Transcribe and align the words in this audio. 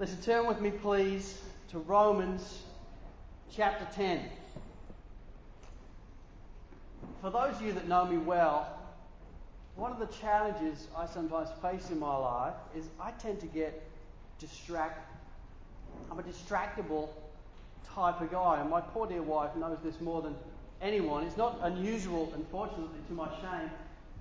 Listen, 0.00 0.22
turn 0.22 0.46
with 0.46 0.62
me, 0.62 0.70
please, 0.70 1.42
to 1.68 1.78
Romans 1.80 2.62
chapter 3.54 3.86
10. 3.94 4.22
For 7.20 7.28
those 7.28 7.56
of 7.56 7.60
you 7.60 7.74
that 7.74 7.86
know 7.86 8.06
me 8.06 8.16
well, 8.16 8.78
one 9.76 9.92
of 9.92 9.98
the 9.98 10.06
challenges 10.06 10.88
I 10.96 11.04
sometimes 11.04 11.50
face 11.60 11.90
in 11.90 11.98
my 11.98 12.16
life 12.16 12.54
is 12.74 12.86
I 12.98 13.10
tend 13.10 13.40
to 13.40 13.46
get 13.46 13.86
distracted. 14.38 15.04
I'm 16.10 16.18
a 16.18 16.22
distractible 16.22 17.10
type 17.94 18.22
of 18.22 18.30
guy, 18.30 18.58
and 18.58 18.70
my 18.70 18.80
poor 18.80 19.06
dear 19.06 19.20
wife 19.20 19.54
knows 19.54 19.76
this 19.84 20.00
more 20.00 20.22
than 20.22 20.34
anyone. 20.80 21.24
It's 21.24 21.36
not 21.36 21.58
unusual, 21.60 22.32
unfortunately, 22.34 23.00
to 23.08 23.12
my 23.12 23.28
shame, 23.42 23.70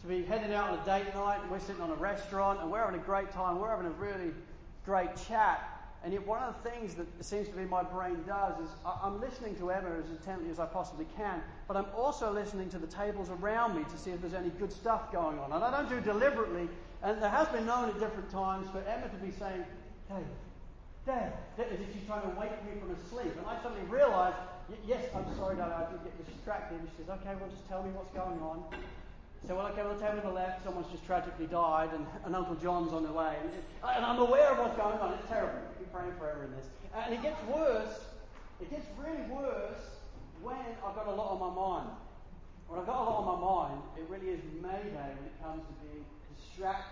to 0.02 0.08
be 0.08 0.26
heading 0.26 0.54
out 0.54 0.72
on 0.72 0.80
a 0.80 0.86
date 0.86 1.16
night 1.16 1.40
and 1.42 1.50
we're 1.50 1.62
sitting 1.62 1.82
on 1.82 1.92
a 1.92 1.96
restaurant 1.96 2.60
and 2.60 2.70
we're 2.70 2.84
having 2.84 3.00
a 3.00 3.04
great 3.06 3.32
time, 3.32 3.62
we're 3.62 3.70
having 3.70 3.86
a 3.86 3.92
really 3.92 4.34
great 4.90 5.16
chat. 5.28 5.62
And 6.04 6.14
yet, 6.14 6.26
one 6.26 6.42
of 6.42 6.56
the 6.56 6.70
things 6.70 6.96
that 6.96 7.06
seems 7.24 7.48
to 7.50 7.54
be 7.54 7.66
my 7.66 7.84
brain 7.84 8.18
does 8.26 8.58
is 8.64 8.70
I'm 8.86 9.20
listening 9.20 9.56
to 9.58 9.70
Emma 9.70 9.92
as 10.00 10.10
intently 10.10 10.50
as 10.50 10.58
I 10.58 10.66
possibly 10.66 11.06
can, 11.16 11.44
but 11.68 11.78
I'm 11.78 11.92
also 11.94 12.32
listening 12.32 12.70
to 12.70 12.80
the 12.80 12.88
tables 12.88 13.30
around 13.30 13.76
me 13.78 13.84
to 13.84 13.98
see 13.98 14.12
if 14.12 14.22
there's 14.22 14.34
any 14.34 14.50
good 14.58 14.72
stuff 14.72 15.12
going 15.12 15.38
on. 15.38 15.52
And 15.52 15.62
I 15.62 15.70
don't 15.70 15.90
do 15.90 16.00
deliberately, 16.00 16.70
and 17.04 17.22
there 17.22 17.30
has 17.30 17.48
been 17.50 17.66
known 17.66 17.90
at 17.90 18.00
different 18.00 18.32
times 18.32 18.68
for 18.72 18.80
Emma 18.88 19.10
to 19.10 19.20
be 19.22 19.32
saying, 19.38 19.66
Dave, 20.10 20.24
Dave, 21.06 21.68
as 21.68 21.80
if 21.80 21.94
she's 21.94 22.08
trying 22.08 22.24
to 22.24 22.34
wake 22.40 22.58
me 22.66 22.80
from 22.80 22.96
a 22.96 23.00
sleep. 23.12 23.36
And 23.38 23.46
I 23.46 23.62
suddenly 23.62 23.86
realise, 23.92 24.34
yes, 24.88 25.04
I'm 25.14 25.28
sorry, 25.36 25.58
Dad, 25.58 25.70
I 25.70 25.92
did 25.92 26.02
get 26.02 26.16
distracted. 26.34 26.80
And 26.80 26.88
she 26.96 27.04
says, 27.04 27.12
okay, 27.22 27.36
well, 27.38 27.50
just 27.52 27.68
tell 27.68 27.84
me 27.84 27.92
what's 27.92 28.14
going 28.16 28.40
on. 28.40 28.64
So, 29.48 29.56
well, 29.56 29.68
okay, 29.68 29.82
the 29.82 29.96
table 29.96 30.22
to 30.22 30.28
the 30.28 30.34
left, 30.34 30.64
someone's 30.64 30.92
just 30.92 31.06
tragically 31.06 31.48
died, 31.48 31.90
and, 31.94 32.06
and 32.26 32.36
Uncle 32.36 32.56
John's 32.56 32.94
on 32.94 33.04
the 33.04 33.12
way. 33.12 33.36
And, 33.42 33.52
and, 33.96 34.06
I'm 34.06 34.20
aware 34.20 34.52
of 34.52 34.60
what's 34.60 34.78
going 34.78 35.00
on. 35.00 35.14
It's 35.14 35.28
terrible. 35.28 35.60
Be 35.80 35.86
praying 35.94 36.14
forever 36.20 36.44
in 36.44 36.52
this. 36.52 36.66
And 36.96 37.14
it 37.14 37.22
gets 37.22 37.42
worse. 37.46 38.00
It 38.62 38.70
gets 38.70 38.86
really 38.98 39.24
worse 39.32 39.80
when 40.42 40.58
I've 40.86 40.96
got 40.96 41.08
a 41.08 41.12
lot 41.12 41.32
on 41.32 41.40
my 41.40 41.56
mind. 41.56 41.90
When 42.68 42.80
I've 42.80 42.86
got 42.86 43.02
a 43.02 43.06
lot 43.10 43.24
on 43.24 43.40
my 43.40 43.70
mind, 43.70 43.82
it 43.98 44.06
really 44.10 44.34
is 44.34 44.42
mayday 44.62 45.10
when 45.16 45.26
it 45.26 45.42
comes 45.42 45.64
to 45.64 45.74
being 45.88 46.06
distracted. 46.36 46.92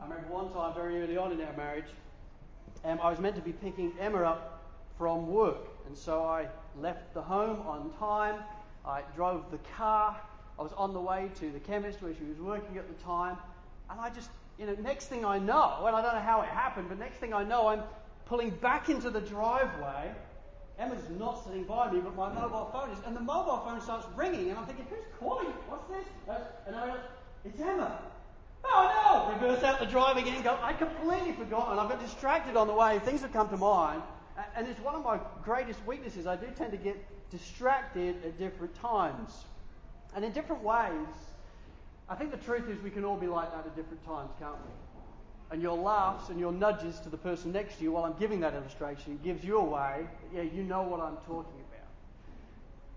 I 0.00 0.04
remember 0.04 0.32
one 0.32 0.52
time, 0.52 0.74
very 0.74 1.02
early 1.02 1.16
on 1.16 1.32
in 1.32 1.40
our 1.42 1.56
marriage, 1.56 1.90
um, 2.84 3.00
I 3.02 3.10
was 3.10 3.18
meant 3.18 3.36
to 3.36 3.42
be 3.42 3.52
picking 3.52 3.92
Emma 3.98 4.22
up 4.22 4.62
from 4.96 5.28
work. 5.28 5.68
And 5.86 5.96
so 5.96 6.24
I 6.24 6.46
left 6.80 7.12
the 7.14 7.22
home 7.22 7.60
on 7.66 7.92
time. 7.98 8.36
I 8.86 9.02
drove 9.14 9.50
the 9.50 9.58
car 9.76 10.16
I 10.58 10.62
was 10.62 10.72
on 10.74 10.92
the 10.92 11.00
way 11.00 11.30
to 11.40 11.50
the 11.50 11.58
chemist 11.58 12.02
where 12.02 12.14
she 12.14 12.24
was 12.24 12.38
working 12.38 12.78
at 12.78 12.86
the 12.88 13.04
time, 13.04 13.36
and 13.90 14.00
I 14.00 14.10
just, 14.10 14.30
you 14.58 14.66
know, 14.66 14.74
next 14.82 15.06
thing 15.06 15.24
I 15.24 15.38
know, 15.38 15.84
and 15.86 15.96
I 15.96 16.02
don't 16.02 16.14
know 16.14 16.20
how 16.20 16.42
it 16.42 16.48
happened, 16.48 16.88
but 16.88 16.98
next 16.98 17.18
thing 17.18 17.34
I 17.34 17.42
know, 17.42 17.68
I'm 17.68 17.82
pulling 18.26 18.50
back 18.50 18.88
into 18.88 19.10
the 19.10 19.20
driveway. 19.20 20.12
Emma's 20.78 21.08
not 21.18 21.44
sitting 21.44 21.64
by 21.64 21.90
me, 21.90 22.00
but 22.00 22.16
my 22.16 22.32
mobile 22.32 22.68
phone 22.72 22.90
is, 22.90 22.98
and 23.06 23.16
the 23.16 23.20
mobile 23.20 23.62
phone 23.64 23.80
starts 23.80 24.06
ringing, 24.16 24.50
and 24.50 24.58
I'm 24.58 24.66
thinking, 24.66 24.86
who's 24.90 25.04
calling? 25.18 25.46
What's 25.68 25.88
this? 25.88 26.06
Uh, 26.28 26.40
and 26.66 26.76
I 26.76 26.96
it's 27.44 27.60
Emma. 27.60 27.98
Oh 28.64 29.36
no! 29.38 29.46
Reverse 29.46 29.62
out 29.62 29.78
the 29.78 29.86
drive 29.86 30.16
again 30.16 30.42
go, 30.42 30.58
I 30.62 30.72
completely 30.72 31.32
forgotten. 31.32 31.78
I've 31.78 31.90
got 31.90 32.00
distracted 32.00 32.56
on 32.56 32.66
the 32.66 32.72
way. 32.72 32.98
Things 33.00 33.20
have 33.20 33.32
come 33.32 33.50
to 33.50 33.56
mind. 33.56 34.02
And 34.56 34.66
it's 34.66 34.80
one 34.80 34.94
of 34.94 35.04
my 35.04 35.20
greatest 35.44 35.84
weaknesses. 35.86 36.26
I 36.26 36.36
do 36.36 36.46
tend 36.56 36.72
to 36.72 36.78
get 36.78 36.96
distracted 37.30 38.24
at 38.24 38.38
different 38.38 38.74
times. 38.76 39.44
And 40.14 40.24
in 40.24 40.32
different 40.32 40.62
ways, 40.62 41.08
I 42.08 42.14
think 42.14 42.30
the 42.30 42.36
truth 42.36 42.68
is 42.68 42.80
we 42.82 42.90
can 42.90 43.04
all 43.04 43.16
be 43.16 43.26
like 43.26 43.50
that 43.50 43.66
at 43.66 43.74
different 43.76 44.04
times, 44.04 44.30
can't 44.38 44.54
we? 44.54 44.72
And 45.50 45.62
your 45.62 45.76
laughs 45.76 46.30
and 46.30 46.38
your 46.38 46.52
nudges 46.52 47.00
to 47.00 47.08
the 47.08 47.16
person 47.16 47.52
next 47.52 47.78
to 47.78 47.84
you 47.84 47.92
while 47.92 48.04
I'm 48.04 48.18
giving 48.18 48.40
that 48.40 48.54
illustration 48.54 49.18
gives 49.22 49.44
you 49.44 49.58
away. 49.58 50.06
Yeah, 50.34 50.42
you 50.42 50.62
know 50.62 50.82
what 50.82 51.00
I'm 51.00 51.16
talking 51.18 51.60
about. 51.68 51.88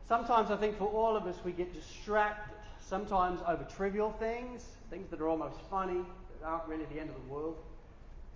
Sometimes 0.08 0.52
I 0.52 0.58
think 0.58 0.78
for 0.78 0.88
all 0.88 1.16
of 1.16 1.26
us 1.26 1.36
we 1.44 1.52
get 1.52 1.74
distracted, 1.74 2.56
sometimes 2.80 3.42
over 3.48 3.64
trivial 3.64 4.12
things, 4.20 4.64
things 4.90 5.10
that 5.10 5.20
are 5.20 5.28
almost 5.28 5.60
funny, 5.70 6.02
that 6.40 6.48
aren't 6.48 6.68
really 6.68 6.86
the 6.86 7.00
end 7.00 7.10
of 7.10 7.16
the 7.16 7.34
world. 7.34 7.58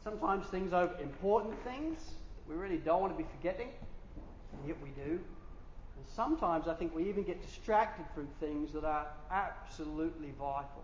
Sometimes 0.04 0.46
things 0.48 0.74
over 0.74 0.94
important 1.02 1.54
things 1.64 2.00
we 2.48 2.56
really 2.56 2.78
don't 2.78 3.00
want 3.02 3.16
to 3.16 3.24
be 3.24 3.30
forgetting, 3.38 3.70
and 4.54 4.68
yet 4.68 4.78
we 4.84 4.90
do. 4.90 5.20
And 6.02 6.10
sometimes 6.16 6.68
I 6.68 6.74
think 6.74 6.96
we 6.96 7.08
even 7.10 7.22
get 7.22 7.46
distracted 7.46 8.08
from 8.16 8.28
things 8.40 8.74
that 8.74 8.84
are 8.84 9.06
absolutely 9.30 10.32
vital. 10.32 10.84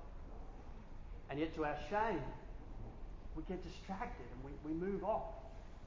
And 1.31 1.39
yet, 1.39 1.55
to 1.55 1.65
our 1.65 1.75
shame, 1.89 2.21
we 3.35 3.41
get 3.49 3.63
distracted 3.63 4.27
and 4.31 4.43
we, 4.45 4.71
we 4.71 4.79
move 4.79 5.03
off 5.03 5.33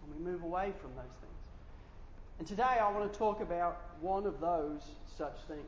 and 0.02 0.12
we 0.12 0.32
move 0.32 0.42
away 0.42 0.72
from 0.82 0.90
those 0.96 1.14
things. 1.20 1.42
And 2.40 2.48
today 2.48 2.64
I 2.64 2.90
want 2.90 3.12
to 3.12 3.16
talk 3.16 3.40
about 3.40 3.80
one 4.00 4.26
of 4.26 4.40
those 4.40 4.82
such 5.16 5.38
things. 5.46 5.60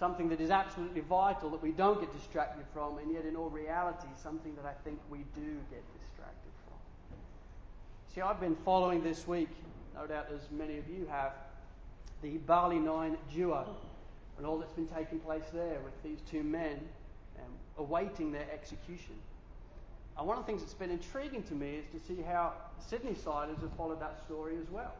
Something 0.00 0.30
that 0.30 0.40
is 0.40 0.48
absolutely 0.48 1.02
vital 1.02 1.50
that 1.50 1.62
we 1.62 1.72
don't 1.72 2.00
get 2.00 2.10
distracted 2.16 2.64
from, 2.72 2.96
and 2.96 3.12
yet, 3.12 3.26
in 3.26 3.36
all 3.36 3.50
reality, 3.50 4.08
something 4.22 4.54
that 4.56 4.64
I 4.64 4.72
think 4.82 4.98
we 5.10 5.18
do 5.34 5.58
get 5.70 5.84
distracted 6.00 6.52
from. 6.64 6.78
See, 8.14 8.22
I've 8.22 8.40
been 8.40 8.56
following 8.64 9.02
this 9.02 9.28
week, 9.28 9.50
no 9.94 10.06
doubt 10.06 10.28
as 10.34 10.50
many 10.50 10.78
of 10.78 10.88
you 10.88 11.06
have, 11.10 11.32
the 12.22 12.38
Bali 12.38 12.78
Nine 12.78 13.16
duo 13.32 13.66
and 14.38 14.46
all 14.46 14.58
that's 14.58 14.72
been 14.72 14.86
taking 14.86 15.18
place 15.18 15.44
there 15.52 15.78
with 15.84 16.02
these 16.02 16.18
two 16.30 16.42
men 16.42 16.78
um, 17.38 17.52
awaiting 17.78 18.32
their 18.32 18.46
execution. 18.52 19.14
And 20.18 20.26
one 20.26 20.38
of 20.38 20.44
the 20.44 20.50
things 20.50 20.62
that's 20.62 20.74
been 20.74 20.90
intriguing 20.90 21.42
to 21.44 21.54
me 21.54 21.76
is 21.76 21.86
to 21.92 22.06
see 22.06 22.22
how 22.22 22.54
Sydney 22.78 23.14
siders 23.14 23.58
have 23.60 23.72
followed 23.76 24.00
that 24.00 24.18
story 24.24 24.54
as 24.60 24.70
well. 24.70 24.94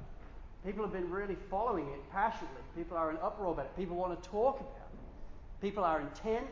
People 0.65 0.83
have 0.85 0.93
been 0.93 1.11
really 1.11 1.37
following 1.51 1.87
it 1.87 2.11
passionately. 2.11 2.63
People 2.77 2.97
are 2.97 3.11
in 3.11 3.17
uproar 3.19 3.53
about 3.53 3.67
it. 3.67 3.77
People 3.77 3.97
want 3.97 4.21
to 4.21 4.29
talk 4.29 4.61
about 4.61 4.91
it. 4.93 5.63
People 5.63 5.85
are 5.85 6.01
intent 6.01 6.47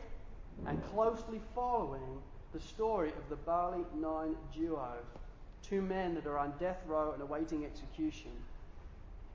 and 0.67 0.83
closely 0.85 1.39
following 1.53 2.21
the 2.53 2.59
story 2.59 3.09
of 3.09 3.29
the 3.29 3.35
Bali 3.35 3.83
Nine 3.95 4.35
duo, 4.53 4.93
two 5.61 5.81
men 5.81 6.15
that 6.15 6.25
are 6.25 6.37
on 6.37 6.53
death 6.59 6.81
row 6.87 7.11
and 7.11 7.21
awaiting 7.21 7.65
execution 7.65 8.31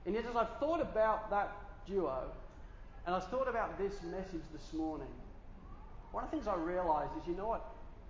and 0.05 0.15
yet, 0.15 0.25
as 0.25 0.35
I've 0.35 0.57
thought 0.59 0.81
about 0.81 1.29
that 1.29 1.51
duo, 1.87 2.23
and 3.05 3.15
I've 3.15 3.27
thought 3.27 3.47
about 3.47 3.77
this 3.77 3.93
message 4.03 4.43
this 4.51 4.73
morning, 4.73 5.07
one 6.11 6.23
of 6.23 6.31
the 6.31 6.37
things 6.37 6.47
I 6.47 6.55
realised 6.55 7.11
is 7.21 7.27
you 7.27 7.35
know 7.35 7.47
what? 7.47 7.65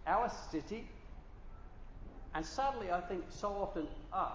Our 0.07 0.31
city, 0.51 0.87
and 2.33 2.45
sadly, 2.45 2.91
I 2.91 3.01
think 3.01 3.23
so 3.29 3.49
often 3.49 3.87
us, 4.13 4.31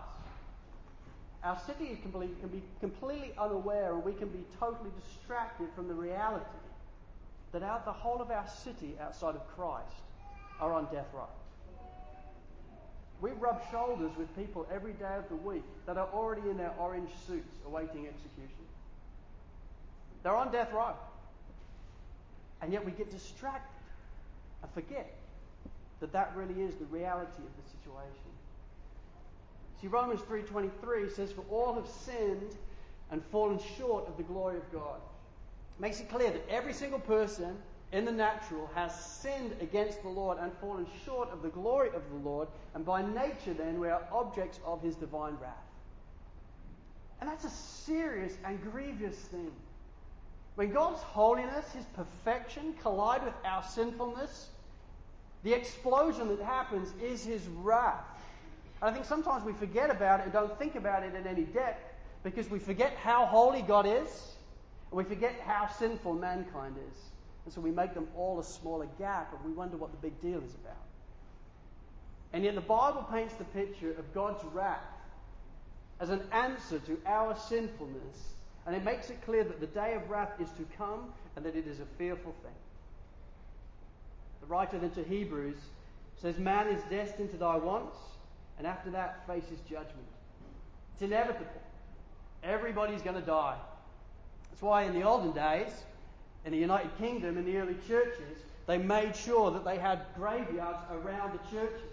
our 1.42 1.58
city 1.66 1.98
can 2.02 2.10
be, 2.10 2.28
can 2.40 2.48
be 2.48 2.62
completely 2.80 3.32
unaware 3.38 3.94
and 3.94 4.04
we 4.04 4.12
can 4.12 4.28
be 4.28 4.44
totally 4.58 4.90
distracted 5.04 5.68
from 5.74 5.88
the 5.88 5.94
reality 5.94 6.44
that 7.52 7.62
our, 7.62 7.80
the 7.84 7.92
whole 7.92 8.20
of 8.20 8.30
our 8.30 8.46
city 8.48 8.96
outside 9.00 9.34
of 9.34 9.46
Christ 9.56 9.86
are 10.60 10.72
on 10.72 10.86
death 10.92 11.06
row. 11.14 11.28
We 13.20 13.30
rub 13.30 13.62
shoulders 13.70 14.12
with 14.18 14.34
people 14.36 14.66
every 14.72 14.92
day 14.92 15.16
of 15.16 15.28
the 15.28 15.36
week 15.36 15.64
that 15.86 15.96
are 15.96 16.08
already 16.12 16.48
in 16.50 16.56
their 16.56 16.72
orange 16.78 17.10
suits 17.26 17.56
awaiting 17.66 18.06
execution. 18.06 18.64
They're 20.22 20.36
on 20.36 20.52
death 20.52 20.72
row. 20.72 20.94
And 22.60 22.72
yet 22.72 22.84
we 22.84 22.92
get 22.92 23.10
distracted 23.10 23.70
and 24.62 24.70
forget 24.72 25.14
that 26.00 26.12
that 26.12 26.32
really 26.36 26.62
is 26.62 26.74
the 26.74 26.84
reality 26.86 27.42
of 27.42 27.64
the 27.64 27.70
situation. 27.70 28.26
See, 29.80 29.88
Romans 29.88 30.20
3.23 30.22 31.14
says, 31.14 31.32
For 31.32 31.44
all 31.50 31.74
have 31.74 31.88
sinned 31.88 32.56
and 33.10 33.22
fallen 33.30 33.58
short 33.76 34.08
of 34.08 34.16
the 34.16 34.22
glory 34.22 34.56
of 34.56 34.72
God. 34.72 34.96
It 35.78 35.80
makes 35.80 36.00
it 36.00 36.08
clear 36.08 36.30
that 36.30 36.48
every 36.48 36.72
single 36.72 36.98
person 36.98 37.56
in 37.96 38.04
the 38.04 38.12
natural 38.12 38.70
has 38.74 38.94
sinned 38.94 39.56
against 39.60 40.02
the 40.02 40.08
Lord 40.08 40.38
and 40.38 40.52
fallen 40.60 40.86
short 41.04 41.30
of 41.30 41.42
the 41.42 41.48
glory 41.48 41.88
of 41.88 42.02
the 42.10 42.28
Lord, 42.28 42.46
and 42.74 42.84
by 42.84 43.00
nature, 43.00 43.54
then, 43.54 43.80
we 43.80 43.88
are 43.88 44.02
objects 44.12 44.60
of 44.66 44.82
his 44.82 44.96
divine 44.96 45.36
wrath. 45.40 45.54
And 47.20 47.30
that's 47.30 47.44
a 47.44 47.50
serious 47.50 48.34
and 48.44 48.60
grievous 48.62 49.16
thing. 49.16 49.50
When 50.56 50.72
God's 50.72 51.00
holiness, 51.02 51.72
his 51.72 51.86
perfection, 51.94 52.74
collide 52.82 53.24
with 53.24 53.34
our 53.44 53.62
sinfulness, 53.62 54.48
the 55.42 55.54
explosion 55.54 56.28
that 56.28 56.40
happens 56.40 56.92
is 57.02 57.24
his 57.24 57.46
wrath. 57.48 58.04
And 58.82 58.90
I 58.90 58.92
think 58.92 59.06
sometimes 59.06 59.44
we 59.44 59.54
forget 59.54 59.90
about 59.90 60.20
it 60.20 60.24
and 60.24 60.32
don't 60.32 60.58
think 60.58 60.74
about 60.74 61.02
it 61.02 61.14
in 61.14 61.26
any 61.26 61.44
depth 61.44 61.94
because 62.22 62.50
we 62.50 62.58
forget 62.58 62.94
how 62.96 63.24
holy 63.24 63.62
God 63.62 63.86
is 63.86 64.34
and 64.90 64.98
we 64.98 65.04
forget 65.04 65.40
how 65.46 65.68
sinful 65.78 66.14
mankind 66.14 66.76
is. 66.90 66.98
And 67.46 67.54
so 67.54 67.60
we 67.60 67.70
make 67.70 67.94
them 67.94 68.08
all 68.16 68.40
a 68.40 68.44
smaller 68.44 68.88
gap 68.98 69.32
and 69.32 69.42
we 69.44 69.56
wonder 69.56 69.76
what 69.76 69.92
the 69.92 69.98
big 69.98 70.20
deal 70.20 70.42
is 70.42 70.54
about. 70.54 70.74
And 72.32 72.44
yet 72.44 72.56
the 72.56 72.60
Bible 72.60 73.06
paints 73.10 73.34
the 73.34 73.44
picture 73.44 73.92
of 73.92 74.12
God's 74.12 74.44
wrath 74.52 74.82
as 76.00 76.10
an 76.10 76.20
answer 76.32 76.80
to 76.80 76.98
our 77.06 77.36
sinfulness. 77.36 78.34
And 78.66 78.74
it 78.74 78.84
makes 78.84 79.10
it 79.10 79.24
clear 79.24 79.44
that 79.44 79.60
the 79.60 79.68
day 79.68 79.94
of 79.94 80.10
wrath 80.10 80.32
is 80.40 80.50
to 80.58 80.66
come 80.76 81.12
and 81.36 81.44
that 81.46 81.54
it 81.54 81.68
is 81.68 81.78
a 81.78 81.86
fearful 81.96 82.34
thing. 82.42 82.52
The 84.40 84.46
writer 84.46 84.78
then 84.78 84.90
to 84.90 85.04
Hebrews 85.04 85.56
says, 86.20 86.38
Man 86.38 86.66
is 86.66 86.82
destined 86.90 87.30
to 87.30 87.36
die 87.36 87.58
once, 87.58 87.94
and 88.58 88.66
after 88.66 88.90
that 88.90 89.24
faces 89.28 89.60
judgment. 89.70 90.08
It's 90.94 91.02
inevitable. 91.02 91.46
Everybody's 92.42 93.02
going 93.02 93.16
to 93.16 93.26
die. 93.26 93.56
That's 94.50 94.62
why 94.62 94.82
in 94.82 94.94
the 94.94 95.02
olden 95.02 95.32
days, 95.32 95.70
in 96.46 96.52
the 96.52 96.58
United 96.58 96.96
Kingdom, 96.96 97.36
in 97.36 97.44
the 97.44 97.58
early 97.58 97.76
churches, 97.86 98.38
they 98.66 98.78
made 98.78 99.14
sure 99.14 99.50
that 99.50 99.64
they 99.64 99.76
had 99.76 100.00
graveyards 100.16 100.78
around 100.90 101.32
the 101.38 101.56
churches. 101.56 101.90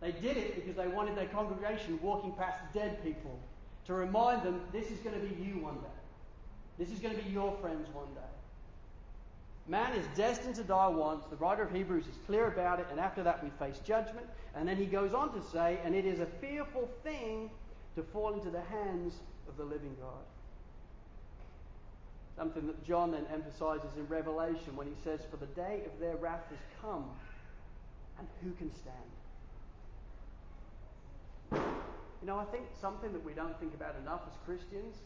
They 0.00 0.12
did 0.12 0.36
it 0.36 0.54
because 0.54 0.76
they 0.76 0.86
wanted 0.86 1.16
their 1.16 1.26
congregation 1.26 1.98
walking 2.02 2.32
past 2.32 2.58
dead 2.72 3.02
people 3.02 3.38
to 3.86 3.94
remind 3.94 4.42
them 4.42 4.60
this 4.72 4.90
is 4.90 4.98
going 5.00 5.18
to 5.18 5.26
be 5.26 5.42
you 5.42 5.58
one 5.58 5.74
day. 5.76 5.98
This 6.78 6.90
is 6.90 6.98
going 6.98 7.16
to 7.16 7.22
be 7.22 7.30
your 7.30 7.56
friends 7.60 7.88
one 7.92 8.12
day. 8.14 8.20
Man 9.66 9.94
is 9.94 10.04
destined 10.16 10.56
to 10.56 10.62
die 10.62 10.88
once. 10.88 11.24
The 11.30 11.36
writer 11.36 11.62
of 11.62 11.72
Hebrews 11.72 12.06
is 12.06 12.14
clear 12.26 12.48
about 12.48 12.80
it, 12.80 12.86
and 12.90 12.98
after 12.98 13.22
that 13.22 13.42
we 13.42 13.50
face 13.58 13.78
judgment. 13.84 14.26
And 14.54 14.66
then 14.68 14.76
he 14.76 14.86
goes 14.86 15.14
on 15.14 15.32
to 15.32 15.48
say, 15.50 15.78
and 15.84 15.94
it 15.94 16.04
is 16.04 16.20
a 16.20 16.26
fearful 16.26 16.88
thing 17.04 17.50
to 17.94 18.02
fall 18.02 18.34
into 18.34 18.50
the 18.50 18.62
hands 18.62 19.14
of 19.48 19.56
the 19.56 19.64
living 19.64 19.96
God. 20.00 20.24
Something 22.40 22.66
that 22.68 22.82
John 22.86 23.10
then 23.10 23.26
emphasizes 23.30 23.90
in 23.98 24.08
Revelation 24.08 24.74
when 24.74 24.86
he 24.86 24.94
says, 25.04 25.20
For 25.30 25.36
the 25.36 25.44
day 25.52 25.82
of 25.84 26.00
their 26.00 26.16
wrath 26.16 26.40
has 26.48 26.58
come, 26.80 27.04
and 28.18 28.26
who 28.42 28.52
can 28.52 28.70
stand? 28.80 28.96
You 32.22 32.26
know, 32.26 32.38
I 32.38 32.46
think 32.46 32.64
something 32.80 33.12
that 33.12 33.22
we 33.22 33.34
don't 33.34 33.60
think 33.60 33.74
about 33.74 33.94
enough 34.00 34.22
as 34.26 34.32
Christians 34.46 34.96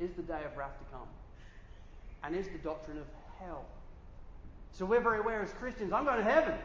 is 0.00 0.10
the 0.16 0.22
day 0.22 0.40
of 0.44 0.56
wrath 0.56 0.76
to 0.80 0.84
come, 0.90 1.06
and 2.24 2.34
is 2.34 2.48
the 2.48 2.58
doctrine 2.58 2.98
of 2.98 3.06
hell. 3.38 3.64
So 4.72 4.84
we're 4.84 4.98
very 4.98 5.20
aware 5.20 5.40
as 5.40 5.52
Christians, 5.52 5.92
I'm 5.92 6.04
going 6.04 6.18
to 6.18 6.24
heaven. 6.24 6.58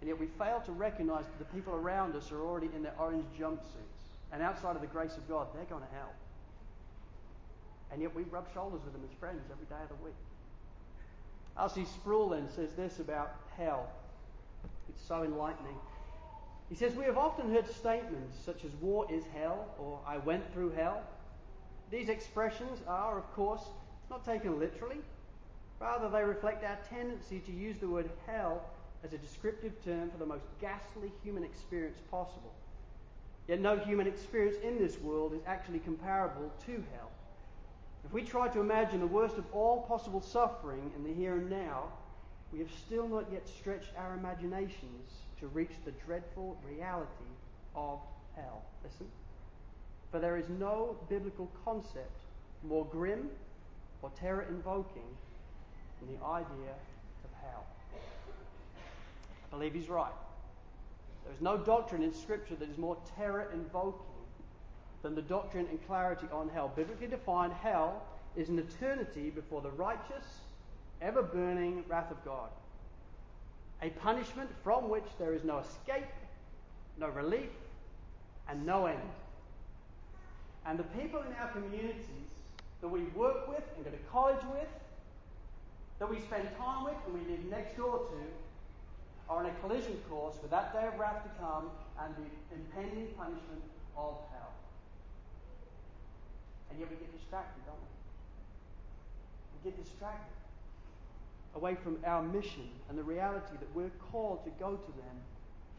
And 0.00 0.08
yet 0.08 0.18
we 0.18 0.26
fail 0.36 0.60
to 0.66 0.72
recognize 0.72 1.26
that 1.26 1.38
the 1.38 1.54
people 1.54 1.76
around 1.76 2.16
us 2.16 2.32
are 2.32 2.42
already 2.42 2.70
in 2.74 2.82
their 2.82 2.94
orange 2.98 3.26
jumpsuits. 3.38 4.18
And 4.32 4.42
outside 4.42 4.74
of 4.74 4.82
the 4.82 4.88
grace 4.88 5.16
of 5.16 5.28
God, 5.28 5.46
they're 5.54 5.62
going 5.66 5.82
to 5.82 5.94
hell. 5.94 6.10
And 7.92 8.00
yet 8.00 8.14
we 8.14 8.22
rub 8.24 8.52
shoulders 8.52 8.80
with 8.84 8.92
them 8.92 9.02
as 9.04 9.16
friends 9.18 9.42
every 9.50 9.66
day 9.66 9.82
of 9.82 9.88
the 9.88 10.04
week. 10.04 10.14
R.C. 11.56 11.84
Then 12.04 12.48
says 12.54 12.72
this 12.74 13.00
about 13.00 13.34
hell. 13.56 13.88
It's 14.88 15.02
so 15.06 15.24
enlightening. 15.24 15.76
He 16.68 16.76
says, 16.76 16.94
We 16.94 17.04
have 17.04 17.18
often 17.18 17.52
heard 17.52 17.68
statements 17.68 18.38
such 18.44 18.64
as 18.64 18.70
war 18.80 19.06
is 19.10 19.24
hell 19.34 19.66
or 19.78 19.98
I 20.06 20.18
went 20.18 20.52
through 20.52 20.70
hell. 20.70 21.02
These 21.90 22.08
expressions 22.08 22.80
are, 22.86 23.18
of 23.18 23.30
course, 23.34 23.62
not 24.08 24.24
taken 24.24 24.58
literally. 24.58 24.98
Rather, 25.80 26.08
they 26.08 26.22
reflect 26.22 26.64
our 26.64 26.78
tendency 26.88 27.40
to 27.40 27.52
use 27.52 27.76
the 27.80 27.88
word 27.88 28.08
hell 28.26 28.62
as 29.02 29.12
a 29.12 29.18
descriptive 29.18 29.72
term 29.84 30.10
for 30.10 30.18
the 30.18 30.26
most 30.26 30.44
ghastly 30.60 31.10
human 31.24 31.42
experience 31.42 31.98
possible. 32.10 32.52
Yet 33.48 33.60
no 33.60 33.76
human 33.78 34.06
experience 34.06 34.56
in 34.62 34.78
this 34.78 34.98
world 35.00 35.32
is 35.34 35.40
actually 35.46 35.80
comparable 35.80 36.52
to 36.66 36.72
hell. 36.94 37.10
If 38.04 38.12
we 38.12 38.22
try 38.22 38.48
to 38.48 38.60
imagine 38.60 39.00
the 39.00 39.06
worst 39.06 39.36
of 39.36 39.44
all 39.52 39.82
possible 39.82 40.20
suffering 40.20 40.90
in 40.96 41.04
the 41.04 41.12
here 41.12 41.34
and 41.34 41.50
now, 41.50 41.84
we 42.52 42.58
have 42.58 42.70
still 42.86 43.06
not 43.06 43.26
yet 43.32 43.48
stretched 43.48 43.92
our 43.96 44.14
imaginations 44.14 45.10
to 45.38 45.46
reach 45.48 45.72
the 45.84 45.92
dreadful 45.92 46.56
reality 46.66 47.30
of 47.76 48.00
hell. 48.34 48.62
Listen. 48.82 49.06
For 50.10 50.18
there 50.18 50.36
is 50.36 50.48
no 50.58 50.96
biblical 51.08 51.50
concept 51.64 52.20
more 52.64 52.84
grim 52.86 53.30
or 54.02 54.10
terror 54.18 54.46
invoking 54.48 55.16
than 56.00 56.14
the 56.14 56.24
idea 56.24 56.74
of 57.24 57.30
hell. 57.42 57.64
I 59.52 59.56
believe 59.56 59.74
he's 59.74 59.88
right. 59.88 60.12
There 61.24 61.34
is 61.34 61.40
no 61.40 61.56
doctrine 61.56 62.02
in 62.02 62.12
Scripture 62.12 62.56
that 62.56 62.68
is 62.68 62.78
more 62.78 62.96
terror 63.16 63.50
invoking 63.52 64.06
than 65.02 65.14
the 65.14 65.22
doctrine 65.22 65.66
and 65.70 65.86
clarity 65.86 66.26
on 66.32 66.48
hell. 66.48 66.72
Biblically 66.74 67.06
defined, 67.06 67.52
hell 67.52 68.02
is 68.36 68.48
an 68.48 68.58
eternity 68.58 69.30
before 69.30 69.60
the 69.60 69.70
righteous, 69.70 70.40
ever 71.00 71.22
burning 71.22 71.84
wrath 71.88 72.10
of 72.10 72.24
God. 72.24 72.50
A 73.82 73.90
punishment 73.90 74.50
from 74.62 74.88
which 74.88 75.06
there 75.18 75.32
is 75.32 75.42
no 75.42 75.58
escape, 75.58 76.04
no 76.98 77.08
relief, 77.08 77.48
and 78.48 78.66
no 78.66 78.86
end. 78.86 78.98
And 80.66 80.78
the 80.78 80.84
people 80.84 81.22
in 81.22 81.32
our 81.40 81.48
communities 81.48 82.04
that 82.80 82.88
we 82.88 83.00
work 83.16 83.48
with 83.48 83.62
and 83.76 83.84
go 83.84 83.90
to 83.90 83.96
college 84.12 84.44
with, 84.52 84.68
that 85.98 86.08
we 86.08 86.18
spend 86.20 86.48
time 86.58 86.84
with 86.84 86.94
and 87.06 87.14
we 87.14 87.30
live 87.30 87.44
next 87.50 87.76
door 87.76 87.98
to, 87.98 89.32
are 89.32 89.44
on 89.44 89.46
a 89.46 89.54
collision 89.60 89.96
course 90.10 90.34
with 90.42 90.50
that 90.50 90.72
day 90.72 90.86
of 90.86 90.98
wrath 90.98 91.22
to 91.22 91.30
come 91.40 91.70
and 92.02 92.14
the 92.16 92.56
impending 92.56 93.06
punishment 93.16 93.62
of 93.96 94.16
hell. 94.32 94.52
And 96.70 96.78
yet 96.78 96.88
we 96.90 96.96
get 96.96 97.12
distracted, 97.16 97.60
don't 97.66 97.76
we? 97.78 97.90
We 99.58 99.70
get 99.70 99.84
distracted 99.84 100.40
away 101.54 101.74
from 101.74 101.98
our 102.06 102.22
mission 102.22 102.68
and 102.88 102.98
the 102.98 103.02
reality 103.02 103.54
that 103.58 103.74
we're 103.74 103.90
called 104.12 104.44
to 104.44 104.50
go 104.60 104.76
to 104.76 104.92
them 104.92 105.16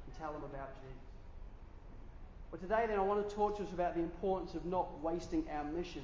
and 0.06 0.20
tell 0.20 0.34
them 0.34 0.44
about 0.44 0.70
Jesus. 0.82 1.12
Well, 2.52 2.60
today 2.60 2.86
then 2.88 3.00
I 3.00 3.02
want 3.02 3.28
to 3.28 3.36
talk 3.36 3.58
to 3.58 3.64
us 3.64 3.72
about 3.72 3.96
the 3.96 4.02
importance 4.02 4.54
of 4.56 4.66
not 4.66 5.02
wasting 5.02 5.46
our 5.54 5.64
mission. 5.64 6.04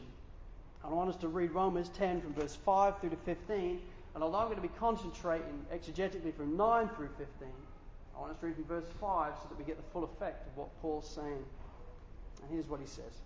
I 0.84 0.89
want 0.89 1.10
us 1.10 1.18
to 1.18 1.28
read 1.28 1.51
Romans 1.51 1.89
10 1.89 2.22
from 2.22 2.34
verse 2.34 2.57
5 2.63 3.00
through 3.01 3.10
to 3.10 3.18
15. 3.18 3.81
And 4.16 4.24
although 4.24 4.38
I'm 4.38 4.45
going 4.45 4.56
to 4.56 4.62
be 4.62 4.74
concentrating 4.80 5.66
exegetically 5.74 6.34
from 6.34 6.56
9 6.56 6.89
through 6.95 7.10
15, 7.18 7.28
I 8.16 8.19
want 8.19 8.31
us 8.31 8.39
to 8.39 8.48
read 8.48 8.56
from 8.56 8.63
verse 8.63 8.89
5 9.01 9.34
so 9.42 9.50
that 9.50 9.57
we 9.57 9.66
get 9.66 9.78
the 9.78 9.92
full 9.92 10.06
effect 10.06 10.48
of 10.48 10.57
what 10.57 10.69
Paul's 10.81 11.07
saying. 11.07 11.44
And 12.42 12.51
here's 12.51 12.68
what 12.68 12.80
he 12.80 12.88
says. 12.88 13.22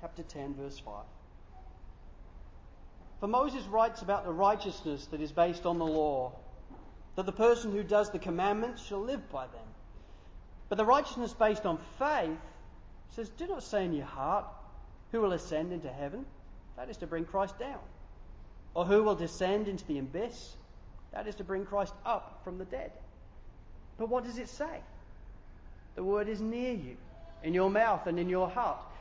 Chapter 0.00 0.22
10, 0.22 0.54
verse 0.54 0.78
5. 0.78 0.94
For 3.20 3.26
Moses 3.26 3.64
writes 3.64 4.02
about 4.02 4.24
the 4.24 4.32
righteousness 4.32 5.06
that 5.06 5.20
is 5.20 5.32
based 5.32 5.64
on 5.64 5.78
the 5.78 5.86
law, 5.86 6.32
that 7.16 7.24
the 7.24 7.32
person 7.32 7.72
who 7.72 7.82
does 7.82 8.10
the 8.10 8.18
commandments 8.18 8.84
shall 8.84 9.00
live 9.00 9.30
by 9.30 9.46
them. 9.46 9.66
But 10.68 10.76
the 10.76 10.84
righteousness 10.84 11.32
based 11.32 11.64
on 11.64 11.78
faith 11.98 12.38
says, 13.14 13.30
Do 13.30 13.46
not 13.46 13.62
say 13.62 13.84
in 13.84 13.94
your 13.94 14.04
heart, 14.04 14.44
Who 15.12 15.20
will 15.22 15.32
ascend 15.32 15.72
into 15.72 15.88
heaven? 15.88 16.26
That 16.76 16.90
is 16.90 16.98
to 16.98 17.06
bring 17.06 17.24
Christ 17.24 17.58
down. 17.58 17.80
Or 18.74 18.84
who 18.84 19.02
will 19.02 19.14
descend 19.14 19.68
into 19.68 19.86
the 19.86 19.98
abyss? 19.98 20.54
That 21.12 21.26
is 21.26 21.36
to 21.36 21.44
bring 21.44 21.64
Christ 21.64 21.94
up 22.04 22.42
from 22.44 22.58
the 22.58 22.66
dead. 22.66 22.92
But 23.96 24.10
what 24.10 24.24
does 24.24 24.36
it 24.36 24.50
say? 24.50 24.82
The 25.94 26.04
word 26.04 26.28
is 26.28 26.42
near 26.42 26.74
you, 26.74 26.98
in 27.42 27.54
your 27.54 27.70
mouth 27.70 28.06
and 28.06 28.18
in 28.18 28.28
your 28.28 28.50
heart. 28.50 28.76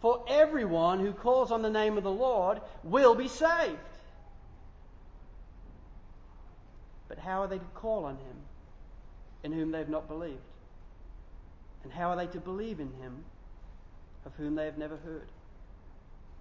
For 0.00 0.24
everyone 0.28 1.00
who 1.00 1.12
calls 1.12 1.52
on 1.52 1.62
the 1.62 1.70
name 1.70 1.98
of 1.98 2.04
the 2.04 2.10
Lord 2.10 2.60
will 2.82 3.14
be 3.14 3.28
saved. 3.28 3.76
But 7.08 7.18
how 7.18 7.42
are 7.42 7.48
they 7.48 7.58
to 7.58 7.64
call 7.74 8.04
on 8.06 8.14
him 8.14 8.36
in 9.42 9.52
whom 9.52 9.72
they 9.72 9.78
have 9.78 9.88
not 9.88 10.08
believed? 10.08 10.38
And 11.82 11.92
how 11.92 12.10
are 12.10 12.16
they 12.16 12.28
to 12.28 12.40
believe 12.40 12.80
in 12.80 12.92
him 13.00 13.24
of 14.24 14.32
whom 14.36 14.54
they 14.54 14.64
have 14.64 14.78
never 14.78 14.96
heard? 14.96 15.28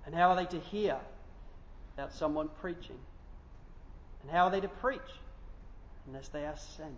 And 0.06 0.16
how 0.16 0.30
are 0.30 0.36
they 0.36 0.46
to 0.46 0.60
hear 0.60 0.98
without 1.92 2.13
someone 2.13 2.50
preaching? 2.62 3.00
And 4.22 4.32
how 4.32 4.46
are 4.46 4.51
they 4.51 4.62
to 4.62 4.68
preach 4.68 5.01
unless 6.08 6.30
they 6.30 6.46
are 6.46 6.58
sent? 6.58 6.94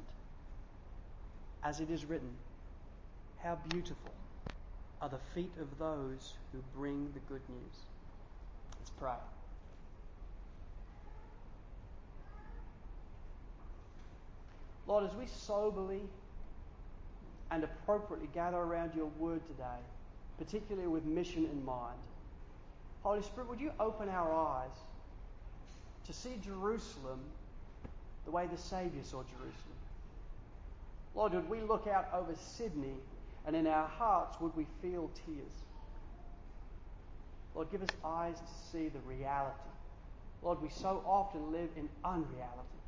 As 1.63 1.80
it 1.80 1.89
is 1.89 2.06
written, 2.06 2.34
how 3.41 3.58
beautiful 3.70 4.12
are 5.01 5.10
the 5.10 5.20
feet 5.34 5.51
of 5.60 5.67
those 5.79 6.34
who 6.51 6.60
bring 6.75 7.12
the 7.13 7.20
good 7.22 7.41
news. 7.50 7.75
Let's 8.79 8.91
pray. 8.91 9.13
Lord, 14.88 15.05
as 15.05 15.15
we 15.15 15.25
soberly 15.25 16.01
and 17.50 17.63
appropriately 17.63 18.29
gather 18.34 18.58
around 18.58 18.93
your 18.96 19.10
word 19.20 19.41
today, 19.48 19.79
particularly 20.38 20.88
with 20.88 21.05
mission 21.05 21.46
in 21.46 21.65
mind, 21.65 22.00
Holy 23.03 23.22
Spirit, 23.24 23.50
would 23.50 23.60
you 23.60 23.72
open 23.79 24.10
our 24.10 24.31
eyes 24.31 24.72
to 26.05 26.13
see 26.13 26.39
Jerusalem 26.43 27.20
the 28.25 28.31
way 28.31 28.48
the 28.51 28.58
Saviour 28.58 29.03
saw 29.03 29.24
Jerusalem? 29.24 29.55
Lord, 31.15 31.34
would 31.34 31.50
we 31.50 31.62
look 31.62 31.88
out 31.88 32.08
over 32.13 32.34
Sydney 32.36 32.96
and 33.45 33.55
in 33.55 33.67
our 33.67 33.88
hearts 33.88 34.39
would 34.39 34.55
we 34.55 34.65
feel 34.81 35.10
tears? 35.25 35.53
Lord, 37.55 37.71
give 37.71 37.81
us 37.81 37.89
eyes 38.05 38.39
to 38.39 38.71
see 38.71 38.88
the 38.88 39.00
reality. 39.00 39.57
Lord, 40.41 40.62
we 40.62 40.69
so 40.69 41.03
often 41.05 41.51
live 41.51 41.69
in 41.75 41.89
unreality. 42.03 42.81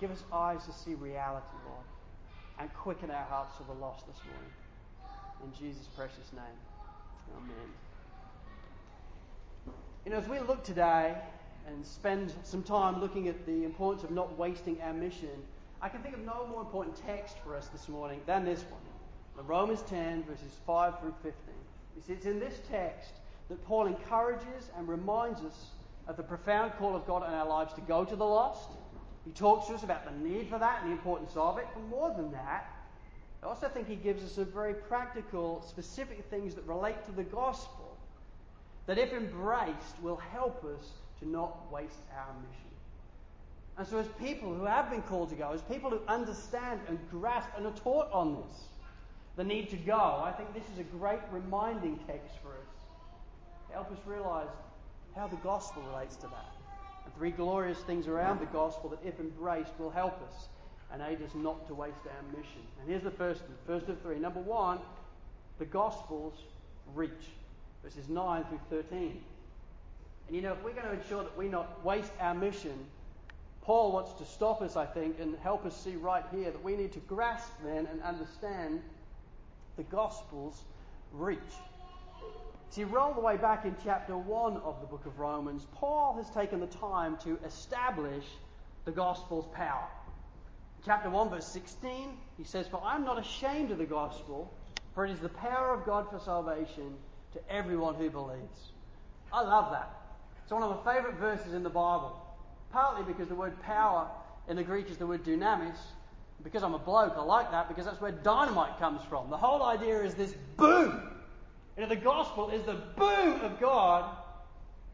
Give 0.00 0.10
us 0.10 0.22
eyes 0.32 0.64
to 0.64 0.72
see 0.72 0.94
reality, 0.94 1.46
Lord, 1.66 1.84
and 2.58 2.72
quicken 2.72 3.10
our 3.10 3.24
hearts 3.24 3.58
to 3.58 3.64
the 3.64 3.74
lost 3.74 4.06
this 4.06 4.16
morning. 4.24 4.50
In 5.44 5.52
Jesus' 5.52 5.86
precious 5.94 6.32
name. 6.32 6.58
Amen. 7.36 7.70
You 10.06 10.12
know, 10.12 10.16
as 10.16 10.26
we 10.26 10.38
look 10.40 10.64
today 10.64 11.14
and 11.66 11.84
spend 11.84 12.32
some 12.44 12.62
time 12.62 13.00
looking 13.00 13.28
at 13.28 13.44
the 13.44 13.64
importance 13.64 14.02
of 14.02 14.10
not 14.10 14.38
wasting 14.38 14.80
our 14.80 14.94
mission, 14.94 15.28
I 15.82 15.90
can 15.90 16.02
think 16.02 16.14
of 16.14 16.24
no 16.24 16.46
more 16.50 16.62
important 16.62 16.96
text 17.06 17.36
for 17.44 17.54
us 17.54 17.68
this 17.68 17.86
morning 17.88 18.20
than 18.26 18.46
this 18.46 18.62
one. 18.62 18.80
Romans 19.36 19.82
10, 19.88 20.24
verses 20.24 20.52
5 20.66 21.00
through 21.00 21.14
15. 21.22 21.32
You 21.96 22.02
see, 22.02 22.12
it's 22.12 22.26
in 22.26 22.38
this 22.38 22.60
text 22.70 23.12
that 23.48 23.64
Paul 23.64 23.86
encourages 23.86 24.70
and 24.76 24.88
reminds 24.88 25.40
us 25.40 25.66
of 26.06 26.16
the 26.16 26.22
profound 26.22 26.72
call 26.78 26.94
of 26.94 27.06
God 27.06 27.26
in 27.26 27.34
our 27.34 27.46
lives 27.46 27.72
to 27.74 27.80
go 27.82 28.04
to 28.04 28.16
the 28.16 28.24
lost. 28.24 28.68
He 29.24 29.32
talks 29.32 29.66
to 29.68 29.74
us 29.74 29.82
about 29.82 30.04
the 30.04 30.28
need 30.28 30.48
for 30.48 30.58
that 30.58 30.82
and 30.82 30.90
the 30.90 30.96
importance 30.96 31.32
of 31.36 31.58
it. 31.58 31.66
But 31.74 31.84
more 31.88 32.12
than 32.14 32.32
that, 32.32 32.70
I 33.42 33.46
also 33.46 33.68
think 33.68 33.88
he 33.88 33.96
gives 33.96 34.22
us 34.22 34.32
some 34.32 34.46
very 34.46 34.74
practical, 34.74 35.64
specific 35.66 36.24
things 36.30 36.54
that 36.54 36.66
relate 36.66 37.04
to 37.06 37.12
the 37.12 37.22
gospel 37.22 37.96
that, 38.86 38.98
if 38.98 39.12
embraced, 39.12 40.00
will 40.02 40.16
help 40.16 40.64
us 40.64 40.90
to 41.20 41.28
not 41.28 41.70
waste 41.72 42.02
our 42.16 42.34
mission. 42.34 42.70
And 43.78 43.86
so, 43.86 43.98
as 43.98 44.06
people 44.18 44.54
who 44.54 44.64
have 44.64 44.90
been 44.90 45.02
called 45.02 45.30
to 45.30 45.36
go, 45.36 45.52
as 45.52 45.62
people 45.62 45.90
who 45.90 46.00
understand 46.06 46.80
and 46.88 46.98
grasp 47.10 47.48
and 47.56 47.66
are 47.66 47.72
taught 47.72 48.10
on 48.12 48.34
this, 48.34 48.64
the 49.40 49.44
need 49.44 49.70
to 49.70 49.76
go, 49.76 50.22
I 50.22 50.32
think 50.36 50.52
this 50.52 50.64
is 50.70 50.80
a 50.80 50.82
great 50.82 51.20
reminding 51.32 51.98
text 52.06 52.34
for 52.42 52.50
us. 52.50 53.72
Help 53.72 53.90
us 53.90 53.96
realize 54.04 54.50
how 55.16 55.28
the 55.28 55.36
gospel 55.36 55.82
relates 55.90 56.14
to 56.16 56.26
that. 56.26 56.52
And 57.06 57.14
three 57.14 57.30
glorious 57.30 57.78
things 57.78 58.06
around 58.06 58.40
the 58.40 58.46
gospel 58.52 58.90
that, 58.90 58.98
if 59.02 59.18
embraced, 59.18 59.70
will 59.78 59.88
help 59.88 60.20
us 60.28 60.48
and 60.92 61.00
aid 61.00 61.22
us 61.22 61.30
not 61.34 61.66
to 61.68 61.74
waste 61.74 61.96
our 62.04 62.38
mission. 62.38 62.60
And 62.80 62.90
here's 62.90 63.02
the 63.02 63.10
first, 63.10 63.40
first 63.66 63.88
of 63.88 63.98
three. 64.02 64.18
Number 64.18 64.40
one, 64.40 64.78
the 65.58 65.64
gospel's 65.64 66.34
reach. 66.94 67.10
Verses 67.82 68.10
9 68.10 68.44
through 68.44 68.82
13. 68.82 69.22
And 70.26 70.36
you 70.36 70.42
know, 70.42 70.52
if 70.52 70.62
we're 70.62 70.74
going 70.74 70.84
to 70.84 71.02
ensure 71.02 71.22
that 71.22 71.38
we 71.38 71.48
not 71.48 71.82
waste 71.82 72.12
our 72.20 72.34
mission, 72.34 72.78
Paul 73.62 73.92
wants 73.92 74.12
to 74.20 74.26
stop 74.26 74.60
us, 74.60 74.76
I 74.76 74.84
think, 74.84 75.18
and 75.18 75.34
help 75.42 75.64
us 75.64 75.74
see 75.82 75.96
right 75.96 76.24
here 76.30 76.50
that 76.50 76.62
we 76.62 76.76
need 76.76 76.92
to 76.92 77.00
grasp 77.00 77.52
then 77.64 77.86
and 77.86 78.02
understand 78.02 78.82
the 79.80 79.84
gospel's 79.96 80.62
reach. 81.10 81.38
See, 82.68 82.84
roll 82.84 83.14
the 83.14 83.20
way 83.20 83.38
back 83.38 83.64
in 83.64 83.74
chapter 83.82 84.14
1 84.14 84.58
of 84.58 84.78
the 84.82 84.86
book 84.86 85.06
of 85.06 85.18
Romans, 85.18 85.66
Paul 85.74 86.16
has 86.18 86.28
taken 86.28 86.60
the 86.60 86.66
time 86.66 87.16
to 87.24 87.38
establish 87.46 88.24
the 88.84 88.90
gospel's 88.90 89.46
power. 89.54 89.88
Chapter 90.84 91.08
1, 91.08 91.30
verse 91.30 91.46
16, 91.46 92.10
he 92.36 92.44
says, 92.44 92.68
For 92.68 92.82
I 92.84 92.94
am 92.94 93.04
not 93.04 93.18
ashamed 93.18 93.70
of 93.70 93.78
the 93.78 93.86
gospel, 93.86 94.52
for 94.94 95.06
it 95.06 95.12
is 95.12 95.20
the 95.20 95.30
power 95.30 95.72
of 95.72 95.86
God 95.86 96.10
for 96.10 96.18
salvation 96.18 96.94
to 97.32 97.40
everyone 97.50 97.94
who 97.94 98.10
believes. 98.10 98.72
I 99.32 99.40
love 99.40 99.72
that. 99.72 99.90
It's 100.42 100.52
one 100.52 100.62
of 100.62 100.84
my 100.84 100.94
favourite 100.94 101.16
verses 101.16 101.54
in 101.54 101.62
the 101.62 101.70
Bible, 101.70 102.20
partly 102.70 103.10
because 103.10 103.28
the 103.28 103.34
word 103.34 103.58
power 103.62 104.10
in 104.46 104.56
the 104.56 104.62
Greek 104.62 104.90
is 104.90 104.98
the 104.98 105.06
word 105.06 105.24
dunamis. 105.24 105.78
Because 106.42 106.62
I'm 106.62 106.74
a 106.74 106.78
bloke, 106.78 107.14
I 107.16 107.22
like 107.22 107.50
that 107.50 107.68
because 107.68 107.84
that's 107.84 108.00
where 108.00 108.12
dynamite 108.12 108.78
comes 108.78 109.02
from. 109.08 109.30
The 109.30 109.36
whole 109.36 109.62
idea 109.62 110.02
is 110.02 110.14
this 110.14 110.34
boom 110.56 111.10
you 111.80 111.86
know, 111.86 111.88
the 111.88 111.96
gospel 111.96 112.50
is 112.50 112.62
the 112.66 112.74
boom 112.96 113.40
of 113.40 113.58
God 113.58 114.04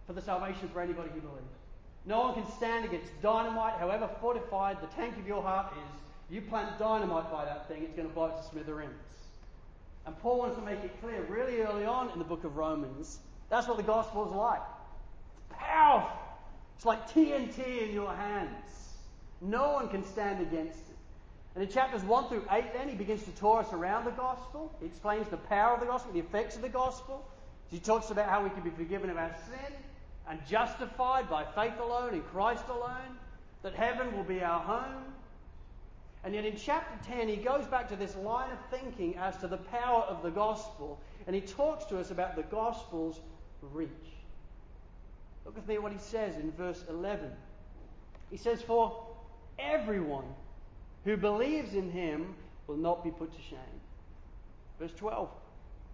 for 0.06 0.12
the 0.12 0.22
salvation 0.22 0.68
for 0.72 0.80
anybody 0.80 1.08
who 1.12 1.20
believes. 1.20 1.42
No 2.04 2.20
one 2.20 2.34
can 2.34 2.48
stand 2.52 2.84
against 2.84 3.10
dynamite, 3.20 3.74
however 3.80 4.08
fortified 4.20 4.80
the 4.80 4.86
tank 4.94 5.16
of 5.18 5.26
your 5.26 5.42
heart 5.42 5.72
is. 5.72 6.00
You 6.30 6.42
plant 6.42 6.78
dynamite 6.78 7.32
by 7.32 7.44
that 7.44 7.66
thing, 7.66 7.82
it's 7.82 7.96
going 7.96 8.06
to 8.06 8.14
blow 8.14 8.26
it 8.26 8.36
to 8.36 8.48
smithereens. 8.48 8.92
And 10.06 10.16
Paul 10.20 10.38
wants 10.38 10.56
to 10.58 10.62
make 10.62 10.78
it 10.84 11.00
clear 11.00 11.24
really 11.28 11.60
early 11.60 11.84
on 11.84 12.10
in 12.10 12.20
the 12.20 12.24
book 12.24 12.44
of 12.44 12.56
Romans 12.56 13.18
that's 13.48 13.66
what 13.68 13.76
the 13.76 13.82
gospel 13.82 14.26
is 14.26 14.32
like. 14.32 14.60
It's 15.34 15.58
powerful. 15.58 16.18
It's 16.76 16.84
like 16.84 17.08
TNT 17.10 17.88
in 17.88 17.92
your 17.92 18.14
hands. 18.14 18.94
No 19.40 19.72
one 19.72 19.88
can 19.88 20.04
stand 20.04 20.40
against. 20.40 20.78
And 21.56 21.64
in 21.64 21.70
chapters 21.70 22.02
1 22.02 22.28
through 22.28 22.44
8, 22.50 22.74
then, 22.74 22.86
he 22.86 22.94
begins 22.94 23.22
to 23.22 23.30
tour 23.30 23.60
us 23.60 23.72
around 23.72 24.04
the 24.04 24.10
gospel. 24.10 24.76
He 24.78 24.84
explains 24.84 25.26
the 25.28 25.38
power 25.38 25.72
of 25.72 25.80
the 25.80 25.86
gospel, 25.86 26.12
the 26.12 26.18
effects 26.18 26.54
of 26.54 26.60
the 26.60 26.68
gospel. 26.68 27.26
He 27.70 27.78
talks 27.78 28.10
about 28.10 28.28
how 28.28 28.44
we 28.44 28.50
can 28.50 28.60
be 28.60 28.68
forgiven 28.68 29.08
of 29.08 29.16
our 29.16 29.34
sin 29.48 29.72
and 30.28 30.38
justified 30.46 31.30
by 31.30 31.46
faith 31.54 31.72
alone 31.80 32.12
in 32.12 32.20
Christ 32.20 32.64
alone, 32.68 33.16
that 33.62 33.72
heaven 33.74 34.14
will 34.14 34.22
be 34.22 34.42
our 34.42 34.60
home. 34.60 35.04
And 36.24 36.34
yet 36.34 36.44
in 36.44 36.56
chapter 36.58 37.10
10, 37.10 37.26
he 37.26 37.36
goes 37.36 37.64
back 37.64 37.88
to 37.88 37.96
this 37.96 38.14
line 38.16 38.50
of 38.50 38.58
thinking 38.78 39.16
as 39.16 39.38
to 39.38 39.48
the 39.48 39.56
power 39.56 40.02
of 40.02 40.22
the 40.22 40.30
gospel, 40.30 41.00
and 41.26 41.34
he 41.34 41.40
talks 41.40 41.86
to 41.86 41.98
us 41.98 42.10
about 42.10 42.36
the 42.36 42.42
gospel's 42.42 43.18
reach. 43.62 43.88
Look 45.46 45.56
with 45.56 45.66
me 45.66 45.76
at 45.76 45.82
what 45.82 45.92
he 45.92 45.98
says 45.98 46.36
in 46.36 46.52
verse 46.52 46.84
11. 46.90 47.30
He 48.30 48.36
says, 48.36 48.60
For 48.60 49.06
everyone 49.58 50.26
who 51.06 51.16
believes 51.16 51.72
in 51.72 51.90
him 51.90 52.34
will 52.66 52.76
not 52.76 53.04
be 53.04 53.10
put 53.10 53.32
to 53.32 53.40
shame. 53.48 53.80
Verse 54.78 54.92
12 54.96 55.30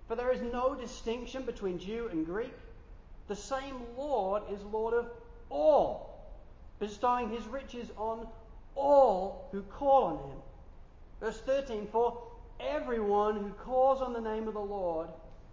For 0.09 0.16
there 0.16 0.33
is 0.33 0.40
no 0.40 0.75
distinction 0.75 1.42
between 1.42 1.78
Jew 1.78 2.09
and 2.11 2.26
Greek. 2.26 2.54
The 3.28 3.37
same 3.37 3.76
Lord 3.97 4.42
is 4.50 4.61
Lord 4.64 4.95
of 4.95 5.07
all, 5.50 6.19
bestowing 6.81 7.31
his 7.31 7.47
riches 7.47 7.88
on 7.97 8.26
all 8.75 9.49
who 9.52 9.62
call 9.62 10.04
on 10.04 10.31
him. 10.31 10.38
Verse 11.21 11.40
13 11.42 11.88
For 11.92 12.21
everyone 12.59 13.37
who 13.37 13.50
calls 13.50 14.00
on 14.00 14.14
the 14.14 14.21
name 14.21 14.49
of 14.49 14.54
the 14.54 14.61
Lord 14.61 15.09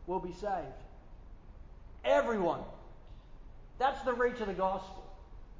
will 0.08 0.22
be 0.22 0.32
saved. 0.32 0.84
Everyone. 2.06 2.62
That's 3.78 4.02
the 4.04 4.14
reach 4.14 4.40
of 4.40 4.48
the 4.48 4.54
gospel. 4.54 4.99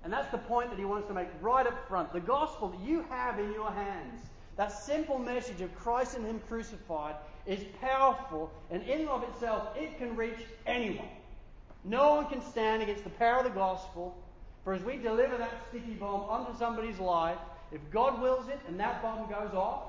And 0.04 0.14
that's 0.14 0.32
the 0.32 0.38
point 0.38 0.70
that 0.70 0.80
he 0.80 0.86
wants 0.86 1.08
to 1.08 1.14
make 1.14 1.28
right 1.42 1.68
up 1.68 1.88
front. 1.88 2.14
The 2.14 2.22
gospel 2.22 2.70
that 2.70 2.80
you 2.80 3.06
have 3.10 3.40
in 3.40 3.52
your 3.52 3.72
hands, 3.72 4.22
that 4.56 4.72
simple 4.72 5.20
message 5.20 5.62
of 5.62 5.74
Christ 5.76 6.16
and 6.16 6.26
Him 6.26 6.42
crucified, 6.48 7.16
is 7.46 7.64
powerful, 7.82 8.52
and 8.70 8.84
in 8.84 9.02
and 9.02 9.10
of 9.10 9.24
itself, 9.24 9.70
it 9.76 9.98
can 9.98 10.16
reach 10.16 10.40
anyone. 10.66 11.08
No 11.84 12.16
one 12.16 12.28
can 12.28 12.42
stand 12.42 12.82
against 12.82 13.04
the 13.04 13.10
power 13.12 13.40
of 13.40 13.46
the 13.46 13.50
gospel. 13.50 14.16
For 14.64 14.74
as 14.74 14.84
we 14.84 14.98
deliver 14.98 15.38
that 15.38 15.52
sticky 15.70 15.94
bomb 15.94 16.22
onto 16.30 16.58
somebody's 16.58 17.00
life, 17.00 17.38
if 17.72 17.80
God 17.92 18.22
wills 18.22 18.50
it 18.50 18.60
and 18.68 18.80
that 18.80 19.02
bomb 19.02 19.30
goes 19.30 19.54
off, 19.54 19.84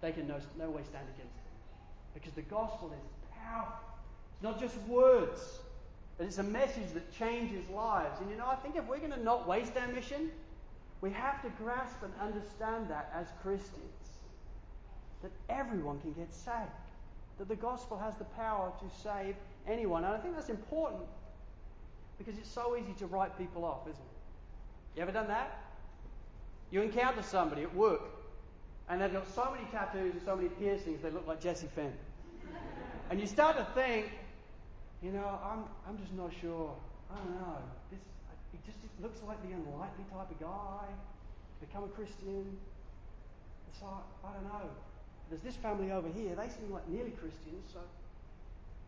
they 0.00 0.12
can 0.12 0.26
no, 0.26 0.38
no 0.58 0.70
way 0.70 0.82
stand 0.82 1.04
against 1.16 1.36
it. 1.36 2.14
Because 2.14 2.32
the 2.34 2.42
gospel 2.42 2.92
is 2.92 3.28
powerful. 3.44 3.74
It's 4.34 4.42
not 4.42 4.60
just 4.60 4.76
words, 4.86 5.40
but 6.22 6.28
it's 6.28 6.38
a 6.38 6.44
message 6.44 6.92
that 6.94 7.12
changes 7.12 7.68
lives. 7.68 8.20
And 8.20 8.30
you 8.30 8.36
know, 8.36 8.46
I 8.46 8.54
think 8.54 8.76
if 8.76 8.86
we're 8.86 9.00
going 9.00 9.10
to 9.10 9.24
not 9.24 9.48
waste 9.48 9.72
our 9.76 9.88
mission, 9.88 10.30
we 11.00 11.10
have 11.10 11.42
to 11.42 11.48
grasp 11.60 11.96
and 12.04 12.12
understand 12.20 12.86
that 12.90 13.12
as 13.12 13.26
Christians. 13.42 14.20
That 15.22 15.32
everyone 15.48 15.98
can 15.98 16.12
get 16.12 16.32
saved. 16.32 16.70
That 17.40 17.48
the 17.48 17.56
gospel 17.56 17.98
has 17.98 18.14
the 18.18 18.24
power 18.24 18.72
to 18.78 19.02
save 19.02 19.34
anyone. 19.66 20.04
And 20.04 20.14
I 20.14 20.18
think 20.18 20.36
that's 20.36 20.48
important 20.48 21.02
because 22.18 22.38
it's 22.38 22.52
so 22.52 22.76
easy 22.76 22.92
to 23.00 23.06
write 23.06 23.36
people 23.36 23.64
off, 23.64 23.88
isn't 23.88 24.00
it? 24.00 24.94
You 24.94 25.02
ever 25.02 25.10
done 25.10 25.26
that? 25.26 25.58
You 26.70 26.82
encounter 26.82 27.24
somebody 27.24 27.62
at 27.62 27.74
work 27.74 28.02
and 28.88 29.02
they've 29.02 29.12
got 29.12 29.28
so 29.34 29.52
many 29.52 29.68
tattoos 29.72 30.12
and 30.12 30.22
so 30.24 30.36
many 30.36 30.50
piercings 30.50 31.02
they 31.02 31.10
look 31.10 31.26
like 31.26 31.40
Jesse 31.40 31.66
Fenn. 31.74 31.92
and 33.10 33.20
you 33.20 33.26
start 33.26 33.56
to 33.56 33.66
think, 33.74 34.06
you 35.02 35.10
know, 35.10 35.26
I'm, 35.42 35.66
I'm 35.86 35.98
just 35.98 36.14
not 36.14 36.30
sure. 36.40 36.70
I 37.10 37.18
don't 37.18 37.34
know. 37.34 37.58
This, 37.90 38.00
it 38.54 38.62
just 38.64 38.78
it 38.86 38.94
looks 39.02 39.18
like 39.26 39.42
the 39.42 39.50
unlikely 39.50 40.06
type 40.08 40.30
of 40.30 40.38
guy. 40.38 40.86
To 40.86 41.66
become 41.66 41.84
a 41.84 41.92
Christian. 41.92 42.46
It's 43.68 43.82
like, 43.82 44.06
I 44.22 44.32
don't 44.32 44.46
know. 44.46 44.70
There's 45.28 45.42
this 45.42 45.56
family 45.56 45.90
over 45.90 46.08
here. 46.08 46.34
They 46.38 46.48
seem 46.48 46.70
like 46.70 46.86
nearly 46.88 47.10
Christians, 47.18 47.72
so 47.72 47.80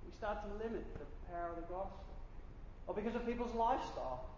we 0.04 0.12
start 0.12 0.44
to 0.44 0.48
limit 0.62 0.84
the 0.94 1.06
power 1.32 1.50
of 1.50 1.56
the 1.56 1.66
gospel. 1.72 2.04
Or 2.86 2.94
because 2.94 3.14
of 3.14 3.26
people's 3.26 3.54
lifestyle. 3.54 4.28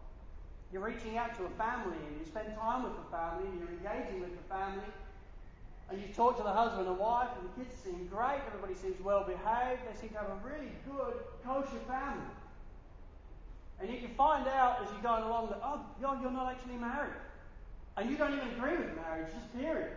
You're 0.72 0.82
reaching 0.82 1.16
out 1.16 1.36
to 1.38 1.44
a 1.46 1.52
family 1.54 1.94
and 1.94 2.18
you 2.18 2.26
spend 2.26 2.50
time 2.58 2.82
with 2.82 2.94
the 2.98 3.06
family 3.14 3.46
and 3.46 3.60
you're 3.60 3.70
engaging 3.70 4.20
with 4.20 4.34
the 4.34 4.42
family 4.50 4.90
and 5.90 6.00
you 6.00 6.08
talk 6.14 6.36
to 6.36 6.42
the 6.42 6.52
husband 6.52 6.88
and 6.88 6.98
wife, 6.98 7.28
and 7.38 7.48
the 7.48 7.54
kids 7.54 7.74
seem 7.82 8.08
great, 8.10 8.42
everybody 8.46 8.74
seems 8.74 9.00
well 9.00 9.22
behaved, 9.22 9.82
they 9.86 9.94
seem 10.00 10.10
to 10.10 10.18
have 10.18 10.30
a 10.30 10.40
really 10.42 10.72
good, 10.90 11.14
kosher 11.44 11.78
family. 11.86 12.34
And 13.78 13.90
you 13.90 13.98
can 13.98 14.10
find 14.16 14.48
out 14.48 14.82
as 14.82 14.90
you're 14.90 15.04
going 15.04 15.22
along 15.22 15.48
that, 15.48 15.60
oh, 15.62 15.80
you're 16.00 16.30
not 16.30 16.50
actually 16.50 16.76
married. 16.76 17.14
And 17.96 18.10
you 18.10 18.16
don't 18.16 18.32
even 18.34 18.48
agree 18.56 18.76
with 18.76 18.96
marriage, 18.96 19.30
just 19.32 19.52
period. 19.56 19.96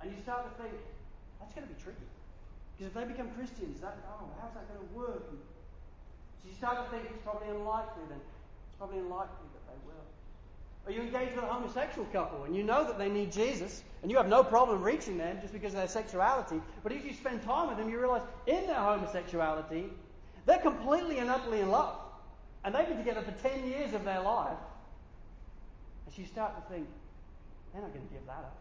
And 0.00 0.10
you 0.10 0.18
start 0.22 0.48
to 0.48 0.62
think, 0.62 0.74
that's 1.38 1.54
going 1.54 1.66
to 1.66 1.72
be 1.72 1.80
tricky. 1.80 2.08
Because 2.74 2.90
if 2.90 2.94
they 2.94 3.04
become 3.04 3.30
Christians, 3.36 3.80
that, 3.80 3.96
oh, 4.10 4.26
how's 4.40 4.54
that 4.54 4.66
going 4.66 4.80
to 4.80 4.90
work? 4.94 5.28
So 5.28 6.48
you 6.48 6.54
start 6.54 6.82
to 6.82 6.86
think 6.90 7.10
it's 7.10 7.22
probably 7.22 7.48
unlikely 7.50 8.06
then. 8.08 8.20
It's 8.20 8.76
probably 8.78 8.98
unlikely 8.98 9.48
that 9.54 9.64
they 9.70 9.78
will. 9.86 10.06
Or 10.88 10.92
you 10.92 11.02
engage 11.02 11.34
with 11.34 11.44
a 11.44 11.46
homosexual 11.46 12.06
couple 12.06 12.44
and 12.44 12.56
you 12.56 12.62
know 12.62 12.82
that 12.82 12.96
they 12.96 13.10
need 13.10 13.30
Jesus 13.30 13.82
and 14.00 14.10
you 14.10 14.16
have 14.16 14.26
no 14.26 14.42
problem 14.42 14.82
reaching 14.82 15.18
them 15.18 15.38
just 15.38 15.52
because 15.52 15.74
of 15.74 15.80
their 15.80 15.88
sexuality. 15.88 16.62
But 16.82 16.92
if 16.92 17.04
you 17.04 17.12
spend 17.12 17.42
time 17.42 17.68
with 17.68 17.76
them, 17.76 17.90
you 17.90 17.98
realize 17.98 18.22
in 18.46 18.66
their 18.66 18.76
homosexuality, 18.76 19.92
they're 20.46 20.60
completely 20.60 21.18
and 21.18 21.28
utterly 21.28 21.60
in 21.60 21.70
love. 21.70 21.94
And 22.64 22.74
they've 22.74 22.88
been 22.88 22.96
together 22.96 23.20
for 23.20 23.32
10 23.32 23.68
years 23.68 23.92
of 23.92 24.04
their 24.04 24.22
life. 24.22 24.56
And 26.06 26.14
so 26.14 26.22
you 26.22 26.26
start 26.26 26.56
to 26.56 26.72
think, 26.72 26.88
they're 27.74 27.82
not 27.82 27.92
going 27.92 28.08
to 28.08 28.14
give 28.14 28.24
that 28.24 28.38
up. 28.38 28.56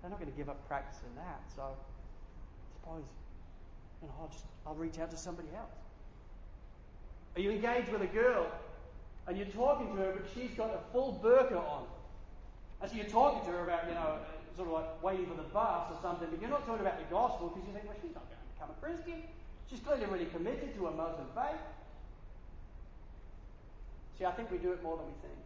They're 0.00 0.10
not 0.10 0.20
going 0.20 0.30
to 0.30 0.38
give 0.38 0.48
up 0.48 0.68
practicing 0.68 1.10
that. 1.16 1.40
So 1.56 1.62
I 1.62 2.80
suppose 2.80 3.04
you 4.00 4.06
know, 4.06 4.14
I'll 4.20 4.28
just 4.28 4.44
I'll 4.64 4.74
reach 4.76 5.00
out 5.00 5.10
to 5.10 5.16
somebody 5.16 5.48
else. 5.56 5.74
Are 7.34 7.40
you 7.40 7.50
engaged 7.50 7.90
with 7.90 8.02
a 8.02 8.06
girl 8.06 8.46
and 9.26 9.36
you're 9.36 9.46
talking 9.46 9.88
to 9.88 10.02
her, 10.02 10.12
but 10.16 10.26
she's 10.34 10.50
got 10.56 10.70
a 10.70 10.80
full 10.92 11.20
burqa 11.22 11.56
on. 11.56 11.84
And 12.80 12.90
so 12.90 12.96
you're 12.96 13.12
talking 13.12 13.44
to 13.46 13.52
her 13.52 13.64
about, 13.64 13.86
you 13.88 13.94
know, 13.94 14.16
sort 14.56 14.68
of 14.68 14.74
like 14.74 15.02
waiting 15.02 15.26
for 15.26 15.36
the 15.36 15.48
bus 15.54 15.92
or 15.92 15.98
something, 16.02 16.28
but 16.30 16.40
you're 16.40 16.50
not 16.50 16.66
talking 16.66 16.80
about 16.80 16.98
the 16.98 17.08
gospel 17.10 17.48
because 17.48 17.66
you 17.68 17.74
think, 17.74 17.86
well, 17.86 17.96
she's 18.00 18.14
not 18.14 18.24
going 18.26 18.40
to 18.40 18.48
become 18.56 18.70
a 18.72 18.78
Christian. 18.80 19.22
She's 19.68 19.80
clearly 19.80 20.06
really 20.06 20.26
committed 20.26 20.74
to 20.74 20.86
a 20.88 20.90
Muslim 20.90 21.28
faith. 21.34 21.62
See, 24.18 24.24
I 24.24 24.32
think 24.32 24.50
we 24.50 24.58
do 24.58 24.72
it 24.72 24.82
more 24.82 24.96
than 24.96 25.06
we 25.06 25.16
think. 25.22 25.40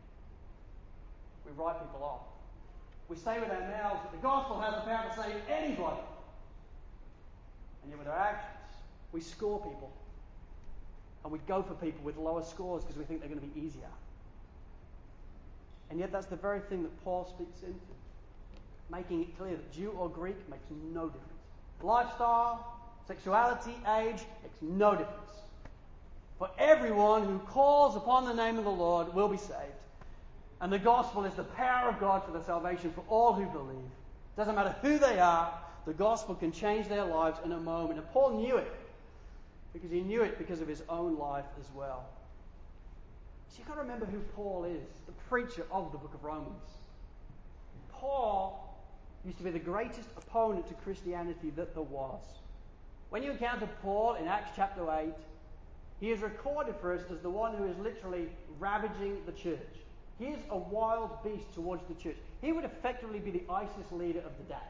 We 1.47 1.53
write 1.53 1.79
people 1.79 2.03
off. 2.03 2.27
We 3.09 3.17
say 3.17 3.39
with 3.39 3.51
our 3.51 3.61
mouths 3.61 4.01
that 4.03 4.13
the 4.13 4.23
gospel 4.23 4.59
has 4.61 4.75
the 4.75 4.81
power 4.89 5.11
to 5.11 5.15
save 5.15 5.37
anybody. 5.51 6.01
And 7.83 7.91
yet 7.91 7.99
with 7.99 8.09
our 8.09 8.19
actions, 8.19 8.73
we 9.13 9.21
score 9.21 9.61
people 9.61 9.93
and 11.25 11.33
we 11.33 11.39
go 11.49 11.63
for 11.63 11.75
people 11.75 12.05
with 12.05 12.17
lower 12.17 12.43
scores 12.43 12.85
because 12.85 12.99
we 12.99 13.05
think 13.05 13.21
they're 13.21 13.29
going 13.29 13.41
to 13.41 13.47
be 13.47 13.61
easier. 13.61 13.89
And 15.91 15.99
yet, 15.99 16.13
that's 16.13 16.27
the 16.27 16.37
very 16.37 16.61
thing 16.61 16.83
that 16.83 17.05
Paul 17.05 17.27
speaks 17.27 17.63
into, 17.63 17.79
making 18.91 19.23
it 19.23 19.39
clear 19.39 19.57
that 19.57 19.73
Jew 19.73 19.91
or 19.99 20.09
Greek 20.09 20.37
makes 20.51 20.65
no 20.93 21.07
difference. 21.07 21.31
Lifestyle, 21.83 22.67
sexuality, 23.07 23.75
age 23.97 24.23
makes 24.43 24.61
no 24.61 24.93
difference. 24.93 25.31
For 26.39 26.51
everyone 26.59 27.25
who 27.25 27.39
calls 27.39 27.97
upon 27.97 28.25
the 28.25 28.35
name 28.35 28.59
of 28.59 28.65
the 28.65 28.71
Lord 28.71 29.15
will 29.15 29.29
be 29.29 29.37
saved. 29.37 29.55
And 30.61 30.73
the 30.73 30.79
gospel 30.79 31.25
is 31.25 31.35
the 31.35 31.45
power 31.45 31.89
of 31.89 32.01
God 32.01 32.25
for 32.25 32.33
the 32.33 32.43
salvation 32.43 32.93
for 32.93 33.05
all 33.09 33.33
who 33.33 33.47
believe. 33.47 33.77
It 33.77 34.37
doesn't 34.37 34.55
matter 34.55 34.75
who 34.83 34.99
they 34.99 35.19
are, 35.19 35.53
the 35.87 35.93
gospel 35.93 36.35
can 36.35 36.51
change 36.51 36.89
their 36.89 37.05
lives 37.05 37.39
in 37.45 37.53
a 37.53 37.61
moment. 37.61 37.99
And 37.99 38.11
Paul 38.11 38.39
knew 38.39 38.57
it 38.57 38.73
because 39.75 39.91
he 39.91 40.01
knew 40.01 40.23
it 40.23 40.39
because 40.39 40.63
of 40.63 40.69
his 40.69 40.83
own 40.89 41.19
life 41.19 41.45
as 41.61 41.67
well. 41.75 42.07
So 43.49 43.57
you've 43.59 43.69
got 43.69 43.75
to 43.75 43.83
remember 43.83 44.07
who 44.07 44.21
Paul 44.35 44.65
is, 44.65 44.89
the 45.05 45.13
preacher 45.29 45.67
of 45.71 45.93
the 45.93 45.99
book 45.99 46.15
of 46.15 46.25
Romans. 46.25 46.71
Paul 47.93 48.75
used 49.25 49.39
to 49.39 49.45
be 49.45 49.51
the 49.51 49.59
greatest 49.59 50.09
opponent 50.17 50.67
to 50.69 50.75
Christianity 50.75 51.51
that 51.57 51.75
there 51.75 51.83
was. 51.83 52.23
When 53.11 53.23
you 53.23 53.33
encounter 53.33 53.69
Paul 53.83 54.15
in 54.15 54.27
Acts 54.27 54.53
chapter 54.57 54.91
8, 54.91 55.13
he 56.01 56.11
is 56.11 56.21
recorded 56.21 56.75
for 56.81 56.93
us 56.93 57.03
as 57.11 57.21
the 57.21 57.31
one 57.31 57.55
who 57.55 57.65
is 57.65 57.77
literally 57.79 58.29
ravaging 58.59 59.19
the 59.27 59.33
church. 59.33 59.59
He 60.19 60.27
is 60.27 60.41
a 60.51 60.57
wild 60.57 61.11
beast 61.25 61.53
towards 61.55 61.83
the 61.89 61.95
church. 61.95 62.17
He 62.41 62.53
would 62.53 62.65
effectively 62.65 63.19
be 63.19 63.31
the 63.31 63.43
ISIS 63.51 63.91
leader 63.91 64.21
of 64.21 64.33
the 64.39 64.45
day. 64.45 64.69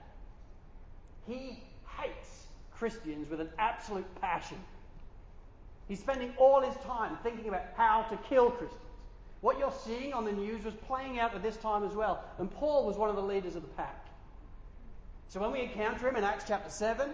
He 1.27 1.63
hates 1.89 2.47
Christians 2.73 3.29
with 3.31 3.41
an 3.41 3.51
absolute 3.59 4.07
passion. 4.21 4.59
He's 5.89 6.01
spending 6.01 6.33
all 6.39 6.61
his 6.61 6.75
time 6.85 7.19
thinking 7.23 7.49
about 7.49 7.65
how 7.77 8.03
to 8.11 8.17
kill 8.29 8.51
Christians. 8.51 8.81
What 9.41 9.59
you're 9.59 9.75
seeing 9.85 10.15
on 10.15 10.25
the 10.25 10.33
news 10.33 10.65
was 10.65 10.75
playing 10.87 11.19
out 11.19 11.35
at 11.35 11.43
this 11.43 11.57
time 11.59 11.85
as 11.85 11.95
well. 11.95 12.25
And 12.39 12.51
Paul 12.51 12.87
was 12.87 12.97
one 12.97 13.11
of 13.11 13.17
the 13.17 13.23
leaders 13.23 13.57
of 13.57 13.63
the 13.63 13.69
pack. 13.69 14.07
So 15.29 15.41
when 15.41 15.53
we 15.53 15.61
encounter 15.61 16.09
him 16.09 16.17
in 16.17 16.25
Acts 16.25 16.45
chapter 16.49 16.71
7, 16.71 17.11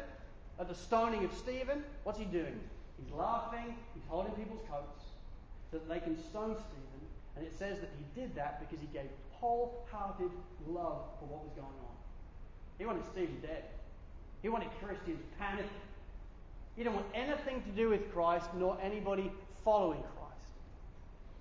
at 0.60 0.68
the 0.68 0.74
stoning 0.74 1.24
of 1.24 1.32
Stephen, 1.38 1.82
what's 2.04 2.18
he 2.18 2.26
doing? 2.26 2.60
He's 3.02 3.12
laughing, 3.12 3.74
he's 3.94 4.04
holding 4.08 4.32
people's 4.32 4.60
coats 4.70 5.04
so 5.70 5.78
that 5.78 5.88
they 5.88 6.00
can 6.00 6.16
stone 6.28 6.54
Stephen. 6.54 7.00
And 7.36 7.46
it 7.46 7.56
says 7.58 7.80
that 7.80 7.90
he 7.96 8.20
did 8.20 8.34
that 8.36 8.60
because 8.60 8.80
he 8.80 8.86
gave 8.92 9.08
wholehearted 9.32 10.30
love 10.68 11.02
for 11.18 11.26
what 11.26 11.42
was 11.42 11.52
going 11.56 11.66
on. 11.66 11.96
He 12.78 12.84
wanted 12.84 13.04
Stephen 13.10 13.40
dead. 13.40 13.64
He 14.42 14.48
wanted 14.48 14.68
Christians 14.82 15.20
panicking. 15.40 15.89
He 16.80 16.84
didn't 16.84 16.96
want 16.96 17.08
anything 17.14 17.62
to 17.64 17.68
do 17.72 17.90
with 17.90 18.10
Christ 18.10 18.46
nor 18.56 18.78
anybody 18.82 19.30
following 19.66 20.00
Christ. 20.00 20.54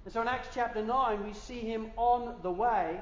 And 0.04 0.13
so 0.13 0.21
in 0.21 0.28
Acts 0.28 0.49
chapter 0.54 0.84
9, 0.84 1.25
we 1.25 1.32
see 1.32 1.62
him 1.62 1.91
on 1.95 2.36
the 2.43 2.52
way 2.52 2.99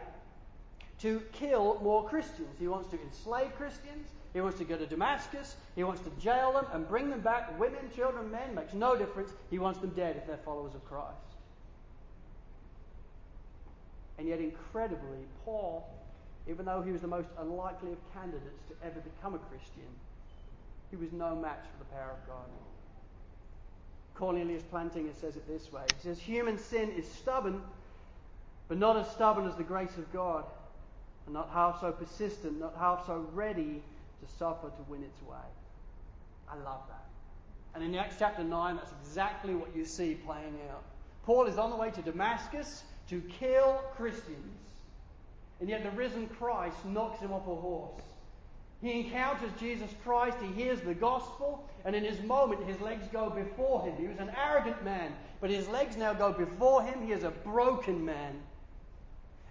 to 1.00 1.19
kill 1.34 1.80
more 1.82 2.08
Christians. 2.08 2.56
He 2.60 2.67
wants 2.67 2.91
to 2.91 3.02
enslave 3.02 3.56
Christians. 3.56 4.10
He 4.34 4.41
wants 4.41 4.60
to 4.60 4.65
go 4.65 4.78
to 4.78 4.86
Damascus. 4.86 5.56
He 5.76 5.84
wants 5.84 6.02
to 6.02 6.12
jail 6.21 6.54
them 6.54 6.67
and 6.73 6.88
bring 6.88 7.10
them 7.10 7.21
back. 7.21 7.60
Women, 7.60 7.89
children, 7.95 8.30
men, 8.30 8.54
makes 8.54 8.76
no 8.76 8.95
difference. 8.95 9.32
He 9.50 9.58
wants 9.58 9.80
them 9.80 9.89
dead 9.95 10.15
if 10.17 10.28
they're 10.28 10.38
followers 10.45 10.76
of 10.76 10.86
Christ. 10.86 11.17
And 14.19 14.28
yet, 14.28 14.39
incredibly, 14.39 15.26
Paul, 15.43 15.89
even 16.47 16.67
though 16.67 16.84
he 16.84 16.91
was 16.91 17.02
the 17.02 17.08
most 17.08 17.30
unlikely 17.39 17.93
of 17.93 18.13
candidates 18.13 18.62
to 18.69 18.86
ever 18.86 19.00
become 19.00 19.34
a 19.34 19.39
Christian, 19.39 19.89
he 20.89 20.95
was 20.95 21.12
no 21.12 21.36
match 21.36 21.63
for 21.71 21.84
the 21.84 21.89
power 21.91 22.12
of 22.12 22.28
God. 22.28 22.45
Cornelius 24.15 24.63
Plantinga 24.63 25.13
says 25.19 25.36
it 25.36 25.47
this 25.47 25.71
way 25.71 25.84
He 25.95 26.04
says, 26.04 26.19
Human 26.19 26.58
sin 26.58 26.91
is 26.91 27.08
stubborn, 27.08 27.62
but 28.67 28.78
not 28.78 28.97
as 28.97 29.10
stubborn 29.12 29.47
as 29.47 29.56
the 29.56 29.63
grace 29.63 29.97
of 29.97 30.12
God, 30.12 30.45
and 31.26 31.34
not 31.34 31.50
half 31.52 31.82
so 31.82 31.91
persistent, 31.91 32.60
not 32.60 32.76
half 32.78 33.06
so 33.06 33.28
ready 33.34 33.82
to 34.21 34.36
suffer 34.38 34.69
to 34.69 34.84
win 34.88 35.04
its 35.04 35.21
way. 35.21 35.38
I 36.50 36.56
love 36.56 36.82
that. 36.88 37.06
And 37.76 37.84
in 37.84 37.93
Acts 37.95 38.15
chapter 38.17 38.43
9, 38.43 38.76
that's 38.78 38.93
exactly 39.04 39.54
what 39.54 39.76
you 39.76 39.86
see 39.86 40.15
playing 40.15 40.58
out. 40.71 40.84
Paul 41.23 41.45
is 41.45 41.58
on 41.58 41.69
the 41.69 41.76
way 41.76 41.91
to 41.91 42.02
Damascus 42.02 42.84
to 43.10 43.21
kill 43.39 43.84
Christians. 43.95 44.58
And 45.60 45.69
yet 45.69 45.84
the 45.84 45.91
risen 45.91 46.28
Christ 46.28 46.78
knocks 46.86 47.19
him 47.19 47.34
off 47.34 47.43
a 47.43 47.56
horse 47.56 48.04
he 48.82 49.00
encounters 49.00 49.50
Jesus 49.60 49.90
Christ, 50.04 50.38
he 50.40 50.54
hears 50.54 50.80
the 50.82 50.94
gospel, 50.94 51.68
and 51.84 51.96
in 51.96 52.04
his 52.04 52.22
moment 52.22 52.63
his 52.68 52.80
legs 52.80 53.08
go 53.12 53.30
before 53.30 53.84
him. 53.84 53.96
He 53.98 54.08
was 54.08 54.20
an 54.20 54.32
arrogant 54.38 54.84
man, 54.84 55.13
but 55.42 55.50
his 55.50 55.68
legs 55.68 55.98
now 55.98 56.13
go 56.13 56.32
before 56.32 56.84
him. 56.84 57.06
He 57.06 57.12
is 57.12 57.24
a 57.24 57.32
broken 57.32 58.06
man. 58.06 58.36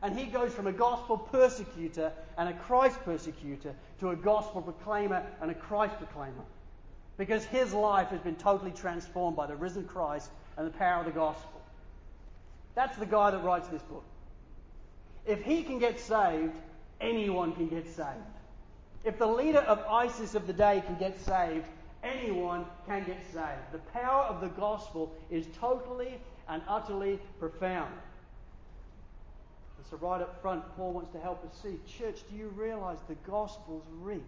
And 0.02 0.16
he 0.16 0.26
goes 0.26 0.52
from 0.52 0.68
a 0.68 0.72
gospel 0.72 1.18
persecutor 1.18 2.12
and 2.38 2.48
a 2.48 2.52
Christ 2.52 2.98
persecutor 3.04 3.74
to 3.98 4.10
a 4.10 4.16
gospel 4.16 4.62
proclaimer 4.62 5.26
and 5.40 5.50
a 5.50 5.54
Christ 5.54 5.96
proclaimer. 5.96 6.44
Because 7.16 7.44
his 7.46 7.72
life 7.72 8.08
has 8.08 8.20
been 8.20 8.36
totally 8.36 8.72
transformed 8.72 9.36
by 9.36 9.46
the 9.46 9.56
risen 9.56 9.84
Christ 9.84 10.30
and 10.56 10.66
the 10.66 10.78
power 10.78 11.00
of 11.00 11.06
the 11.06 11.12
gospel. 11.12 11.60
That's 12.74 12.96
the 12.98 13.06
guy 13.06 13.30
that 13.30 13.42
writes 13.42 13.68
this 13.68 13.82
book. 13.82 14.04
If 15.24 15.42
he 15.42 15.62
can 15.62 15.78
get 15.78 15.98
saved, 15.98 16.54
anyone 17.00 17.54
can 17.54 17.68
get 17.68 17.86
saved. 17.86 18.35
If 19.06 19.18
the 19.18 19.26
leader 19.26 19.60
of 19.60 19.78
ISIS 19.88 20.34
of 20.34 20.48
the 20.48 20.52
day 20.52 20.82
can 20.84 20.96
get 20.96 21.16
saved, 21.20 21.64
anyone 22.02 22.64
can 22.88 23.04
get 23.04 23.24
saved. 23.32 23.70
The 23.70 23.78
power 23.92 24.24
of 24.24 24.40
the 24.40 24.48
gospel 24.48 25.14
is 25.30 25.46
totally 25.60 26.18
and 26.48 26.60
utterly 26.66 27.20
profound. 27.38 27.92
And 29.78 29.86
so, 29.88 29.96
right 29.98 30.20
up 30.20 30.42
front, 30.42 30.64
Paul 30.74 30.92
wants 30.92 31.12
to 31.12 31.20
help 31.20 31.44
us 31.44 31.56
see 31.62 31.78
church, 31.86 32.24
do 32.28 32.36
you 32.36 32.48
realize 32.48 32.98
the 33.06 33.14
gospel's 33.30 33.84
reach? 34.00 34.20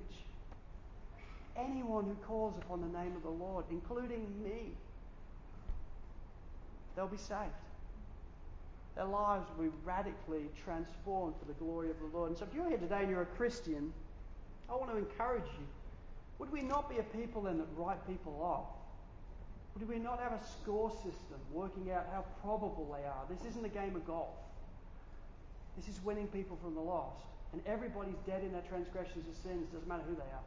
Anyone 1.56 2.04
who 2.04 2.14
calls 2.24 2.54
upon 2.62 2.80
the 2.80 2.98
name 2.98 3.16
of 3.16 3.24
the 3.24 3.30
Lord, 3.30 3.64
including 3.72 4.28
me, 4.44 4.70
they'll 6.94 7.08
be 7.08 7.16
saved. 7.16 7.50
Their 8.94 9.06
lives 9.06 9.44
will 9.56 9.64
be 9.64 9.72
radically 9.84 10.48
transformed 10.64 11.34
for 11.40 11.46
the 11.46 11.54
glory 11.54 11.90
of 11.90 11.96
the 11.98 12.16
Lord. 12.16 12.30
And 12.30 12.38
so, 12.38 12.46
if 12.48 12.54
you're 12.54 12.68
here 12.68 12.78
today 12.78 13.00
and 13.00 13.10
you're 13.10 13.22
a 13.22 13.26
Christian, 13.26 13.92
I 14.70 14.76
want 14.76 14.90
to 14.90 14.98
encourage 14.98 15.48
you. 15.58 15.66
Would 16.38 16.52
we 16.52 16.62
not 16.62 16.88
be 16.88 16.98
a 16.98 17.02
people 17.02 17.42
then 17.42 17.58
that 17.58 17.66
write 17.76 18.06
people 18.06 18.38
off? 18.40 18.66
Would 19.74 19.88
we 19.88 19.98
not 19.98 20.20
have 20.20 20.32
a 20.32 20.40
score 20.44 20.90
system 20.90 21.38
working 21.52 21.90
out 21.90 22.06
how 22.12 22.24
probable 22.42 22.96
they 22.96 23.06
are? 23.06 23.24
This 23.28 23.50
isn't 23.50 23.64
a 23.64 23.68
game 23.68 23.96
of 23.96 24.06
golf. 24.06 24.34
This 25.76 25.88
is 25.88 26.02
winning 26.04 26.26
people 26.28 26.58
from 26.62 26.74
the 26.74 26.80
lost. 26.80 27.24
And 27.52 27.62
everybody's 27.66 28.18
dead 28.26 28.42
in 28.42 28.52
their 28.52 28.62
transgressions 28.68 29.24
and 29.26 29.36
sins, 29.36 29.68
doesn't 29.72 29.88
matter 29.88 30.02
who 30.08 30.14
they 30.14 30.20
are. 30.20 30.46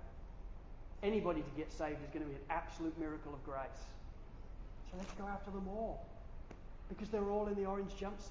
Anybody 1.03 1.41
to 1.41 1.49
get 1.57 1.71
saved 1.71 1.97
is 2.03 2.10
going 2.13 2.25
to 2.25 2.29
be 2.29 2.36
an 2.36 2.45
absolute 2.49 2.97
miracle 2.99 3.34
of 3.34 3.43
grace. 3.43 3.88
So 4.91 4.97
let's 4.97 5.12
go 5.13 5.25
after 5.27 5.49
them 5.49 5.67
all. 5.67 6.05
Because 6.89 7.10
they're 7.10 7.29
all 7.29 7.47
in 7.47 7.55
the 7.55 7.65
orange 7.65 7.91
jumpsuits. 7.99 8.29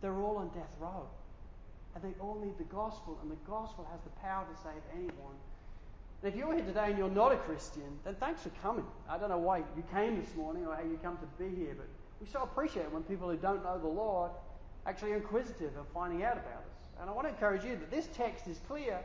They're 0.00 0.20
all 0.20 0.38
on 0.38 0.48
death 0.48 0.74
row. 0.80 1.06
And 2.02 2.12
they 2.12 2.18
all 2.20 2.38
need 2.42 2.56
the 2.58 2.74
gospel, 2.74 3.18
and 3.22 3.30
the 3.30 3.36
gospel 3.48 3.86
has 3.90 4.00
the 4.02 4.10
power 4.20 4.44
to 4.44 4.62
save 4.62 4.82
anyone. 4.94 5.34
And 6.22 6.32
if 6.32 6.38
you're 6.38 6.54
here 6.54 6.64
today 6.64 6.86
and 6.86 6.98
you're 6.98 7.10
not 7.10 7.32
a 7.32 7.36
Christian, 7.36 7.98
then 8.04 8.14
thanks 8.20 8.42
for 8.42 8.50
coming. 8.62 8.86
I 9.08 9.18
don't 9.18 9.28
know 9.28 9.38
why 9.38 9.58
you 9.58 9.84
came 9.92 10.20
this 10.20 10.34
morning 10.36 10.66
or 10.66 10.74
how 10.74 10.82
you 10.82 10.98
come 11.02 11.18
to 11.18 11.42
be 11.42 11.54
here, 11.54 11.74
but 11.76 11.88
we 12.20 12.26
so 12.26 12.42
appreciate 12.42 12.90
when 12.92 13.02
people 13.04 13.28
who 13.28 13.36
don't 13.36 13.62
know 13.64 13.78
the 13.78 13.88
Lord 13.88 14.30
actually 14.86 15.12
are 15.12 15.16
inquisitive 15.16 15.76
of 15.76 15.86
finding 15.94 16.24
out 16.24 16.34
about 16.34 16.62
us. 16.62 16.88
And 17.00 17.08
I 17.08 17.12
want 17.12 17.26
to 17.26 17.32
encourage 17.32 17.64
you 17.64 17.76
that 17.76 17.90
this 17.90 18.08
text 18.14 18.48
is 18.48 18.60
clear 18.66 18.98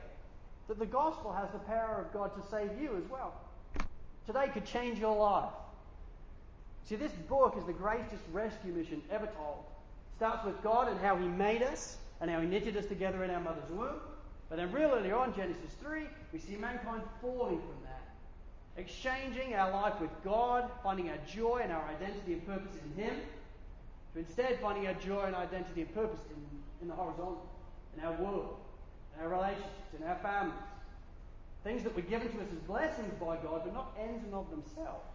that 0.67 0.79
the 0.79 0.85
gospel 0.85 1.31
has 1.31 1.51
the 1.51 1.59
power 1.59 2.05
of 2.05 2.13
God 2.13 2.31
to 2.35 2.49
save 2.49 2.79
you 2.81 2.95
as 2.97 3.09
well. 3.09 3.33
Today 4.25 4.49
could 4.53 4.65
change 4.65 4.99
your 4.99 5.15
life. 5.15 5.51
See, 6.85 6.95
this 6.95 7.11
book 7.29 7.55
is 7.57 7.65
the 7.65 7.73
greatest 7.73 8.23
rescue 8.31 8.73
mission 8.73 9.01
ever 9.11 9.27
told. 9.27 9.63
It 10.11 10.17
starts 10.17 10.45
with 10.45 10.61
God 10.63 10.89
and 10.89 10.99
how 10.99 11.15
He 11.15 11.27
made 11.27 11.61
us 11.61 11.97
and 12.21 12.29
how 12.29 12.39
He 12.41 12.47
knitted 12.47 12.77
us 12.77 12.85
together 12.85 13.23
in 13.23 13.29
our 13.29 13.39
mother's 13.39 13.69
womb. 13.69 13.99
But 14.49 14.57
then, 14.57 14.71
real 14.71 14.91
early 14.91 15.11
on, 15.11 15.33
Genesis 15.35 15.71
3, 15.81 16.03
we 16.31 16.39
see 16.39 16.55
mankind 16.55 17.01
falling 17.21 17.59
from 17.59 17.77
that, 17.85 18.03
exchanging 18.77 19.55
our 19.55 19.71
life 19.71 19.99
with 19.99 20.11
God, 20.23 20.69
finding 20.83 21.09
our 21.09 21.17
joy 21.27 21.61
and 21.63 21.71
our 21.71 21.83
identity 21.87 22.33
and 22.33 22.45
purpose 22.45 22.75
in 22.75 23.03
Him, 23.03 23.15
to 24.13 24.19
instead 24.19 24.59
finding 24.61 24.87
our 24.87 24.93
joy 24.93 25.23
and 25.23 25.35
identity 25.35 25.81
and 25.81 25.93
purpose 25.95 26.19
in, 26.29 26.59
in 26.81 26.87
the 26.87 26.93
horizontal, 26.93 27.49
in 27.97 28.03
our 28.03 28.13
world, 28.13 28.57
in 29.15 29.23
our 29.23 29.29
relationships, 29.29 29.93
in 29.99 30.07
our 30.07 30.17
families. 30.17 30.59
Things 31.63 31.83
that 31.83 31.95
were 31.95 32.01
given 32.01 32.29
to 32.29 32.37
us 32.39 32.47
as 32.51 32.59
blessings 32.67 33.13
by 33.19 33.37
God, 33.37 33.61
but 33.63 33.73
not 33.73 33.97
ends 33.99 34.23
in 34.27 34.33
of 34.33 34.49
themselves. 34.49 35.07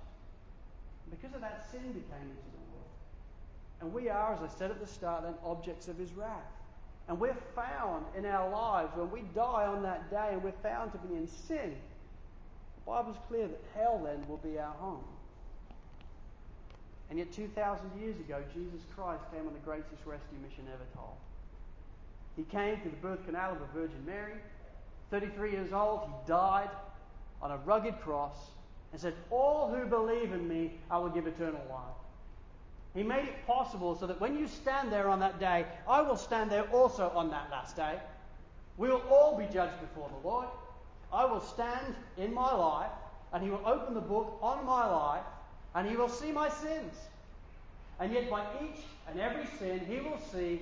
And 1.05 1.21
because 1.21 1.35
of 1.35 1.43
that, 1.43 1.65
sin 1.71 1.83
became 1.83 2.23
into 2.23 2.51
the 2.51 2.65
world. 2.73 2.91
And 3.81 3.93
we 3.93 4.09
are, 4.09 4.35
as 4.35 4.41
I 4.43 4.49
said 4.59 4.71
at 4.71 4.81
the 4.81 4.87
start, 4.87 5.25
then 5.25 5.35
objects 5.45 5.89
of 5.89 5.97
his 5.97 6.13
wrath. 6.15 6.58
And 7.09 7.19
we're 7.19 7.37
found 7.57 8.05
in 8.17 8.27
our 8.27 8.51
lives 8.51 8.93
when 8.95 9.11
we 9.11 9.23
die 9.35 9.67
on 9.67 9.83
that 9.83 10.11
day 10.11 10.29
and 10.33 10.43
we're 10.43 10.53
found 10.63 10.93
to 10.93 10.99
be 10.99 11.15
in 11.15 11.27
sin. 11.27 11.75
The 12.77 12.91
Bible's 12.91 13.17
clear 13.29 13.49
that 13.49 13.61
hell 13.75 14.01
then 14.05 14.29
will 14.29 14.37
be 14.37 14.59
our 14.59 14.75
home. 14.75 15.05
And 17.11 17.19
yet, 17.19 17.33
2,000 17.33 17.91
years 17.99 18.17
ago, 18.21 18.43
Jesus 18.53 18.83
Christ 18.95 19.23
came 19.33 19.47
on 19.47 19.55
the 19.55 19.61
greatest 19.61 20.05
rescue 20.05 20.39
mission 20.43 20.65
ever 20.69 20.85
told. 20.95 21.17
He 22.37 22.43
came 22.45 22.81
through 22.81 22.91
the 22.91 22.97
birth 22.99 23.25
canal 23.25 23.53
of 23.53 23.61
the 23.61 23.81
Virgin 23.81 24.05
Mary. 24.05 24.35
33 25.11 25.53
years 25.53 25.73
old, 25.73 26.03
he 26.05 26.13
died 26.29 26.69
on 27.41 27.51
a 27.51 27.57
rugged 27.59 27.99
cross 28.01 28.37
and 28.93 29.01
said, 29.01 29.15
All 29.31 29.75
who 29.75 29.87
believe 29.87 30.33
in 30.33 30.47
me, 30.47 30.73
I 30.91 30.99
will 30.99 31.09
give 31.09 31.27
eternal 31.27 31.63
life. 31.71 31.98
He 32.95 33.03
made 33.03 33.25
it 33.25 33.47
possible 33.47 33.97
so 33.97 34.07
that 34.07 34.21
when 34.21 34.39
you 34.39 34.49
stand 34.49 34.91
there 34.91 35.09
on 35.09 35.21
that 35.21 35.39
day, 35.39 35.67
I 35.89 36.03
will 36.03 36.17
stand 36.17 36.51
there 36.51 36.65
also 36.71 37.11
on 37.15 37.31
that 37.31 37.49
last 37.51 37.77
day. 37.77 37.99
We 38.77 38.89
will 38.89 39.03
all 39.11 39.37
be 39.37 39.45
judged 39.53 39.81
before 39.81 40.09
the 40.09 40.29
Lord. 40.29 40.47
I 41.13 41.25
will 41.25 41.41
stand 41.41 41.95
in 42.17 42.33
my 42.33 42.53
life, 42.55 42.91
and 43.33 43.43
He 43.43 43.51
will 43.51 43.63
open 43.67 43.95
the 43.95 44.01
book 44.01 44.39
on 44.43 44.65
my 44.65 44.87
life, 44.87 45.25
and 45.75 45.89
He 45.89 45.97
will 45.97 46.09
see 46.09 46.33
my 46.33 46.49
sins. 46.49 46.95
And 48.01 48.13
yet, 48.13 48.31
by 48.31 48.45
each 48.63 48.81
and 49.09 49.21
every 49.21 49.47
sin, 49.59 49.81
He 49.87 50.01
will 50.01 50.21
see 50.33 50.61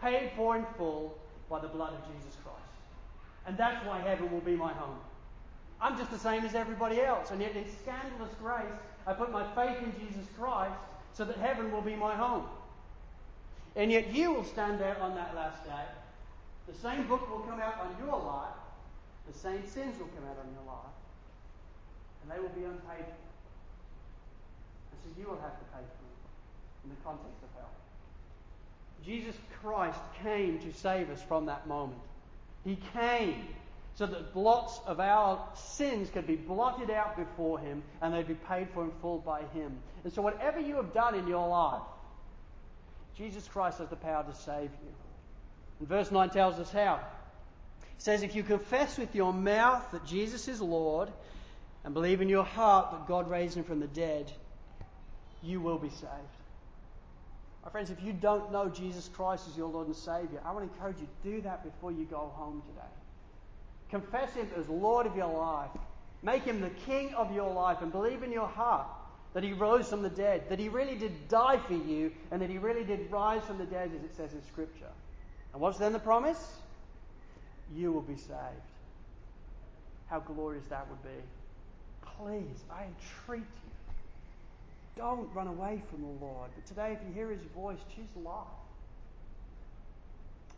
paid 0.00 0.30
for 0.36 0.56
in 0.56 0.64
full 0.76 1.16
by 1.48 1.60
the 1.60 1.68
blood 1.68 1.92
of 1.92 2.00
Jesus 2.14 2.36
Christ. 2.42 2.58
And 3.46 3.56
that's 3.56 3.84
why 3.86 4.00
heaven 4.00 4.30
will 4.30 4.40
be 4.40 4.56
my 4.56 4.72
home. 4.72 4.98
I'm 5.80 5.96
just 5.96 6.10
the 6.10 6.18
same 6.18 6.44
as 6.44 6.54
everybody 6.54 7.00
else, 7.00 7.30
and 7.30 7.40
yet 7.40 7.56
in 7.56 7.64
scandalous 7.82 8.32
grace, 8.40 8.72
I 9.06 9.12
put 9.12 9.32
my 9.32 9.44
faith 9.54 9.78
in 9.82 9.92
Jesus 10.06 10.26
Christ 10.38 10.78
so 11.14 11.24
that 11.24 11.36
heaven 11.36 11.70
will 11.72 11.82
be 11.82 11.94
my 11.94 12.14
home. 12.14 12.44
And 13.76 13.90
yet 13.90 14.12
you 14.12 14.32
will 14.32 14.44
stand 14.44 14.80
there 14.80 14.98
on 15.00 15.14
that 15.14 15.34
last 15.34 15.64
day. 15.64 15.84
The 16.66 16.74
same 16.74 17.06
book 17.06 17.28
will 17.30 17.40
come 17.40 17.60
out 17.60 17.80
on 17.80 17.96
your 18.04 18.18
life. 18.18 18.54
The 19.30 19.38
same 19.38 19.66
sins 19.66 19.98
will 19.98 20.08
come 20.08 20.24
out 20.30 20.38
on 20.38 20.50
your 20.52 20.72
life. 20.72 20.94
And 22.22 22.30
they 22.30 22.40
will 22.40 22.54
be 22.54 22.64
unpaid 22.64 23.04
for. 23.04 23.30
And 24.92 24.98
so 25.02 25.20
you 25.20 25.26
will 25.26 25.40
have 25.40 25.58
to 25.58 25.64
pay 25.72 25.80
for 25.80 26.04
them 26.04 26.22
in 26.84 26.90
the 26.90 26.96
context 27.04 27.42
of 27.42 27.48
hell. 27.56 27.70
Jesus 29.04 29.36
Christ 29.60 29.98
came 30.22 30.58
to 30.60 30.72
save 30.72 31.10
us 31.10 31.20
from 31.22 31.46
that 31.46 31.66
moment. 31.66 32.00
He 32.64 32.78
came 32.92 33.48
so 33.94 34.06
that 34.06 34.32
blots 34.32 34.80
of 34.86 35.00
our 35.00 35.46
sins 35.54 36.08
could 36.10 36.26
be 36.26 36.36
blotted 36.36 36.90
out 36.90 37.16
before 37.16 37.58
Him 37.58 37.82
and 38.00 38.14
they'd 38.14 38.26
be 38.26 38.34
paid 38.34 38.68
for 38.72 38.84
in 38.84 38.90
full 39.00 39.18
by 39.18 39.42
Him. 39.54 39.78
And 40.04 40.12
so, 40.12 40.22
whatever 40.22 40.60
you 40.60 40.76
have 40.76 40.92
done 40.92 41.14
in 41.14 41.26
your 41.26 41.46
life, 41.46 41.82
Jesus 43.16 43.46
Christ 43.46 43.78
has 43.78 43.88
the 43.88 43.96
power 43.96 44.24
to 44.24 44.34
save 44.34 44.70
you. 44.82 44.92
And 45.78 45.88
verse 45.88 46.10
9 46.10 46.30
tells 46.30 46.58
us 46.58 46.70
how. 46.72 47.00
It 47.82 48.02
says, 48.02 48.22
If 48.22 48.34
you 48.34 48.42
confess 48.42 48.98
with 48.98 49.14
your 49.14 49.32
mouth 49.32 49.84
that 49.92 50.06
Jesus 50.06 50.48
is 50.48 50.60
Lord 50.60 51.10
and 51.84 51.92
believe 51.92 52.20
in 52.20 52.28
your 52.28 52.44
heart 52.44 52.92
that 52.92 53.06
God 53.06 53.28
raised 53.30 53.56
Him 53.56 53.64
from 53.64 53.80
the 53.80 53.86
dead, 53.86 54.32
you 55.42 55.60
will 55.60 55.78
be 55.78 55.90
saved. 55.90 56.12
My 57.64 57.70
friends, 57.70 57.90
if 57.90 58.02
you 58.02 58.12
don't 58.12 58.50
know 58.50 58.68
Jesus 58.68 59.08
Christ 59.08 59.46
as 59.48 59.56
your 59.56 59.68
Lord 59.68 59.86
and 59.86 59.94
Savior, 59.94 60.40
I 60.44 60.52
want 60.52 60.66
to 60.66 60.74
encourage 60.74 60.96
you 60.98 61.06
to 61.06 61.30
do 61.30 61.40
that 61.42 61.62
before 61.62 61.92
you 61.92 62.04
go 62.04 62.32
home 62.34 62.62
today. 62.66 62.88
Confess 63.92 64.32
Him 64.32 64.48
as 64.58 64.66
Lord 64.70 65.06
of 65.06 65.14
your 65.14 65.32
life. 65.32 65.68
Make 66.22 66.44
Him 66.44 66.62
the 66.62 66.70
King 66.70 67.12
of 67.14 67.30
your 67.34 67.52
life 67.52 67.82
and 67.82 67.92
believe 67.92 68.22
in 68.22 68.32
your 68.32 68.48
heart 68.48 68.86
that 69.34 69.44
He 69.44 69.52
rose 69.52 69.88
from 69.88 70.02
the 70.02 70.08
dead, 70.08 70.44
that 70.48 70.58
He 70.58 70.70
really 70.70 70.96
did 70.96 71.28
die 71.28 71.58
for 71.58 71.74
you, 71.74 72.10
and 72.30 72.40
that 72.40 72.48
He 72.48 72.56
really 72.56 72.84
did 72.84 73.10
rise 73.10 73.44
from 73.44 73.58
the 73.58 73.66
dead, 73.66 73.90
as 73.94 74.02
it 74.02 74.16
says 74.16 74.32
in 74.32 74.42
Scripture. 74.44 74.90
And 75.52 75.60
what's 75.60 75.76
then 75.76 75.92
the 75.92 75.98
promise? 75.98 76.42
You 77.76 77.92
will 77.92 78.00
be 78.00 78.16
saved. 78.16 78.32
How 80.08 80.20
glorious 80.20 80.64
that 80.70 80.88
would 80.88 81.02
be. 81.02 82.08
Please, 82.18 82.64
I 82.70 82.84
entreat 82.84 83.40
you. 83.40 83.94
Don't 84.96 85.28
run 85.34 85.48
away 85.48 85.82
from 85.90 86.00
the 86.00 86.24
Lord. 86.24 86.50
But 86.54 86.66
today, 86.66 86.96
if 86.98 87.06
you 87.06 87.12
hear 87.14 87.30
His 87.30 87.42
voice, 87.54 87.78
choose 87.94 88.24
life. 88.24 88.46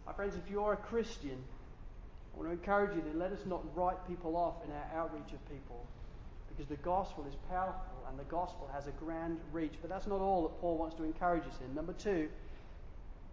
My 0.07 0.13
friends, 0.13 0.37
if 0.37 0.49
you're 0.49 0.75
a 0.75 0.77
Christian, 0.77 1.43
I 2.35 2.39
want 2.39 2.49
to 2.49 2.53
encourage 2.53 2.97
you 2.97 3.03
to 3.13 3.17
let 3.17 3.33
us 3.33 3.41
not 3.47 3.63
write 3.77 3.97
people 4.09 4.37
off 4.37 4.55
in 4.65 4.73
our 4.73 5.03
outreach 5.03 5.33
of 5.33 5.49
people 5.49 5.87
because 6.49 6.69
the 6.69 6.83
gospel 6.83 7.25
is 7.29 7.35
powerful 7.49 8.05
and 8.09 8.19
the 8.19 8.25
gospel 8.25 8.69
has 8.73 8.87
a 8.87 8.93
grand 8.93 9.39
reach. 9.53 9.75
But 9.81 9.91
that's 9.91 10.07
not 10.07 10.21
all 10.21 10.43
that 10.43 10.61
Paul 10.61 10.79
wants 10.79 10.97
to 10.97 11.05
encourage 11.05 11.45
us 11.45 11.59
in. 11.67 11.75
Number 11.75 11.93
two, 11.93 12.29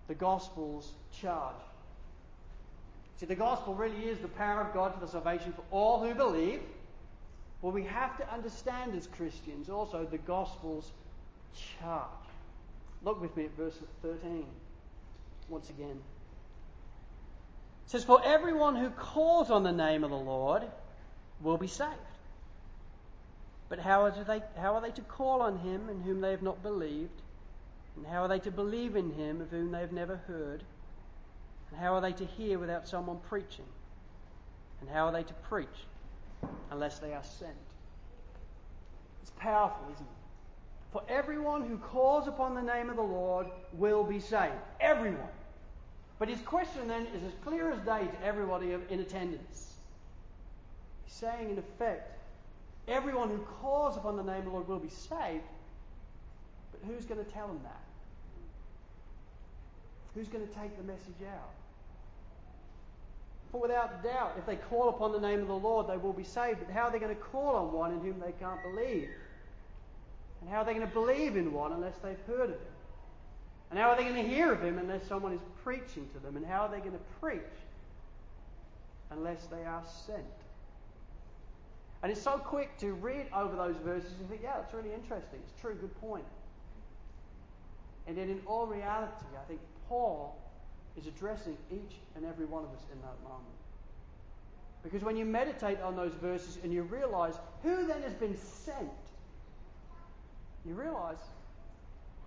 the 0.07 0.15
gospel's 0.15 0.93
charge. 1.11 1.55
See, 3.17 3.25
the 3.25 3.35
gospel 3.35 3.75
really 3.75 4.05
is 4.05 4.19
the 4.19 4.27
power 4.27 4.61
of 4.61 4.73
God 4.73 4.93
for 4.93 4.99
the 4.99 5.11
salvation 5.11 5.53
for 5.53 5.63
all 5.71 6.03
who 6.03 6.13
believe. 6.15 6.61
Well, 7.61 7.71
we 7.71 7.83
have 7.83 8.17
to 8.17 8.33
understand 8.33 8.95
as 8.95 9.07
Christians 9.07 9.69
also 9.69 10.05
the 10.05 10.17
gospel's 10.17 10.91
charge. 11.79 12.07
Look 13.03 13.21
with 13.21 13.35
me 13.37 13.45
at 13.45 13.55
verse 13.55 13.77
13 14.01 14.45
once 15.49 15.69
again 15.69 15.99
says, 17.85 18.03
For 18.03 18.21
everyone 18.23 18.75
who 18.75 18.89
calls 18.89 19.51
on 19.51 19.63
the 19.63 19.71
name 19.71 20.03
of 20.03 20.09
the 20.09 20.17
Lord 20.17 20.63
will 21.41 21.57
be 21.57 21.67
saved. 21.67 21.91
But 23.69 23.79
how 23.79 24.03
are, 24.03 24.11
they, 24.11 24.41
how 24.57 24.75
are 24.75 24.81
they 24.81 24.91
to 24.91 25.01
call 25.01 25.41
on 25.41 25.57
him 25.59 25.89
in 25.89 26.01
whom 26.01 26.21
they 26.21 26.31
have 26.31 26.41
not 26.41 26.61
believed? 26.61 27.21
And 27.95 28.05
how 28.05 28.23
are 28.23 28.27
they 28.27 28.39
to 28.39 28.51
believe 28.51 28.95
in 28.95 29.11
him 29.11 29.41
of 29.41 29.49
whom 29.49 29.71
they 29.71 29.79
have 29.79 29.91
never 29.91 30.17
heard? 30.27 30.63
And 31.69 31.79
how 31.79 31.95
are 31.95 32.01
they 32.01 32.11
to 32.13 32.25
hear 32.25 32.59
without 32.59 32.87
someone 32.87 33.19
preaching? 33.29 33.65
And 34.81 34.89
how 34.89 35.05
are 35.05 35.11
they 35.11 35.23
to 35.23 35.33
preach 35.33 35.67
unless 36.69 36.99
they 36.99 37.13
are 37.13 37.23
sent? 37.23 37.51
It's 39.21 39.31
powerful, 39.37 39.85
isn't 39.93 40.05
it? 40.05 40.21
For 40.91 41.03
everyone 41.07 41.65
who 41.65 41.77
calls 41.77 42.27
upon 42.27 42.55
the 42.55 42.61
name 42.61 42.89
of 42.89 42.97
the 42.97 43.01
Lord 43.01 43.47
will 43.73 44.03
be 44.03 44.19
saved. 44.19 44.53
Everyone. 44.79 45.29
But 46.21 46.29
his 46.29 46.41
question 46.41 46.87
then 46.87 47.07
is 47.15 47.23
as 47.23 47.33
clear 47.43 47.71
as 47.71 47.79
day 47.79 48.05
to 48.05 48.23
everybody 48.23 48.73
in 48.91 48.99
attendance. 48.99 49.73
He's 51.03 51.15
saying, 51.15 51.49
in 51.49 51.57
effect, 51.57 52.15
everyone 52.87 53.29
who 53.29 53.39
calls 53.39 53.97
upon 53.97 54.17
the 54.17 54.23
name 54.23 54.37
of 54.37 54.45
the 54.45 54.51
Lord 54.51 54.67
will 54.67 54.77
be 54.77 54.87
saved, 54.87 55.41
but 56.71 56.81
who's 56.85 57.05
going 57.05 57.25
to 57.25 57.31
tell 57.31 57.47
them 57.47 57.59
that? 57.63 57.81
Who's 60.13 60.27
going 60.27 60.47
to 60.47 60.53
take 60.53 60.77
the 60.77 60.83
message 60.83 61.23
out? 61.27 61.49
For 63.51 63.59
without 63.59 64.03
doubt, 64.03 64.35
if 64.37 64.45
they 64.45 64.57
call 64.57 64.89
upon 64.89 65.13
the 65.13 65.19
name 65.19 65.39
of 65.39 65.47
the 65.47 65.55
Lord, 65.55 65.87
they 65.87 65.97
will 65.97 66.13
be 66.13 66.23
saved. 66.23 66.59
But 66.59 66.71
how 66.71 66.83
are 66.83 66.91
they 66.91 66.99
going 66.99 67.15
to 67.15 67.19
call 67.19 67.55
on 67.55 67.73
one 67.73 67.93
in 67.93 67.99
whom 67.99 68.19
they 68.19 68.33
can't 68.33 68.61
believe? 68.61 69.09
And 70.41 70.51
how 70.51 70.57
are 70.57 70.65
they 70.65 70.75
going 70.75 70.87
to 70.87 70.93
believe 70.93 71.35
in 71.35 71.51
one 71.51 71.71
unless 71.71 71.97
they've 71.97 72.21
heard 72.27 72.51
of 72.51 72.57
him? 72.57 72.70
And 73.71 73.79
how 73.79 73.89
are 73.89 73.95
they 73.95 74.03
going 74.03 74.15
to 74.15 74.29
hear 74.29 74.51
of 74.51 74.61
him 74.61 74.77
unless 74.77 75.07
someone 75.07 75.33
is 75.33 75.41
preaching 75.63 76.07
to 76.13 76.19
them? 76.19 76.35
And 76.35 76.45
how 76.45 76.63
are 76.63 76.69
they 76.69 76.79
going 76.79 76.91
to 76.91 77.19
preach 77.21 77.39
unless 79.09 79.45
they 79.45 79.65
are 79.65 79.83
sent? 80.05 80.19
And 82.03 82.11
it's 82.11 82.21
so 82.21 82.37
quick 82.37 82.77
to 82.79 82.93
read 82.93 83.27
over 83.33 83.55
those 83.55 83.77
verses 83.77 84.11
and 84.19 84.29
think, 84.29 84.41
yeah, 84.43 84.57
that's 84.57 84.73
really 84.73 84.93
interesting. 84.93 85.39
It's 85.47 85.61
true, 85.61 85.75
good 85.75 85.99
point. 86.01 86.25
And 88.07 88.17
then 88.17 88.29
in 88.29 88.41
all 88.45 88.65
reality, 88.65 89.25
I 89.39 89.47
think 89.47 89.61
Paul 89.87 90.37
is 90.97 91.07
addressing 91.07 91.55
each 91.71 91.95
and 92.15 92.25
every 92.25 92.45
one 92.45 92.65
of 92.65 92.71
us 92.71 92.83
in 92.91 92.99
that 93.01 93.23
moment. 93.23 93.45
Because 94.83 95.03
when 95.03 95.15
you 95.15 95.25
meditate 95.25 95.79
on 95.81 95.95
those 95.95 96.13
verses 96.15 96.57
and 96.63 96.73
you 96.73 96.81
realize 96.83 97.35
who 97.63 97.85
then 97.85 98.01
has 98.01 98.13
been 98.15 98.35
sent, 98.35 98.89
you 100.65 100.73
realize 100.73 101.19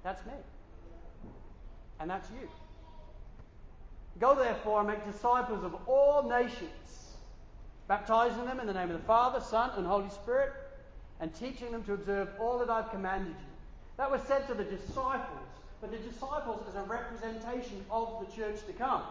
that's 0.03 0.25
me. 0.25 0.33
And 2.01 2.11
that's 2.11 2.29
you. 2.31 2.49
Go 4.21 4.35
therefore 4.35 4.81
and 4.81 4.89
make 4.89 5.05
disciples 5.05 5.65
of 5.65 5.75
all 5.87 6.29
nations, 6.29 7.17
baptizing 7.89 8.45
them 8.47 8.61
in 8.61 8.67
the 8.67 8.73
name 8.73 8.91
of 8.91 9.01
the 9.01 9.07
Father, 9.07 9.41
Son, 9.41 9.71
and 9.77 9.87
Holy 9.87 10.11
Spirit, 10.11 10.53
and 11.21 11.35
teaching 11.35 11.73
them 11.73 11.83
to 11.85 11.95
observe 11.95 12.29
all 12.39 12.59
that 12.59 12.71
I've 12.71 12.91
commanded 12.91 13.35
you. 13.39 13.55
That 13.97 14.11
was 14.11 14.21
said 14.23 14.47
to 14.49 14.55
the 14.55 14.65
disciples, 14.65 15.49
but 15.81 15.91
the 15.91 15.99
disciples 15.99 16.65
as 16.69 16.75
a 16.77 16.83
representation 16.83 17.85
of 17.91 18.25
the 18.25 18.37
church 18.37 18.65
to 18.67 18.73
come. 18.73 19.03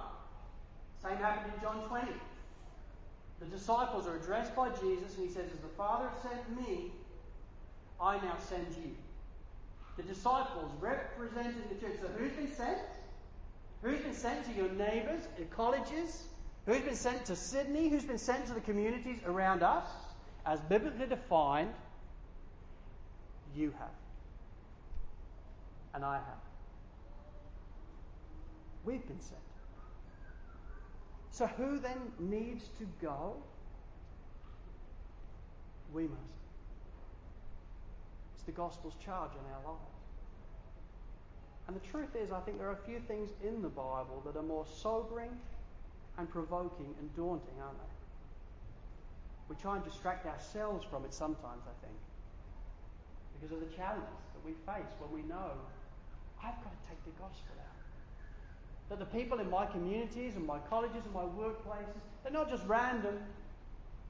Same 1.02 1.18
happened 1.18 1.54
in 1.56 1.62
John 1.62 1.88
20. 1.88 2.08
The 3.40 3.46
disciples 3.46 4.08
are 4.08 4.16
addressed 4.16 4.56
by 4.56 4.70
Jesus, 4.70 5.18
and 5.18 5.28
he 5.28 5.34
says, 5.34 5.52
As 5.54 5.60
the 5.60 5.76
Father 5.76 6.08
has 6.08 6.32
sent 6.32 6.68
me, 6.68 6.92
I 8.00 8.18
now 8.18 8.38
send 8.40 8.68
you. 8.78 8.92
The 9.98 10.04
disciples 10.04 10.72
representing 10.80 11.62
the 11.70 11.76
church. 11.76 11.98
So 12.02 12.08
who's 12.18 12.32
been 12.32 12.54
sent? 12.56 12.80
Who's 13.82 14.00
been 14.00 14.16
sent 14.16 14.46
to 14.46 14.54
your 14.54 14.70
neighbours, 14.70 15.24
your 15.38 15.48
colleges? 15.48 16.24
Who's 16.66 16.82
been 16.82 16.96
sent 16.96 17.26
to 17.26 17.36
Sydney? 17.36 17.90
Who's 17.90 18.06
been 18.06 18.18
sent 18.18 18.48
to 18.48 18.54
the 18.54 18.62
communities 18.62 19.20
around 19.26 19.62
us? 19.62 19.88
As 20.46 20.60
biblically 20.62 21.06
defined, 21.06 21.74
you 23.56 23.74
have. 23.78 23.90
And 25.94 26.04
I 26.04 26.16
have. 26.16 26.44
We've 28.86 29.06
been 29.06 29.22
sent. 29.22 29.40
So 31.32 31.48
who 31.48 31.80
then 31.80 31.98
needs 32.20 32.64
to 32.80 32.88
go? 33.02 33.36
We 35.94 36.04
must. 36.04 36.43
It's 38.44 38.48
the 38.48 38.62
gospel's 38.62 38.96
charge 39.00 39.32
in 39.32 39.46
our 39.56 39.72
lives. 39.72 39.96
And 41.68 41.78
the 41.78 41.88
truth 41.88 42.14
is, 42.14 42.34
I 42.34 42.42
think 42.42 42.58
there 42.58 42.68
are 42.68 42.76
a 42.76 42.86
few 42.86 43.00
things 43.08 43.30
in 43.42 43.62
the 43.62 43.70
Bible 43.70 44.22
that 44.26 44.36
are 44.36 44.44
more 44.44 44.66
sobering 44.68 45.32
and 46.18 46.30
provoking 46.30 46.94
and 47.00 47.16
daunting, 47.16 47.56
aren't 47.64 47.78
they? 47.80 47.94
We 49.48 49.56
try 49.62 49.78
and 49.78 49.86
distract 49.86 50.26
ourselves 50.26 50.86
from 50.92 51.06
it 51.06 51.14
sometimes, 51.14 51.64
I 51.64 51.76
think, 51.86 51.96
because 53.40 53.56
of 53.56 53.62
the 53.62 53.74
challenges 53.78 54.28
that 54.36 54.44
we 54.44 54.52
face 54.68 54.92
when 55.00 55.24
we 55.24 55.26
know 55.30 55.56
I've 56.44 56.60
got 56.60 56.76
to 56.76 56.90
take 56.90 57.00
the 57.06 57.16
gospel 57.16 57.56
out. 57.64 57.80
That 58.90 59.00
the 59.00 59.18
people 59.18 59.40
in 59.40 59.50
my 59.50 59.66
communities 59.68 60.36
and 60.36 60.46
my 60.46 60.60
colleges 60.70 61.06
and 61.06 61.14
my 61.14 61.24
workplaces, 61.24 61.96
they're 62.24 62.34
not 62.34 62.50
just 62.50 62.66
random, 62.68 63.20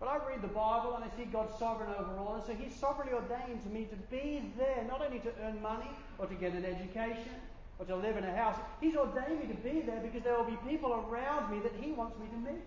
but 0.04 0.10
I 0.12 0.30
read 0.30 0.42
the 0.42 0.52
Bible 0.52 0.96
and 0.96 1.06
I 1.06 1.16
see 1.16 1.24
God 1.24 1.48
sovereign 1.58 1.89
over 1.98 2.12
all, 2.20 2.36
and 2.36 2.44
so 2.44 2.54
He's 2.54 2.76
sovereignly 2.76 3.13
ordained 3.13 3.63
to 3.63 3.70
me 3.70 3.86
to 3.86 3.96
be 4.12 4.44
there, 4.58 4.84
not 4.86 5.02
only 5.02 5.20
to 5.20 5.32
earn 5.42 5.62
money 5.62 5.89
or 6.18 6.26
to 6.26 6.36
get 6.36 6.52
an 6.52 6.66
education 6.66 7.39
or 7.80 7.86
to 7.86 7.96
live 7.96 8.18
in 8.18 8.26
a 8.26 8.36
house. 8.36 8.58
He's 8.82 8.98
ordained 8.98 9.39
me 9.39 9.48
to 9.48 9.62
be 9.63 9.80
there 9.80 10.02
because 10.02 10.24
there 10.24 10.36
will 10.36 10.44
be 10.44 10.60
people 10.68 10.92
around 10.92 11.50
me 11.50 11.60
that 11.63 11.72
He 11.80 11.94
wants 11.94 12.20
me 12.20 12.28
to 12.28 12.52
meet. 12.52 12.66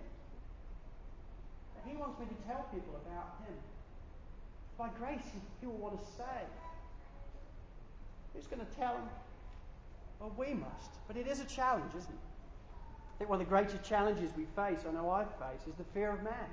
He 1.87 1.95
wants 1.95 2.19
me 2.19 2.25
to 2.25 2.49
tell 2.49 2.65
people 2.73 2.99
about 3.05 3.37
Him. 3.47 3.55
By 4.79 4.89
grace, 4.99 5.21
He, 5.31 5.39
he 5.61 5.67
will 5.67 5.77
want 5.77 6.01
to 6.01 6.07
save. 6.17 6.51
Who's 8.35 8.47
going 8.47 8.65
to 8.65 8.77
tell 8.77 8.95
them? 8.95 9.09
Well, 10.21 10.33
we 10.39 10.55
must. 10.55 10.91
But 11.07 11.19
it 11.19 11.27
is 11.27 11.41
a 11.41 11.45
challenge, 11.45 11.91
isn't 11.99 12.09
it? 12.09 12.27
I 13.15 13.19
think 13.19 13.29
one 13.29 13.43
of 13.43 13.47
the 13.47 13.51
greatest 13.51 13.85
challenges 13.85 14.31
we 14.39 14.47
face, 14.57 14.87
I 14.89 14.93
know 14.93 15.11
I 15.11 15.25
face, 15.25 15.67
is 15.69 15.75
the 15.77 15.85
fear 15.93 16.13
of 16.13 16.23
man. 16.23 16.49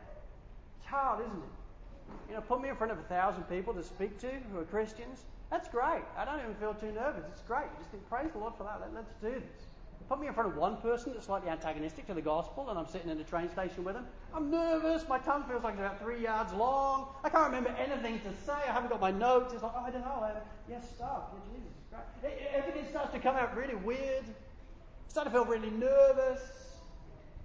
Hard, 0.94 1.22
isn't 1.22 1.32
it? 1.32 2.30
You 2.30 2.36
know, 2.36 2.42
put 2.42 2.62
me 2.62 2.70
in 2.70 2.76
front 2.76 2.92
of 2.92 3.00
a 3.00 3.04
thousand 3.10 3.44
people 3.46 3.74
to 3.74 3.82
speak 3.82 4.20
to 4.20 4.30
who 4.52 4.60
are 4.60 4.64
Christians. 4.64 5.26
That's 5.50 5.68
great. 5.68 6.04
I 6.16 6.24
don't 6.24 6.40
even 6.40 6.54
feel 6.56 6.76
too 6.76 6.92
nervous. 6.92 7.26
It's 7.32 7.42
great. 7.42 7.66
You 7.66 7.80
just 7.80 7.90
think, 7.90 8.08
praise 8.08 8.32
the 8.32 8.38
Lord 8.38 8.54
for 8.56 8.64
that. 8.64 8.80
Let, 8.80 8.94
let's 8.94 9.14
do 9.20 9.42
this. 9.42 9.66
Put 10.08 10.20
me 10.20 10.28
in 10.28 10.34
front 10.34 10.50
of 10.50 10.58
one 10.58 10.78
person 10.78 11.14
that's 11.14 11.26
slightly 11.26 11.50
antagonistic 11.50 12.06
to 12.08 12.14
the 12.14 12.22
gospel, 12.22 12.70
and 12.70 12.78
I'm 12.78 12.86
sitting 12.86 13.10
in 13.10 13.20
a 13.20 13.24
train 13.24 13.50
station 13.50 13.84
with 13.84 13.96
them. 13.96 14.06
I'm 14.36 14.52
nervous. 14.52 15.08
My 15.10 15.18
tongue 15.18 15.46
feels 15.46 15.64
like 15.64 15.74
it's 15.74 15.80
about 15.80 16.00
three 16.00 16.22
yards 16.22 16.54
long. 16.54 17.08
I 17.24 17.30
can't 17.30 17.46
remember 17.46 17.74
anything 17.80 18.20
to 18.20 18.46
say. 18.46 18.54
I 18.54 18.72
haven't 18.72 18.92
got 18.92 19.02
my 19.02 19.12
notes. 19.12 19.52
It's 19.54 19.64
like, 19.64 19.74
oh, 19.76 19.86
I 19.88 19.90
don't 19.90 20.02
know. 20.02 20.30
Yes, 20.70 20.88
stuff. 20.96 21.24
Yeah, 21.34 21.58
Jesus, 21.58 21.74
great. 22.22 22.38
Everything 22.54 22.86
starts 22.88 23.12
to 23.14 23.20
come 23.20 23.36
out 23.36 23.58
really 23.58 23.76
weird. 23.76 24.26
I 24.26 25.10
start 25.10 25.26
to 25.26 25.32
feel 25.32 25.46
really 25.46 25.72
nervous. 25.72 26.63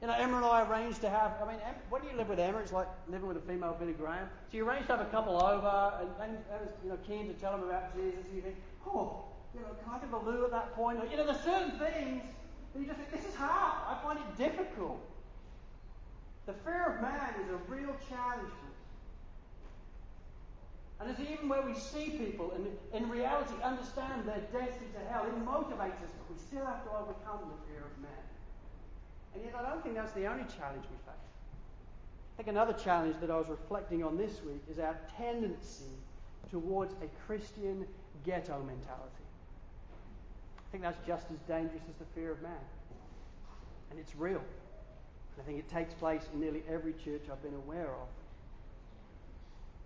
You 0.01 0.07
know, 0.07 0.15
Emma 0.15 0.37
and 0.37 0.47
I 0.47 0.63
arranged 0.63 1.01
to 1.01 1.11
have, 1.11 1.33
I 1.43 1.47
mean, 1.51 1.61
Emma, 1.65 1.75
when 1.91 2.05
you 2.05 2.11
live 2.17 2.29
with 2.29 2.39
Emma, 2.39 2.59
it's 2.59 2.73
like 2.73 2.87
living 3.09 3.27
with 3.27 3.37
a 3.37 3.41
female 3.41 3.77
Billy 3.79 3.95
Graham. 3.95 4.29
So 4.51 4.57
you 4.57 4.69
arranged 4.69 4.87
to 4.87 4.97
have 4.97 5.05
a 5.05 5.11
couple 5.11 5.43
over, 5.43 5.93
and, 6.01 6.09
and 6.23 6.39
Emma's, 6.55 6.75
you 6.85 6.91
know, 6.91 6.99
keen 7.07 7.27
to 7.27 7.35
tell 7.35 7.53
them 7.53 7.65
about 7.69 7.95
Jesus, 7.97 8.25
and 8.27 8.37
you 8.37 8.43
think, 8.43 8.57
oh, 8.87 9.25
you 9.55 9.61
know, 9.61 9.75
can 9.83 9.93
I 9.93 9.99
give 9.99 10.13
a 10.13 10.19
loo 10.19 10.45
at 10.45 10.53
that 10.53 10.75
point? 10.75 11.03
Or, 11.03 11.07
you 11.11 11.17
know, 11.17 11.27
there's 11.27 11.43
certain 11.43 11.73
things 11.73 12.23
that 12.75 12.79
you 12.79 12.87
just 12.87 12.99
think, 12.99 13.11
this 13.11 13.27
is 13.27 13.35
hard. 13.35 13.75
I 13.91 13.99
find 14.05 14.19
it 14.21 14.37
difficult. 14.39 15.01
The 16.47 16.55
fear 16.65 16.95
of 16.95 17.03
man 17.03 17.35
is 17.43 17.51
a 17.51 17.59
real 17.71 17.95
challenge. 18.09 18.53
And 21.01 21.11
it's 21.11 21.21
even 21.21 21.49
where 21.49 21.63
we 21.63 21.75
see 21.75 22.11
people 22.11 22.53
and 22.57 22.67
in 22.93 23.09
reality 23.09 23.55
understand 23.63 24.27
their 24.27 24.43
destiny 24.51 24.91
to 24.95 25.13
hell, 25.13 25.27
it 25.27 25.45
motivates 25.45 26.03
us, 26.03 26.11
but 26.19 26.27
we 26.31 26.39
still 26.39 26.67
have 26.67 26.83
to 26.85 26.91
overcome 26.91 27.51
the 27.51 27.59
fear 27.71 27.83
of 27.87 28.03
man. 28.03 28.28
And 29.35 29.45
yet, 29.45 29.55
I 29.59 29.69
don't 29.69 29.83
think 29.83 29.95
that's 29.95 30.13
the 30.13 30.27
only 30.27 30.45
challenge 30.45 30.85
we 30.91 30.97
face. 31.05 31.29
I 32.35 32.37
think 32.37 32.49
another 32.49 32.73
challenge 32.73 33.17
that 33.21 33.31
I 33.31 33.37
was 33.37 33.49
reflecting 33.49 34.05
on 34.05 34.17
this 34.17 34.41
week 34.45 34.63
is 34.71 34.79
our 34.79 34.97
tendency 35.17 35.93
towards 36.51 36.95
a 37.03 37.09
Christian 37.27 37.87
ghetto 38.25 38.59
mentality. 38.61 39.27
I 40.59 40.71
think 40.71 40.83
that's 40.83 41.05
just 41.07 41.27
as 41.31 41.39
dangerous 41.49 41.83
as 41.89 41.97
the 41.99 42.05
fear 42.15 42.33
of 42.33 42.43
man. 42.43 42.53
And 43.91 43.99
it's 43.99 44.15
real. 44.15 44.43
I 45.39 45.43
think 45.43 45.59
it 45.59 45.69
takes 45.69 45.95
place 45.95 46.23
in 46.33 46.41
nearly 46.41 46.63
every 46.69 46.93
church 46.93 47.23
I've 47.31 47.43
been 47.43 47.55
aware 47.55 47.89
of. 47.89 48.09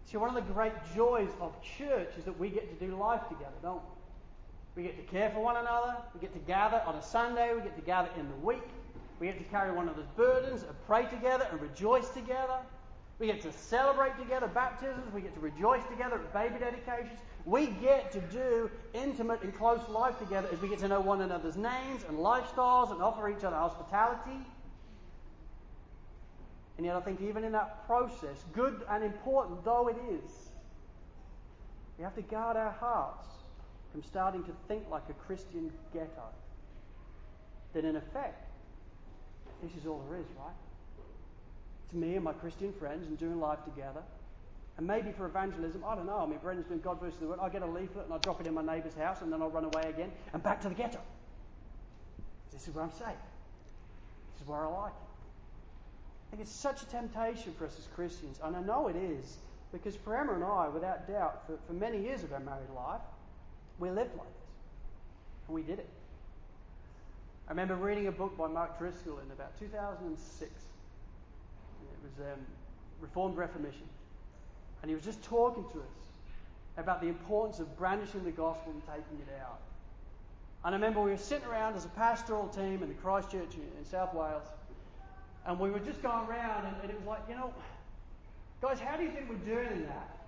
See, 0.07 0.17
one 0.17 0.29
of 0.29 0.35
the 0.35 0.53
great 0.53 0.73
joys 0.95 1.31
of 1.41 1.55
church 1.63 2.11
is 2.19 2.25
that 2.25 2.39
we 2.39 2.49
get 2.49 2.69
to 2.79 2.87
do 2.87 2.97
life 2.97 3.23
together, 3.29 3.55
don't 3.63 3.83
we? 4.77 4.83
We 4.83 4.89
get 4.89 4.97
to 4.97 5.15
care 5.15 5.31
for 5.31 5.41
one 5.41 5.57
another. 5.57 5.97
We 6.15 6.21
get 6.21 6.33
to 6.33 6.39
gather 6.41 6.83
on 6.87 6.97
a 6.97 7.03
Sunday. 7.03 7.55
We 7.55 7.61
get 7.61 7.77
to 7.77 7.83
gather 7.83 8.09
in 8.19 8.29
the 8.29 8.47
week. 8.47 8.69
We 9.23 9.29
get 9.29 9.39
to 9.39 9.45
carry 9.45 9.71
one 9.71 9.87
another's 9.87 10.09
burdens 10.17 10.65
and 10.65 10.73
pray 10.85 11.07
together 11.07 11.47
and 11.53 11.61
rejoice 11.61 12.09
together. 12.09 12.59
We 13.21 13.29
get 13.29 13.41
to 13.43 13.53
celebrate 13.53 14.19
together 14.19 14.49
baptisms. 14.49 15.15
We 15.15 15.21
get 15.21 15.33
to 15.35 15.41
rejoice 15.41 15.85
together 15.89 16.17
at 16.17 16.33
baby 16.33 16.59
dedications. 16.59 17.21
We 17.45 17.67
get 17.67 18.11
to 18.15 18.21
do 18.21 18.69
intimate 18.95 19.43
and 19.43 19.57
close 19.57 19.79
life 19.89 20.19
together 20.19 20.49
as 20.53 20.61
we 20.61 20.69
get 20.69 20.81
to 20.81 20.89
know 20.89 21.01
one 21.01 21.21
another's 21.21 21.57
names 21.57 22.03
and 22.09 22.19
lifestyles 22.19 22.91
and 22.91 23.01
offer 23.01 23.29
each 23.29 23.45
other 23.45 23.55
hospitality. 23.55 24.45
And 26.77 26.85
yet, 26.85 26.97
I 26.97 27.01
think 27.01 27.21
even 27.21 27.45
in 27.45 27.53
that 27.53 27.87
process, 27.87 28.43
good 28.53 28.83
and 28.91 29.05
important 29.05 29.65
though 29.65 29.87
it 29.87 29.99
is, 30.11 30.33
we 31.97 32.03
have 32.03 32.17
to 32.17 32.23
guard 32.23 32.57
our 32.57 32.73
hearts 32.73 33.29
from 33.93 34.03
starting 34.03 34.43
to 34.43 34.53
think 34.67 34.83
like 34.91 35.09
a 35.11 35.13
Christian 35.13 35.71
ghetto. 35.93 36.25
That 37.73 37.85
in 37.85 37.95
effect, 37.95 38.49
this 39.63 39.73
is 39.81 39.87
all 39.87 40.03
there 40.09 40.19
is, 40.19 40.27
right? 40.39 40.55
It's 41.87 41.95
me 41.95 42.15
and 42.17 42.25
my 42.25 42.33
Christian 42.33 42.73
friends 42.73 43.07
and 43.07 43.19
doing 43.19 43.41
life 43.41 43.65
together. 43.65 44.03
And 44.79 44.87
maybe 44.87 45.13
for 45.13 45.27
evangelism, 45.27 45.85
I 45.87 45.95
don't 45.95 46.07
know. 46.07 46.19
I 46.19 46.27
mean, 46.27 46.39
Brendan's 46.43 46.67
doing 46.67 46.81
God 46.81 47.01
versus 47.01 47.19
the 47.21 47.27
world. 47.27 47.41
I 47.43 47.49
get 47.49 47.63
a 47.63 47.67
leaflet 47.67 48.07
and 48.07 48.15
I 48.15 48.19
drop 48.19 48.41
it 48.41 48.47
in 48.47 48.55
my 48.55 48.63
neighbour's 48.63 48.95
house 48.95 49.21
and 49.21 49.33
then 49.33 49.43
I'll 49.43 49.51
run 49.51 49.65
away 49.65 49.91
again 49.91 50.11
and 50.33 50.43
back 50.43 50.61
to 50.63 50.69
the 50.69 50.75
ghetto. 50.75 51.01
This 52.53 52.67
is 52.69 52.75
where 52.75 52.85
I'm 52.85 52.91
safe. 52.93 53.23
This 54.33 54.43
is 54.43 54.49
where 54.49 54.61
I 54.61 54.67
like 54.67 54.93
it. 54.93 55.13
I 56.33 56.37
think 56.37 56.43
it's 56.43 56.57
such 56.57 56.83
a 56.83 56.87
temptation 56.87 57.53
for 57.59 57.67
us 57.67 57.77
as 57.79 57.87
Christians, 57.95 58.41
and 58.43 58.57
I 58.57 58.63
know 58.63 58.89
it 58.89 58.97
is, 58.97 59.37
because 59.71 59.95
for 59.97 60.19
Emma 60.19 60.33
and 60.35 60.43
I, 60.43 60.69
without 60.69 61.07
doubt, 61.07 61.47
for, 61.47 61.59
for 61.67 61.75
many 61.75 62.01
years 62.01 62.23
of 62.23 62.33
our 62.33 62.41
married 62.41 62.71
life, 62.75 63.03
we 63.79 63.91
lived 63.91 64.17
like 64.17 64.27
this. 64.27 64.49
And 65.49 65.55
we 65.55 65.63
did 65.63 65.79
it. 65.79 65.89
I 67.49 67.51
remember 67.51 67.75
reading 67.75 68.07
a 68.07 68.13
book 68.13 68.37
by 68.39 68.47
Mark 68.47 68.79
Driscoll 68.79 69.19
in 69.19 69.31
about 69.33 69.59
2006. 69.59 70.51
It 70.51 70.59
was 72.03 72.27
um, 72.27 72.41
Reformed 73.01 73.37
Reformation. 73.37 73.89
And 74.81 74.89
he 74.89 74.95
was 74.95 75.05
just 75.05 75.23
talking 75.23 75.65
to 75.73 75.79
us 75.79 76.03
about 76.77 77.01
the 77.01 77.09
importance 77.09 77.59
of 77.59 77.77
brandishing 77.77 78.25
the 78.25 78.31
gospel 78.31 78.73
and 78.73 78.83
taking 78.87 79.19
it 79.27 79.41
out. 79.41 79.61
And 80.65 80.75
I 80.75 80.79
remember 80.79 81.01
we 81.01 81.11
were 81.11 81.17
sitting 81.17 81.47
around 81.49 81.75
as 81.75 81.85
a 81.85 81.89
pastoral 81.89 82.49
team 82.49 82.83
in 82.83 82.89
the 82.89 82.95
Christchurch 82.95 83.55
in 83.55 83.85
South 83.85 84.15
Wales, 84.15 84.47
and 85.45 85.59
we 85.59 85.71
were 85.71 85.81
just 85.81 86.01
going 86.03 86.27
around, 86.29 86.67
and, 86.67 86.77
and 86.83 86.91
it 86.91 86.97
was 86.97 87.07
like, 87.07 87.23
you 87.29 87.35
know, 87.35 87.53
guys, 88.61 88.79
how 88.79 88.97
do 88.97 89.03
you 89.03 89.11
think 89.11 89.29
we're 89.29 89.55
doing 89.55 89.69
in 89.73 89.83
that? 89.87 90.19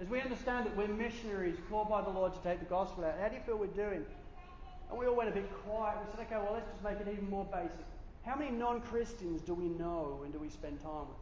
As 0.00 0.08
we 0.08 0.20
understand 0.20 0.66
that 0.66 0.76
we're 0.76 0.88
missionaries 0.88 1.56
called 1.68 1.88
by 1.88 2.02
the 2.02 2.10
Lord 2.10 2.34
to 2.34 2.40
take 2.40 2.58
the 2.58 2.64
gospel 2.64 3.04
out, 3.04 3.14
how 3.20 3.28
do 3.28 3.36
you 3.36 3.42
feel 3.46 3.56
we're 3.56 3.66
doing? 3.68 4.04
And 4.90 4.98
we 4.98 5.06
all 5.06 5.14
went 5.14 5.28
a 5.28 5.32
bit 5.32 5.50
quiet. 5.64 5.98
We 6.04 6.10
said, 6.10 6.26
okay, 6.26 6.36
well, 6.42 6.54
let's 6.54 6.68
just 6.70 6.82
make 6.82 6.98
it 7.00 7.08
even 7.10 7.30
more 7.30 7.44
basic. 7.44 7.86
How 8.26 8.36
many 8.36 8.50
non 8.50 8.80
Christians 8.80 9.40
do 9.40 9.54
we 9.54 9.68
know 9.68 10.20
and 10.24 10.32
do 10.32 10.38
we 10.38 10.48
spend 10.48 10.80
time 10.80 11.08
with? 11.08 11.16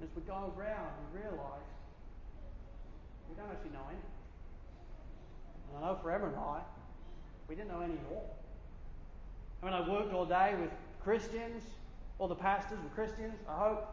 And 0.00 0.08
as 0.08 0.14
we 0.14 0.22
go 0.22 0.52
around, 0.56 0.92
we 1.12 1.20
realise 1.20 1.68
we 3.28 3.36
don't 3.36 3.50
actually 3.50 3.70
know 3.70 3.86
any. 3.88 3.98
And 5.68 5.84
I 5.84 5.88
know 5.88 5.98
for 6.00 6.12
Emma 6.12 6.26
and 6.26 6.36
I, 6.36 6.60
we 7.48 7.54
didn't 7.54 7.68
know 7.68 7.80
any 7.80 7.94
at 7.94 8.06
all. 8.12 8.36
I 9.62 9.66
mean, 9.66 9.74
I 9.74 9.88
worked 9.88 10.14
all 10.14 10.24
day 10.24 10.54
with 10.60 10.70
Christians. 11.02 11.64
All 12.18 12.28
the 12.28 12.34
pastors 12.34 12.78
were 12.82 12.90
Christians, 12.90 13.34
I 13.48 13.56
hope. 13.56 13.86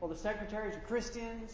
All 0.00 0.08
the 0.08 0.16
secretaries 0.16 0.74
were 0.74 0.80
Christians. 0.80 1.52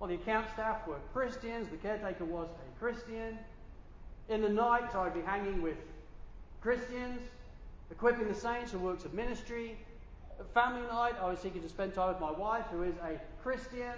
All 0.00 0.08
the 0.08 0.14
account 0.14 0.46
staff 0.52 0.86
were 0.86 0.98
Christians. 1.12 1.68
The 1.68 1.76
caretaker 1.76 2.24
was 2.24 2.48
a 2.48 2.78
Christian. 2.78 3.38
In 4.28 4.40
the 4.40 4.48
night, 4.48 4.94
I'd 4.94 5.14
be 5.14 5.20
hanging 5.20 5.60
with 5.60 5.76
Christians, 6.60 7.20
equipping 7.90 8.26
the 8.26 8.34
saints 8.34 8.70
for 8.70 8.78
works 8.78 9.04
of 9.04 9.12
ministry. 9.12 9.76
At 10.40 10.52
family 10.54 10.82
night, 10.88 11.14
I 11.20 11.28
was 11.28 11.38
seeking 11.38 11.62
to 11.62 11.68
spend 11.68 11.94
time 11.94 12.08
with 12.08 12.20
my 12.20 12.30
wife, 12.30 12.64
who 12.70 12.82
is 12.82 12.94
a 12.96 13.20
Christian, 13.42 13.92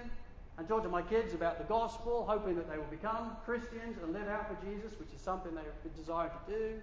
and 0.58 0.66
talk 0.66 0.82
to 0.82 0.88
my 0.88 1.02
kids 1.02 1.32
about 1.32 1.58
the 1.58 1.64
gospel, 1.64 2.26
hoping 2.28 2.56
that 2.56 2.68
they 2.68 2.76
will 2.76 2.84
become 2.84 3.36
Christians 3.44 3.98
and 4.02 4.12
live 4.12 4.26
out 4.26 4.48
for 4.48 4.66
Jesus, 4.66 4.98
which 4.98 5.10
is 5.14 5.20
something 5.20 5.54
they 5.54 5.90
desire 5.96 6.28
to 6.28 6.52
do. 6.52 6.80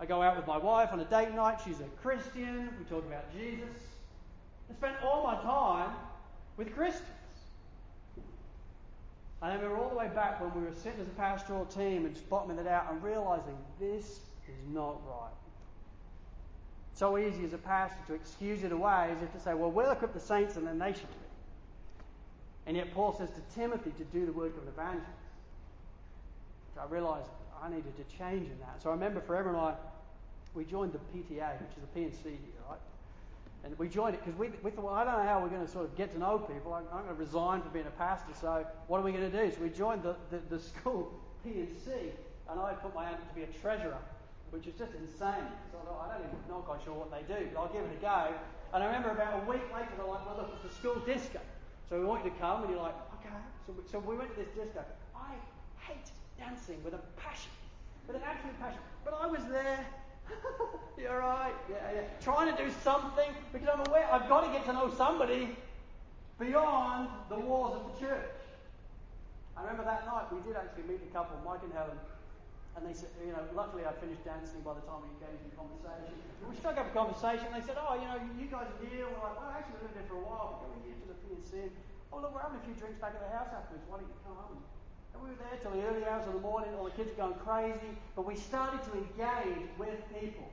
I 0.00 0.06
go 0.06 0.22
out 0.22 0.36
with 0.36 0.46
my 0.46 0.56
wife 0.56 0.90
on 0.92 1.00
a 1.00 1.04
date 1.04 1.34
night. 1.34 1.60
She's 1.64 1.80
a 1.80 1.84
Christian. 2.02 2.70
We 2.78 2.84
talk 2.86 3.06
about 3.06 3.32
Jesus. 3.32 3.76
I 4.70 4.74
spend 4.74 4.96
all 5.04 5.22
my 5.22 5.36
time 5.42 5.90
with 6.56 6.74
Christians. 6.74 7.06
And 9.42 9.52
I 9.52 9.54
remember 9.54 9.78
all 9.78 9.88
the 9.88 9.96
way 9.96 10.08
back 10.08 10.40
when 10.40 10.52
we 10.54 10.68
were 10.68 10.74
sitting 10.74 11.00
as 11.00 11.06
a 11.06 11.10
pastoral 11.10 11.64
team 11.64 12.04
and 12.04 12.16
spotting 12.16 12.58
it 12.58 12.66
out 12.66 12.92
and 12.92 13.02
realizing 13.02 13.56
this 13.78 14.04
is 14.04 14.66
not 14.68 15.00
right. 15.06 15.32
So 16.94 17.16
easy 17.16 17.44
as 17.44 17.54
a 17.54 17.58
pastor 17.58 17.98
to 18.08 18.14
excuse 18.14 18.62
it 18.62 18.72
away 18.72 19.08
as 19.16 19.22
if 19.22 19.32
to 19.32 19.40
say, 19.40 19.54
well, 19.54 19.70
we'll 19.70 19.90
equip 19.90 20.12
the 20.12 20.20
saints 20.20 20.56
and 20.56 20.66
then 20.66 20.78
they 20.78 20.92
should 20.92 21.08
be. 21.08 21.16
And 22.66 22.76
yet 22.76 22.92
Paul 22.92 23.16
says 23.16 23.30
to 23.30 23.54
Timothy 23.54 23.92
to 23.96 24.04
do 24.04 24.26
the 24.26 24.32
work 24.32 24.54
of 24.56 24.62
an 24.64 24.68
evangelist. 24.68 25.08
I 26.78 26.84
realized 26.86 27.28
I 27.62 27.68
needed 27.68 27.94
to 27.96 28.16
change 28.16 28.46
in 28.46 28.58
that. 28.60 28.82
So 28.82 28.90
I 28.90 28.92
remember 28.92 29.20
for 29.20 29.36
Emma 29.36 29.48
and 29.48 29.56
I, 29.56 29.74
we 30.54 30.64
joined 30.64 30.92
the 30.92 30.98
PTA, 30.98 31.60
which 31.60 31.76
is 31.76 31.84
a 31.84 31.86
P&C 31.94 32.18
here, 32.24 32.38
right? 32.68 32.78
And 33.64 33.78
we 33.78 33.88
joined 33.88 34.14
it 34.14 34.24
because 34.24 34.38
we, 34.38 34.50
we 34.62 34.70
thought, 34.70 34.84
well, 34.86 34.94
I 34.94 35.04
don't 35.04 35.14
know 35.18 35.28
how 35.28 35.40
we're 35.40 35.52
going 35.52 35.64
to 35.64 35.70
sort 35.70 35.84
of 35.84 35.96
get 35.96 36.12
to 36.12 36.18
know 36.18 36.38
people. 36.38 36.72
I'm, 36.72 36.84
I'm 36.92 37.04
going 37.04 37.14
to 37.14 37.20
resign 37.20 37.60
from 37.60 37.72
being 37.72 37.86
a 37.86 37.96
pastor, 38.00 38.32
so 38.40 38.66
what 38.88 38.98
are 38.98 39.04
we 39.04 39.12
going 39.12 39.30
to 39.30 39.36
do? 39.36 39.52
So 39.52 39.60
we 39.62 39.68
joined 39.68 40.02
the, 40.02 40.16
the, 40.30 40.40
the 40.48 40.58
school 40.58 41.12
P&C, 41.44 41.90
and 42.48 42.60
I 42.60 42.72
put 42.72 42.94
my 42.94 43.04
hand 43.04 43.16
to 43.28 43.34
be 43.34 43.42
a 43.42 43.52
treasurer, 43.60 43.98
which 44.50 44.66
is 44.66 44.74
just 44.78 44.92
insane. 44.96 45.44
So 45.72 45.76
I 45.76 45.84
thought, 45.84 46.08
I 46.08 46.16
don't 46.16 46.24
even 46.24 46.40
know 46.48 46.64
quite 46.64 46.80
sure 46.84 46.94
what 46.94 47.12
they 47.12 47.20
do, 47.28 47.48
but 47.52 47.60
I'll 47.60 47.72
give 47.72 47.84
it 47.84 47.92
a 47.96 48.00
go. 48.00 48.32
And 48.72 48.82
I 48.82 48.86
remember 48.86 49.10
about 49.10 49.42
a 49.42 49.50
week 49.50 49.64
later, 49.74 49.92
they're 49.96 50.06
like, 50.06 50.24
well, 50.24 50.36
look, 50.40 50.56
it's 50.56 50.64
the 50.64 50.74
school 50.80 50.96
disco. 51.04 51.40
So 51.88 51.98
we 51.98 52.06
want 52.06 52.24
you 52.24 52.30
to 52.30 52.36
come, 52.38 52.62
and 52.64 52.72
you're 52.72 52.80
like, 52.80 52.96
okay. 53.20 53.36
So 53.66 53.74
we, 53.76 53.82
so 53.90 53.98
we 54.00 54.16
went 54.16 54.30
to 54.32 54.40
this 54.40 54.52
disco. 54.56 54.80
I 55.12 55.36
hate 55.84 56.08
dancing 56.38 56.80
with 56.84 56.94
a 56.94 57.02
passion, 57.20 57.52
with 58.06 58.16
an 58.16 58.22
absolute 58.24 58.56
passion. 58.60 58.80
But 59.04 59.18
I 59.20 59.26
was 59.26 59.44
there 59.50 59.84
You're 60.98 61.18
right. 61.18 61.54
Yeah, 61.68 61.76
yeah. 61.94 62.00
Trying 62.20 62.54
to 62.54 62.56
do 62.62 62.70
something 62.82 63.30
because 63.52 63.68
I'm 63.68 63.86
aware 63.86 64.06
I've 64.12 64.28
got 64.28 64.46
to 64.46 64.52
get 64.52 64.66
to 64.66 64.72
know 64.72 64.92
somebody 64.96 65.56
beyond 66.38 67.08
the 67.28 67.38
walls 67.38 67.76
of 67.76 67.82
the 67.92 68.06
church. 68.06 68.36
I 69.56 69.62
remember 69.62 69.84
that 69.84 70.08
night 70.08 70.32
we 70.32 70.40
did 70.48 70.56
actually 70.56 70.88
meet 70.88 71.04
a 71.04 71.10
couple, 71.12 71.36
Mike 71.44 71.60
and 71.60 71.72
Helen, 71.76 72.00
and 72.76 72.80
they 72.80 72.96
said, 72.96 73.12
you 73.20 73.32
know, 73.36 73.44
luckily 73.52 73.84
I 73.84 73.92
finished 74.00 74.24
dancing 74.24 74.64
by 74.64 74.72
the 74.72 74.80
time 74.88 75.04
we 75.04 75.12
engaged 75.20 75.44
in 75.44 75.52
conversation. 75.52 76.16
We 76.48 76.56
struck 76.56 76.80
up 76.80 76.88
a 76.88 76.94
conversation. 76.96 77.44
They 77.52 77.60
said, 77.60 77.76
oh, 77.76 77.92
you 78.00 78.08
know, 78.08 78.16
you 78.40 78.48
guys 78.48 78.72
are 78.72 78.80
here. 78.88 79.04
We're 79.04 79.20
like, 79.20 79.36
well, 79.36 79.52
actually, 79.52 79.84
we've 79.84 79.92
lived 79.92 80.00
here 80.00 80.08
for 80.08 80.16
a 80.16 80.24
while. 80.24 80.64
We're 80.64 80.72
going 80.72 80.84
here 80.88 80.96
to 80.96 81.06
the 81.12 81.18
P&C. 81.28 81.68
Oh, 82.08 82.24
look, 82.24 82.32
we're 82.32 82.40
having 82.40 82.56
a 82.56 82.64
few 82.64 82.72
drinks 82.80 82.96
back 82.96 83.12
at 83.12 83.20
the 83.20 83.32
house 83.36 83.52
afterwards. 83.52 83.84
Why 83.84 84.00
don't 84.00 84.08
you 84.08 84.20
come? 84.24 84.64
And 85.14 85.22
we 85.22 85.30
were 85.30 85.36
there 85.36 85.58
till 85.62 85.72
the 85.72 85.86
early 85.86 86.04
hours 86.04 86.26
of 86.26 86.34
the 86.34 86.40
morning. 86.40 86.70
All 86.78 86.84
the 86.84 86.90
kids 86.90 87.10
going 87.16 87.34
crazy. 87.44 87.96
But 88.16 88.26
we 88.26 88.36
started 88.36 88.80
to 88.84 88.92
engage 88.92 89.68
with 89.78 89.98
people. 90.20 90.48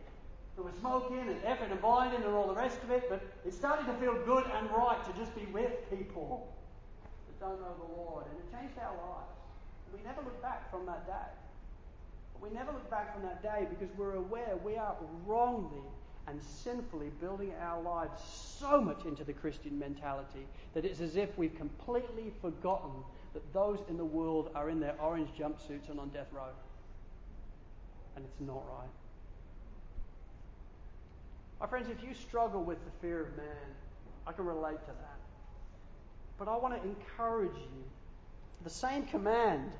There 0.56 0.66
was 0.66 0.74
smoking 0.80 1.20
and 1.20 1.38
effort 1.46 1.70
and 1.72 1.82
binding 1.82 2.24
and 2.24 2.34
all 2.34 2.48
the 2.48 2.56
rest 2.56 2.82
of 2.84 2.92
it. 2.92 3.10
But 3.10 3.22
it 3.46 3.54
started 3.54 3.86
to 3.86 3.94
feel 3.94 4.16
good 4.26 4.46
and 4.56 4.70
right 4.72 5.00
to 5.06 5.14
just 5.20 5.36
be 5.36 5.46
with 5.54 5.72
people 5.90 6.54
that 7.28 7.40
don't 7.46 7.62
know 7.62 7.76
the 7.78 7.94
Lord. 8.02 8.26
And 8.30 8.40
it 8.40 8.52
changed 8.52 8.78
our 8.80 8.96
lives. 8.96 9.38
We 9.94 10.00
never 10.04 10.22
looked 10.22 10.42
back 10.42 10.70
from 10.72 10.86
that 10.86 11.06
day. 11.06 11.32
We 12.42 12.50
never 12.52 12.72
look 12.72 12.90
back 12.90 13.14
from 13.14 13.24
that 13.24 13.42
day 13.42 13.68
because 13.70 13.90
we're 13.98 14.16
aware 14.16 14.56
we 14.64 14.78
are 14.78 14.96
wrongly 15.26 15.82
and 16.28 16.42
sinfully 16.42 17.10
building 17.22 17.54
our 17.62 17.82
lives 17.82 18.22
so 18.60 18.82
much 18.82 19.06
into 19.06 19.24
the 19.24 19.34
Christian 19.34 19.80
mentality 19.80 20.46
that 20.74 20.86
it's 20.86 21.00
as 21.00 21.16
if 21.16 21.36
we've 21.38 21.56
completely 21.56 22.32
forgotten 22.42 22.92
that 23.34 23.54
those 23.54 23.80
in 23.90 23.98
the 23.98 24.06
world 24.06 24.50
are 24.56 24.70
in 24.70 24.80
their 24.80 24.96
orange 25.02 25.30
jumpsuits 25.38 25.90
and 25.90 26.00
on 26.00 26.10
death 26.10 26.28
row. 26.32 26.50
And 28.16 28.26
it's 28.26 28.40
not 28.42 28.64
right. 28.80 28.90
My 31.60 31.68
friends, 31.68 31.90
if 31.90 32.04
you 32.08 32.14
struggle 32.14 32.64
with 32.64 32.78
the 32.86 32.92
fear 33.02 33.22
of 33.22 33.38
man, 33.38 33.46
I 34.26 34.32
can 34.32 34.46
relate 34.46 34.80
to 34.82 34.92
that. 34.92 35.20
But 36.38 36.48
I 36.48 36.58
want 36.58 36.82
to 36.82 36.88
encourage 36.88 37.56
you. 37.56 37.84
The 38.64 38.70
same 38.70 39.04
command, 39.06 39.72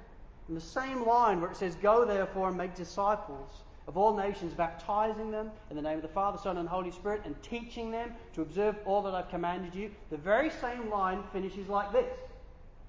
in 0.50 0.56
the 0.56 0.62
same 0.62 1.06
line 1.06 1.42
where 1.42 1.52
it 1.52 1.58
says, 1.58 1.76
Go 1.76 2.06
therefore 2.06 2.50
and 2.50 2.58
make 2.58 2.76
disciples 2.76 3.64
of 3.88 3.96
all 3.96 4.16
nations, 4.16 4.54
baptizing 4.54 5.32
them 5.32 5.50
in 5.70 5.76
the 5.76 5.82
name 5.82 5.96
of 5.96 6.02
the 6.02 6.08
Father, 6.10 6.38
Son, 6.38 6.58
and 6.58 6.68
Holy 6.68 6.92
Spirit, 6.92 7.22
and 7.26 7.42
teaching 7.42 7.90
them 7.90 8.12
to 8.34 8.42
observe 8.42 8.76
all 8.86 9.02
that 9.04 9.14
I've 9.14 9.30
commanded 9.30 9.74
you. 9.74 9.92
The 10.10 10.18
very 10.18 10.50
same 10.50 10.90
line 10.90 11.24
finishes 11.32 11.70
like 11.70 11.92
this 11.92 12.18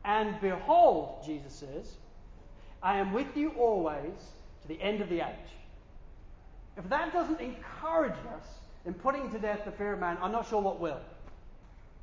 and 0.08 0.40
behold, 0.40 1.22
Jesus 1.22 1.52
says, 1.52 1.96
I 2.82 2.96
am 2.96 3.12
with 3.12 3.36
you 3.36 3.50
always 3.50 4.14
to 4.62 4.68
the 4.68 4.80
end 4.80 5.02
of 5.02 5.10
the 5.10 5.20
age. 5.20 5.50
If 6.78 6.88
that 6.88 7.12
doesn't 7.12 7.40
encourage 7.40 8.18
us 8.34 8.46
in 8.86 8.94
putting 8.94 9.30
to 9.32 9.38
death 9.38 9.66
the 9.66 9.70
fear 9.70 9.92
of 9.92 10.00
man, 10.00 10.16
I'm 10.22 10.32
not 10.32 10.48
sure 10.48 10.62
what 10.62 10.80
will. 10.80 11.00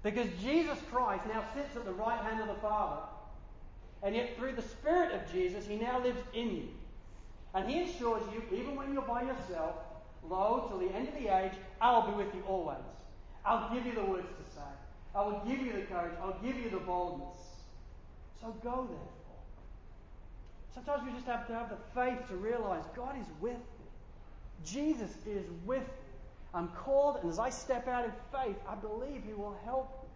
Because 0.04 0.28
Jesus 0.44 0.78
Christ 0.92 1.24
now 1.28 1.44
sits 1.56 1.76
at 1.76 1.84
the 1.84 1.94
right 1.94 2.20
hand 2.20 2.42
of 2.42 2.48
the 2.48 2.62
Father, 2.62 3.02
and 4.04 4.16
yet 4.16 4.38
through 4.38 4.54
the 4.54 4.62
Spirit 4.62 5.12
of 5.12 5.22
Jesus, 5.34 5.66
He 5.66 5.76
now 5.76 6.00
lives 6.00 6.22
in 6.36 6.56
you. 6.56 6.68
And 7.56 7.68
He 7.68 7.82
assures 7.82 8.22
you, 8.32 8.44
even 8.56 8.76
when 8.76 8.94
you're 8.94 9.02
by 9.02 9.24
yourself, 9.24 9.78
lo, 10.30 10.68
till 10.70 10.78
the 10.78 10.94
end 10.94 11.08
of 11.08 11.16
the 11.16 11.36
age, 11.36 11.54
I'll 11.82 12.12
be 12.12 12.16
with 12.16 12.36
you 12.36 12.44
always. 12.48 12.78
I'll 13.44 13.74
give 13.74 13.84
you 13.84 13.96
the 13.96 14.06
words 14.06 14.28
to 14.28 14.54
say. 14.54 14.68
I 15.16 15.24
will 15.24 15.42
give 15.48 15.60
you 15.60 15.74
the 15.74 15.88
courage. 15.88 16.14
I'll 16.22 16.38
give 16.44 16.56
you 16.56 16.70
the 16.70 16.78
boldness. 16.78 17.55
So 18.46 18.52
go 18.62 18.88
therefore. 18.88 19.42
Sometimes 20.76 21.04
we 21.04 21.12
just 21.14 21.26
have 21.26 21.48
to 21.48 21.54
have 21.54 21.70
the 21.70 21.78
faith 21.96 22.28
to 22.30 22.36
realize 22.36 22.84
God 22.96 23.16
is 23.20 23.26
with 23.42 23.54
me. 23.54 23.88
Jesus 24.64 25.10
is 25.26 25.46
with 25.66 25.82
me. 25.82 25.88
I'm 26.54 26.68
called, 26.70 27.18
and 27.22 27.32
as 27.32 27.40
I 27.40 27.50
step 27.50 27.88
out 27.88 28.06
in 28.06 28.12
faith, 28.32 28.56
I 28.70 28.76
believe 28.76 29.24
He 29.26 29.34
will 29.34 29.58
help 29.66 29.90
me. 30.04 30.10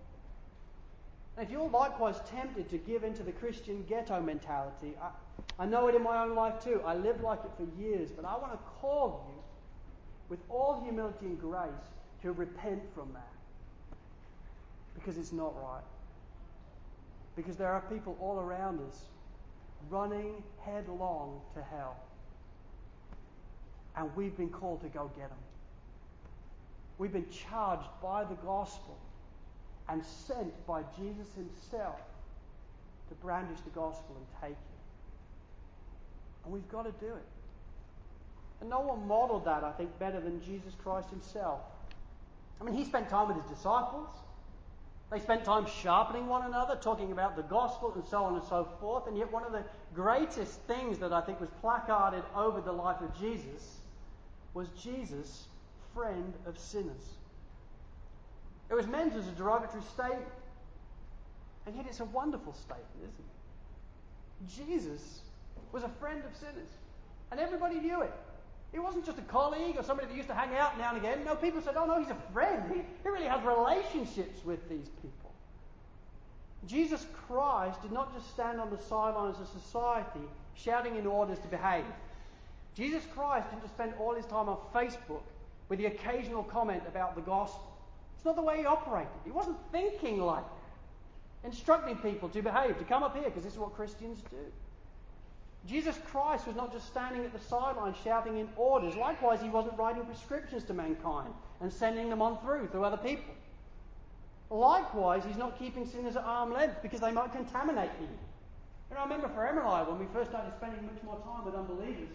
And 1.37 1.47
if 1.47 1.51
you're 1.51 1.69
likewise 1.69 2.17
tempted 2.29 2.69
to 2.69 2.77
give 2.77 3.03
into 3.03 3.23
the 3.23 3.31
Christian 3.31 3.83
ghetto 3.89 4.21
mentality, 4.21 4.93
I, 5.01 5.63
I 5.63 5.65
know 5.65 5.87
it 5.87 5.95
in 5.95 6.03
my 6.03 6.21
own 6.23 6.35
life 6.35 6.63
too. 6.63 6.81
I 6.85 6.93
lived 6.93 7.23
like 7.23 7.39
it 7.43 7.51
for 7.57 7.81
years, 7.81 8.11
but 8.11 8.25
I 8.25 8.37
want 8.37 8.51
to 8.51 8.59
call 8.79 9.25
you 9.27 9.41
with 10.29 10.39
all 10.49 10.81
humility 10.83 11.25
and 11.25 11.41
grace 11.41 11.69
to 12.21 12.31
repent 12.31 12.83
from 12.93 13.11
that. 13.13 13.33
Because 14.93 15.17
it's 15.17 15.33
not 15.33 15.55
right. 15.63 15.83
Because 17.39 17.55
there 17.55 17.71
are 17.71 17.79
people 17.89 18.17
all 18.19 18.37
around 18.37 18.81
us 18.81 19.05
running 19.89 20.43
headlong 20.65 21.39
to 21.53 21.63
hell. 21.63 21.95
And 23.95 24.13
we've 24.17 24.35
been 24.35 24.49
called 24.49 24.81
to 24.81 24.89
go 24.89 25.09
get 25.15 25.29
them. 25.29 25.37
We've 26.97 27.13
been 27.13 27.29
charged 27.29 27.87
by 28.03 28.25
the 28.25 28.35
gospel 28.35 28.97
and 29.87 30.03
sent 30.27 30.51
by 30.67 30.81
Jesus 30.97 31.29
himself 31.33 32.01
to 33.07 33.15
brandish 33.15 33.61
the 33.61 33.69
gospel 33.69 34.17
and 34.17 34.25
take 34.41 34.51
it. 34.57 34.57
And 36.43 36.53
we've 36.53 36.69
got 36.69 36.83
to 36.83 37.05
do 37.05 37.13
it. 37.13 37.25
And 38.59 38.69
no 38.69 38.81
one 38.81 39.07
modeled 39.07 39.45
that, 39.45 39.63
I 39.63 39.71
think, 39.71 39.97
better 39.97 40.19
than 40.19 40.41
Jesus 40.43 40.73
Christ 40.83 41.09
himself. 41.09 41.61
I 42.59 42.65
mean, 42.65 42.75
he 42.75 42.83
spent 42.83 43.07
time 43.07 43.29
with 43.29 43.37
his 43.37 43.57
disciples. 43.57 44.09
They 45.11 45.19
spent 45.19 45.43
time 45.43 45.65
sharpening 45.81 46.27
one 46.27 46.45
another, 46.45 46.75
talking 46.75 47.11
about 47.11 47.35
the 47.35 47.41
gospel 47.43 47.91
and 47.95 48.05
so 48.05 48.23
on 48.23 48.35
and 48.35 48.43
so 48.43 48.67
forth. 48.79 49.07
And 49.07 49.17
yet, 49.17 49.31
one 49.31 49.43
of 49.43 49.51
the 49.51 49.63
greatest 49.95 50.61
things 50.61 50.99
that 50.99 51.11
I 51.11 51.21
think 51.21 51.39
was 51.39 51.49
placarded 51.61 52.23
over 52.35 52.61
the 52.61 52.71
life 52.71 53.01
of 53.01 53.17
Jesus 53.19 53.77
was 54.53 54.67
Jesus, 54.81 55.47
friend 55.95 56.33
of 56.45 56.59
sinners. 56.59 57.15
It 58.69 58.75
was 58.75 58.85
meant 58.85 59.15
as 59.15 59.27
a 59.27 59.31
derogatory 59.31 59.81
statement. 59.83 60.25
And 61.65 61.75
yet, 61.75 61.87
it's 61.87 62.01
a 62.01 62.05
wonderful 62.05 62.53
statement, 62.53 62.87
isn't 62.97 63.15
it? 63.17 64.67
Jesus 64.67 65.21
was 65.71 65.83
a 65.83 65.89
friend 65.99 66.21
of 66.23 66.35
sinners. 66.35 66.69
And 67.31 67.39
everybody 67.39 67.79
knew 67.79 68.01
it. 68.01 68.13
He 68.71 68.79
wasn't 68.79 69.05
just 69.05 69.17
a 69.17 69.23
colleague 69.23 69.75
or 69.77 69.83
somebody 69.83 70.07
that 70.07 70.15
used 70.15 70.29
to 70.29 70.35
hang 70.35 70.55
out 70.55 70.77
now 70.77 70.89
and 70.89 70.97
again. 70.97 71.25
No, 71.25 71.35
people 71.35 71.61
said, 71.61 71.75
oh 71.75 71.85
no, 71.85 71.99
he's 71.99 72.11
a 72.11 72.17
friend. 72.33 72.63
He, 72.71 72.81
he 73.03 73.09
really 73.09 73.25
has 73.25 73.43
relationships 73.43 74.45
with 74.45 74.67
these 74.69 74.89
people. 75.01 75.31
Jesus 76.67 77.05
Christ 77.27 77.81
did 77.81 77.91
not 77.91 78.13
just 78.13 78.29
stand 78.31 78.59
on 78.59 78.69
the 78.69 78.77
sidelines 78.77 79.37
of 79.39 79.47
society 79.47 80.27
shouting 80.55 80.97
in 80.97 81.07
orders 81.07 81.39
to 81.39 81.47
behave. 81.47 81.85
Jesus 82.75 83.03
Christ 83.15 83.49
didn't 83.49 83.63
just 83.63 83.73
spend 83.73 83.93
all 83.99 84.13
his 84.13 84.25
time 84.25 84.49
on 84.49 84.57
Facebook 84.73 85.23
with 85.69 85.79
the 85.79 85.85
occasional 85.85 86.43
comment 86.43 86.83
about 86.87 87.15
the 87.15 87.21
gospel. 87.21 87.65
It's 88.15 88.25
not 88.25 88.35
the 88.35 88.41
way 88.41 88.57
he 88.57 88.65
operated. 88.65 89.11
He 89.23 89.31
wasn't 89.31 89.57
thinking 89.71 90.19
like 90.21 90.43
that, 90.43 91.47
instructing 91.47 91.95
people 91.97 92.29
to 92.29 92.41
behave, 92.41 92.77
to 92.77 92.83
come 92.83 93.01
up 93.01 93.15
here, 93.15 93.25
because 93.25 93.43
this 93.43 93.53
is 93.53 93.59
what 93.59 93.73
Christians 93.73 94.19
do. 94.29 94.37
Jesus 95.67 95.99
Christ 96.09 96.47
was 96.47 96.55
not 96.55 96.71
just 96.71 96.87
standing 96.87 97.25
at 97.25 97.33
the 97.33 97.39
sidelines 97.39 97.97
shouting 98.03 98.37
in 98.37 98.47
orders. 98.55 98.95
Likewise, 98.95 99.41
he 99.41 99.49
wasn't 99.49 99.77
writing 99.77 100.03
prescriptions 100.05 100.63
to 100.65 100.73
mankind 100.73 101.33
and 101.61 101.71
sending 101.71 102.09
them 102.09 102.21
on 102.21 102.39
through 102.39 102.67
through 102.67 102.85
other 102.85 102.97
people. 102.97 103.33
Likewise, 104.49 105.23
he's 105.27 105.37
not 105.37 105.59
keeping 105.59 105.85
sinners 105.85 106.15
at 106.15 106.23
arm's 106.23 106.53
length 106.53 106.81
because 106.81 107.01
they 107.01 107.11
might 107.11 107.31
contaminate 107.31 107.91
him. 107.99 108.09
And 108.89 108.97
I 108.97 109.03
remember 109.03 109.27
for 109.29 109.45
I, 109.45 109.83
when 109.83 109.99
we 109.99 110.05
first 110.11 110.31
started 110.31 110.51
spending 110.57 110.83
much 110.85 111.03
more 111.03 111.19
time 111.21 111.45
with 111.45 111.53
unbelievers, 111.53 112.09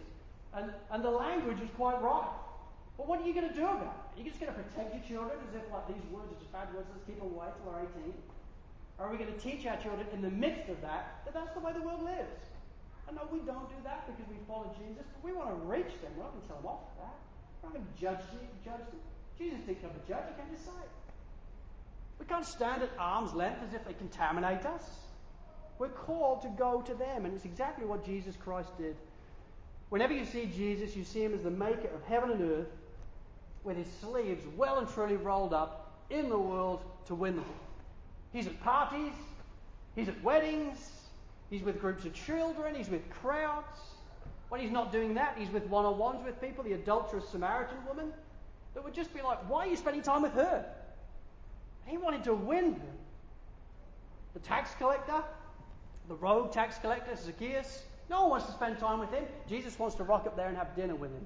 and, 0.55 0.73
and 0.91 1.05
the 1.05 1.11
language 1.11 1.61
was 1.61 1.71
quite 1.77 2.01
right. 2.03 2.31
But 2.97 3.07
what 3.07 3.21
are 3.21 3.27
you 3.27 3.35
going 3.35 3.49
to 3.49 3.55
do 3.55 3.63
about 3.63 3.83
it? 3.83 4.19
Are 4.19 4.19
you 4.19 4.25
just 4.25 4.41
going 4.41 4.53
to 4.53 4.59
protect 4.59 4.95
your 4.95 5.03
children 5.03 5.39
as 5.51 5.55
if 5.55 5.71
like 5.71 5.87
these 5.87 6.03
words 6.11 6.31
are 6.31 6.39
just 6.39 6.51
bad 6.51 6.73
words, 6.75 6.87
let's 6.91 7.05
keep 7.07 7.19
them 7.19 7.31
away 7.31 7.47
till 7.55 7.73
they're 7.73 7.87
18? 8.03 8.15
Or 8.99 9.07
are 9.07 9.11
we 9.11 9.19
going 9.19 9.33
to 9.33 9.39
teach 9.39 9.67
our 9.67 9.77
children 9.77 10.07
in 10.15 10.23
the 10.23 10.31
midst 10.31 10.71
of 10.71 10.81
that 10.83 11.23
that 11.27 11.35
that's 11.35 11.55
the 11.55 11.61
way 11.61 11.73
the 11.73 11.83
world 11.83 12.03
lives? 12.03 12.54
And 13.09 13.17
no, 13.17 13.29
we 13.31 13.41
don't 13.41 13.69
do 13.69 13.77
that 13.85 14.07
because 14.07 14.25
we 14.31 14.37
follow 14.49 14.75
Jesus, 14.79 15.05
but 15.13 15.23
we 15.23 15.37
want 15.37 15.51
to 15.51 15.59
reach 15.67 15.93
them. 16.01 16.13
We're 16.17 16.25
not 16.25 16.33
going 16.33 16.43
to 16.43 16.49
tell 16.49 16.57
them 16.59 16.67
off 16.67 16.81
for 16.95 17.05
that. 17.05 17.19
We're 17.61 17.69
not 17.69 17.75
going 17.77 17.87
to 17.87 18.01
judge, 18.01 18.25
judge 18.65 18.87
them. 18.89 19.03
Jesus 19.39 19.61
didn't 19.67 19.83
come 19.83 19.91
to 19.91 20.05
judge, 20.09 20.25
he 20.31 20.35
came 20.41 20.51
to 20.55 20.63
save. 20.63 20.93
We 22.19 22.27
can't 22.27 22.47
stand 22.47 22.83
at 22.83 22.91
arm's 22.99 23.35
length 23.35 23.61
as 23.67 23.75
if 23.75 23.85
they 23.85 23.93
contaminate 23.95 24.65
us. 24.65 24.83
We're 25.79 25.89
called 25.89 26.43
to 26.43 26.49
go 26.49 26.83
to 26.83 26.95
them, 26.95 27.25
and 27.25 27.35
it's 27.35 27.45
exactly 27.45 27.85
what 27.85 28.07
Jesus 28.07 28.37
Christ 28.37 28.71
did. 28.79 28.97
Whenever 29.91 30.13
you 30.13 30.25
see 30.25 30.47
Jesus, 30.47 30.97
you 30.97 31.05
see 31.05 31.23
him 31.23 31.35
as 31.35 31.43
the 31.43 31.51
maker 31.51 31.89
of 31.95 32.03
heaven 32.05 32.31
and 32.31 32.41
earth, 32.41 32.69
with 33.65 33.77
his 33.77 33.89
sleeves 34.01 34.45
well 34.57 34.79
and 34.79 34.89
truly 34.89 35.17
rolled 35.17 35.53
up 35.53 35.93
in 36.11 36.29
the 36.29 36.39
world 36.39 36.85
to 37.07 37.15
win 37.15 37.37
them. 37.37 37.45
He's 38.33 38.47
at 38.47 38.61
parties, 38.61 39.13
he's 39.97 40.09
at 40.09 40.23
weddings, 40.23 40.79
He's 41.55 41.63
with 41.63 41.81
groups 41.81 42.05
of 42.05 42.13
children, 42.13 42.75
he's 42.75 42.89
with 42.89 43.09
crowds. 43.11 43.79
When 44.49 44.61
he's 44.61 44.73
not 44.73 44.91
doing 44.91 45.15
that, 45.15 45.37
he's 45.39 45.51
with 45.51 45.65
one 45.69 45.85
on 45.85 45.97
ones 45.99 46.25
with 46.25 46.41
people, 46.41 46.65
the 46.65 46.73
adulterous 46.73 47.29
Samaritan 47.29 47.77
woman, 47.87 48.13
that 48.75 48.83
would 48.83 48.93
just 48.93 49.15
be 49.15 49.23
like, 49.23 49.39
Why 49.49 49.61
are 49.65 49.69
you 49.69 49.77
spending 49.77 50.03
time 50.03 50.23
with 50.23 50.33
her? 50.33 50.67
He 51.87 51.97
wanted 51.97 52.25
to 52.25 52.35
win 52.35 52.73
her. 52.73 52.95
The 54.33 54.41
tax 54.41 54.75
collector, 54.81 55.23
the 56.09 56.17
rogue 56.17 56.51
tax 56.51 56.77
collector, 56.79 57.15
Zacchaeus, 57.15 57.85
no 58.11 58.23
one 58.23 58.31
wants 58.31 58.47
to 58.47 58.53
spend 58.53 58.81
time 58.81 58.99
with 58.99 59.13
him. 59.13 59.23
Jesus 59.49 59.79
wants 59.79 59.95
to 59.95 60.03
rock 60.03 60.27
up 60.27 60.35
there 60.35 60.49
and 60.49 60.57
have 60.57 60.75
dinner 60.75 60.97
with 60.97 61.13
him. 61.13 61.25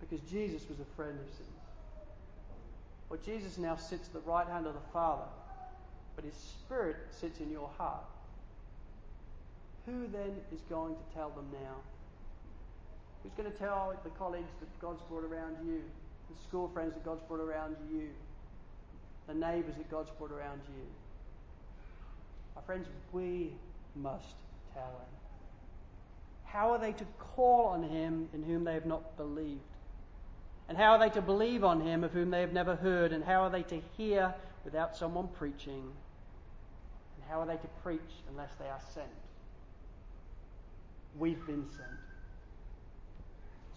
Because 0.00 0.28
Jesus 0.28 0.68
was 0.68 0.80
a 0.80 0.96
friend 0.96 1.16
of 1.20 1.26
sinners. 1.36 1.52
Well, 3.10 3.20
Jesus 3.24 3.58
now 3.58 3.76
sits 3.76 4.08
at 4.08 4.12
the 4.12 4.28
right 4.28 4.48
hand 4.48 4.66
of 4.66 4.74
the 4.74 4.92
Father 4.92 5.22
but 6.18 6.24
His 6.24 6.34
Spirit 6.34 6.96
sits 7.12 7.38
in 7.38 7.48
your 7.48 7.70
heart. 7.78 8.02
Who 9.86 10.08
then 10.12 10.32
is 10.52 10.60
going 10.68 10.96
to 10.96 11.14
tell 11.14 11.30
them 11.30 11.46
now? 11.52 11.76
Who's 13.22 13.30
going 13.34 13.48
to 13.48 13.56
tell 13.56 13.94
the 14.02 14.10
colleagues 14.10 14.50
that 14.58 14.80
God's 14.80 15.00
brought 15.02 15.22
around 15.22 15.58
you, 15.64 15.80
the 16.28 16.42
school 16.48 16.68
friends 16.74 16.94
that 16.94 17.04
God's 17.04 17.22
brought 17.28 17.38
around 17.38 17.76
you, 17.88 18.08
the 19.28 19.34
neighbours 19.34 19.76
that 19.76 19.88
God's 19.92 20.10
brought 20.18 20.32
around 20.32 20.60
you? 20.66 20.82
My 22.56 22.62
friends, 22.62 22.88
we 23.12 23.52
must 23.94 24.34
tell 24.74 24.90
them. 24.90 25.08
How 26.46 26.72
are 26.72 26.80
they 26.80 26.94
to 26.94 27.04
call 27.20 27.66
on 27.66 27.84
him 27.84 28.28
in 28.34 28.42
whom 28.42 28.64
they 28.64 28.74
have 28.74 28.86
not 28.86 29.16
believed? 29.16 29.60
And 30.68 30.76
how 30.76 30.94
are 30.94 30.98
they 30.98 31.10
to 31.10 31.22
believe 31.22 31.62
on 31.62 31.80
him 31.80 32.02
of 32.02 32.10
whom 32.10 32.30
they 32.30 32.40
have 32.40 32.52
never 32.52 32.74
heard? 32.74 33.12
And 33.12 33.22
how 33.22 33.42
are 33.42 33.50
they 33.50 33.62
to 33.62 33.80
hear 33.96 34.34
without 34.64 34.96
someone 34.96 35.28
preaching? 35.28 35.92
How 37.28 37.40
are 37.40 37.46
they 37.46 37.56
to 37.56 37.68
preach 37.82 38.00
unless 38.30 38.50
they 38.58 38.66
are 38.66 38.80
sent? 38.94 39.06
We've 41.18 41.44
been 41.46 41.66
sent. 41.68 42.00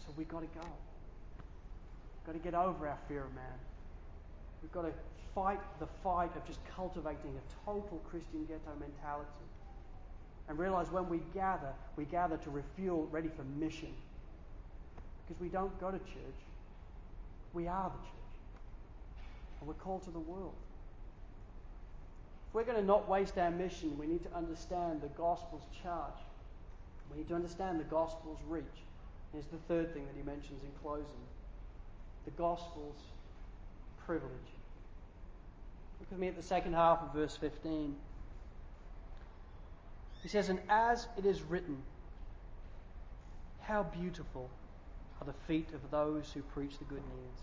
So 0.06 0.14
we've 0.18 0.28
got 0.28 0.42
to 0.42 0.60
go. 0.60 0.66
We've 0.66 2.26
got 2.26 2.34
to 2.34 2.40
get 2.40 2.54
over 2.54 2.88
our 2.88 2.98
fear 3.08 3.26
of 3.26 3.34
man. 3.36 3.60
We've 4.62 4.72
got 4.72 4.84
to 4.84 4.94
fight 5.34 5.60
the 5.80 5.88
fight 6.04 6.36
of 6.36 6.46
just 6.46 6.60
cultivating 6.76 7.36
a 7.36 7.66
total 7.66 8.02
Christian 8.10 8.46
ghetto 8.46 8.72
mentality. 8.80 9.30
And 10.48 10.58
realize 10.58 10.92
when 10.92 11.08
we 11.10 11.20
gather, 11.34 11.74
we 11.96 12.06
gather 12.06 12.38
to 12.38 12.50
refuel, 12.50 13.08
ready 13.12 13.30
for 13.30 13.44
mission. 13.44 13.94
Because 15.28 15.42
we 15.42 15.50
don't 15.50 15.78
go 15.80 15.92
to 15.92 16.00
church, 16.00 16.42
we 17.54 17.68
are 17.68 17.90
the 17.90 18.04
church. 18.04 18.12
And 19.60 19.68
we're 19.68 19.76
called 19.76 20.04
to 20.04 20.12
the 20.12 20.20
world. 20.20 20.56
If 22.52 22.56
we're 22.56 22.66
going 22.66 22.82
to 22.82 22.86
not 22.86 23.08
waste 23.08 23.38
our 23.38 23.50
mission, 23.50 23.98
we 23.98 24.06
need 24.06 24.24
to 24.24 24.36
understand 24.36 25.00
the 25.00 25.08
gospel's 25.08 25.64
charge. 25.82 26.20
We 27.10 27.20
need 27.20 27.30
to 27.30 27.34
understand 27.36 27.80
the 27.80 27.86
gospel's 27.86 28.40
reach. 28.50 28.66
And 29.32 29.42
Here's 29.42 29.46
the 29.46 29.58
third 29.70 29.94
thing 29.94 30.06
that 30.06 30.16
he 30.18 30.22
mentions 30.22 30.62
in 30.62 30.70
closing 30.84 31.06
the 32.26 32.32
gospel's 32.32 33.00
privilege. 34.06 34.32
Look 36.02 36.12
with 36.12 36.20
me 36.20 36.28
at 36.28 36.36
the 36.36 36.44
second 36.44 36.74
half 36.74 37.02
of 37.02 37.14
verse 37.14 37.38
15. 37.38 37.96
He 40.22 40.28
says, 40.28 40.50
And 40.50 40.60
as 40.68 41.08
it 41.18 41.26
is 41.26 41.42
written, 41.44 41.78
how 43.62 43.84
beautiful 43.84 44.50
are 45.22 45.26
the 45.26 45.34
feet 45.48 45.70
of 45.74 45.90
those 45.90 46.30
who 46.34 46.42
preach 46.42 46.78
the 46.80 46.84
good 46.84 46.98
news. 46.98 47.40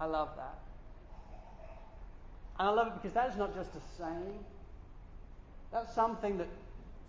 I 0.00 0.06
love 0.06 0.30
that. 0.36 0.58
And 2.58 2.68
I 2.68 2.70
love 2.70 2.88
it 2.88 2.94
because 2.94 3.14
that 3.14 3.30
is 3.30 3.36
not 3.36 3.54
just 3.54 3.70
a 3.74 3.80
saying. 3.98 4.44
That's 5.72 5.94
something 5.94 6.38
that 6.38 6.48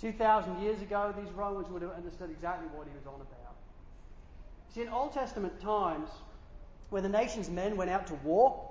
2,000 0.01 0.61
years 0.61 0.81
ago 0.81 1.13
these 1.17 1.31
Romans 1.33 1.69
would 1.69 1.81
have 1.81 1.91
understood 1.91 2.29
exactly 2.29 2.67
what 2.73 2.87
he 2.87 2.93
was 2.95 3.05
on 3.05 3.15
about. 3.15 3.55
See, 4.73 4.81
in 4.81 4.89
Old 4.89 5.13
Testament 5.13 5.59
times, 5.61 6.09
when 6.89 7.03
the 7.03 7.09
nation's 7.09 7.49
men 7.49 7.77
went 7.77 7.89
out 7.89 8.07
to 8.07 8.15
war, 8.15 8.69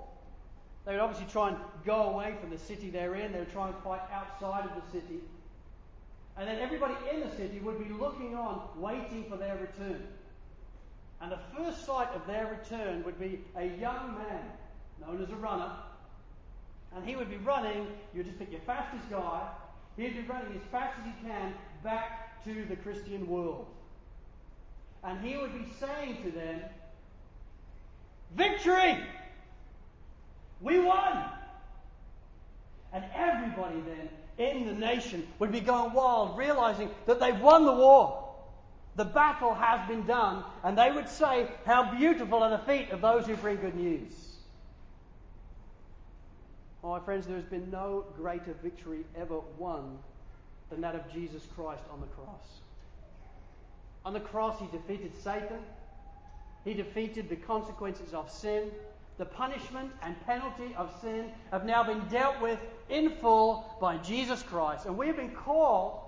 they 0.84 0.92
would 0.92 1.00
obviously 1.00 1.26
try 1.30 1.48
and 1.48 1.58
go 1.84 2.10
away 2.10 2.34
from 2.40 2.50
the 2.50 2.58
city 2.58 2.90
they're 2.90 3.14
in. 3.14 3.32
They 3.32 3.38
would 3.38 3.52
try 3.52 3.68
and 3.68 3.76
fight 3.84 4.00
outside 4.12 4.64
of 4.64 4.72
the 4.74 4.90
city. 4.90 5.20
And 6.36 6.48
then 6.48 6.58
everybody 6.58 6.94
in 7.12 7.20
the 7.20 7.30
city 7.36 7.60
would 7.60 7.78
be 7.78 7.92
looking 7.92 8.34
on, 8.34 8.62
waiting 8.76 9.24
for 9.28 9.36
their 9.36 9.56
return. 9.56 10.02
And 11.20 11.30
the 11.30 11.38
first 11.56 11.86
sight 11.86 12.08
of 12.14 12.26
their 12.26 12.46
return 12.46 13.04
would 13.04 13.20
be 13.20 13.40
a 13.54 13.66
young 13.66 14.14
man, 14.18 14.42
known 15.00 15.22
as 15.22 15.30
a 15.30 15.36
runner, 15.36 15.70
and 16.94 17.06
he 17.06 17.16
would 17.16 17.30
be 17.30 17.36
running, 17.38 17.86
you 18.12 18.18
would 18.18 18.26
just 18.26 18.38
pick 18.38 18.50
your 18.50 18.60
fastest 18.62 19.08
guy, 19.10 19.48
he'd 19.96 20.14
be 20.14 20.22
running 20.22 20.54
as 20.54 20.62
fast 20.70 20.98
as 21.00 21.06
he 21.06 21.26
can 21.26 21.54
back 21.82 22.44
to 22.44 22.64
the 22.68 22.76
Christian 22.76 23.26
world. 23.26 23.66
And 25.04 25.24
he 25.24 25.36
would 25.36 25.52
be 25.52 25.66
saying 25.80 26.18
to 26.22 26.30
them, 26.30 26.60
Victory! 28.36 28.98
We 30.60 30.78
won! 30.80 31.24
And 32.92 33.04
everybody 33.14 33.82
then 33.86 34.08
in 34.38 34.66
the 34.66 34.74
nation 34.74 35.26
would 35.38 35.52
be 35.52 35.60
going 35.60 35.92
wild, 35.92 36.38
realizing 36.38 36.90
that 37.06 37.20
they've 37.20 37.40
won 37.40 37.64
the 37.64 37.72
war. 37.72 38.34
The 38.96 39.04
battle 39.04 39.54
has 39.54 39.88
been 39.88 40.06
done, 40.06 40.44
and 40.62 40.76
they 40.76 40.92
would 40.92 41.08
say, 41.08 41.48
How 41.64 41.94
beautiful 41.94 42.42
are 42.42 42.50
the 42.50 42.58
feet 42.58 42.90
of 42.90 43.00
those 43.00 43.26
who 43.26 43.36
bring 43.36 43.56
good 43.56 43.74
news. 43.74 44.31
Oh, 46.84 46.90
my 46.90 47.00
friends, 47.00 47.26
there 47.26 47.36
has 47.36 47.44
been 47.44 47.70
no 47.70 48.04
greater 48.16 48.54
victory 48.62 49.04
ever 49.16 49.38
won 49.56 49.98
than 50.70 50.80
that 50.80 50.94
of 50.94 51.12
Jesus 51.12 51.46
Christ 51.54 51.82
on 51.92 52.00
the 52.00 52.06
cross. 52.08 52.60
On 54.04 54.12
the 54.12 54.20
cross, 54.20 54.58
he 54.58 54.66
defeated 54.76 55.12
Satan, 55.22 55.60
he 56.64 56.74
defeated 56.74 57.28
the 57.28 57.36
consequences 57.36 58.14
of 58.14 58.30
sin. 58.30 58.70
The 59.18 59.26
punishment 59.26 59.92
and 60.02 60.20
penalty 60.26 60.74
of 60.76 60.92
sin 61.00 61.30
have 61.50 61.64
now 61.66 61.84
been 61.84 62.00
dealt 62.08 62.40
with 62.40 62.58
in 62.88 63.10
full 63.20 63.76
by 63.80 63.98
Jesus 63.98 64.42
Christ. 64.42 64.86
And 64.86 64.96
we 64.96 65.06
have 65.06 65.16
been 65.16 65.32
called 65.32 66.00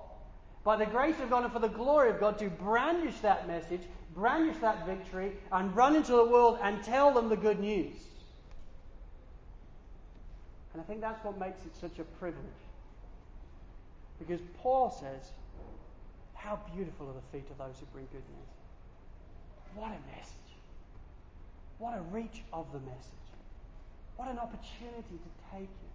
by 0.65 0.77
the 0.77 0.87
grace 0.87 1.21
of 1.21 1.31
God 1.31 1.45
and 1.45 1.53
for 1.53 1.59
the 1.59 1.69
glory 1.69 2.11
of 2.11 2.19
God 2.19 2.39
to 2.39 2.49
brandish 2.49 3.19
that 3.21 3.47
message, 3.47 3.83
brandish 4.15 4.57
that 4.63 4.87
victory, 4.87 5.33
and 5.53 5.77
run 5.77 5.95
into 5.95 6.13
the 6.13 6.25
world 6.25 6.59
and 6.63 6.83
tell 6.83 7.13
them 7.13 7.29
the 7.29 7.37
good 7.37 7.61
news. 7.61 7.95
And 10.75 10.83
I 10.83 10.85
think 10.85 11.01
that's 11.01 11.25
what 11.25 11.39
makes 11.39 11.65
it 11.65 11.75
such 11.81 12.01
a 12.01 12.05
privilege. 12.19 12.63
Because 14.19 14.41
Paul 14.59 14.91
says, 14.91 15.31
How 16.35 16.59
beautiful 16.75 17.09
are 17.09 17.15
the 17.15 17.27
feet 17.33 17.49
of 17.51 17.59
those 17.59 17.79
who 17.79 17.87
bring 17.93 18.07
good 18.11 18.27
news. 18.27 18.53
What 19.77 19.91
a 19.91 20.03
message. 20.15 20.35
What 21.79 21.97
a 21.97 22.03
reach 22.11 22.43
of 22.53 22.67
the 22.73 22.81
message. 22.81 23.27
What 24.17 24.29
an 24.29 24.39
opportunity 24.39 25.15
to 25.19 25.31
take 25.55 25.71
it. 25.71 25.95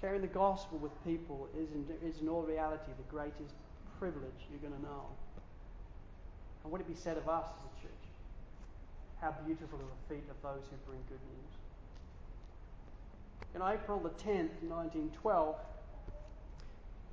Sharing 0.00 0.20
the 0.20 0.30
gospel 0.30 0.78
with 0.78 0.92
people 1.04 1.48
is 1.58 1.70
in, 1.70 1.86
is 2.06 2.20
in 2.20 2.28
all 2.28 2.42
reality 2.42 2.90
the 2.96 3.10
greatest 3.10 3.54
privilege 3.98 4.38
you're 4.50 4.60
going 4.60 4.74
to 4.74 4.86
know. 4.86 5.06
And 6.62 6.72
would 6.72 6.80
it 6.80 6.88
be 6.88 6.94
said 6.94 7.16
of 7.16 7.28
us 7.28 7.46
as 7.46 7.64
a 7.64 7.82
church? 7.82 8.04
How 9.20 9.34
beautiful 9.46 9.78
are 9.78 9.86
the 9.86 10.14
feet 10.14 10.26
of 10.30 10.36
those 10.42 10.66
who 10.70 10.76
bring 10.86 11.00
good 11.08 11.22
news. 11.30 11.53
In 13.54 13.62
April 13.62 14.00
the 14.00 14.10
10th, 14.10 14.50
1912, 14.62 15.56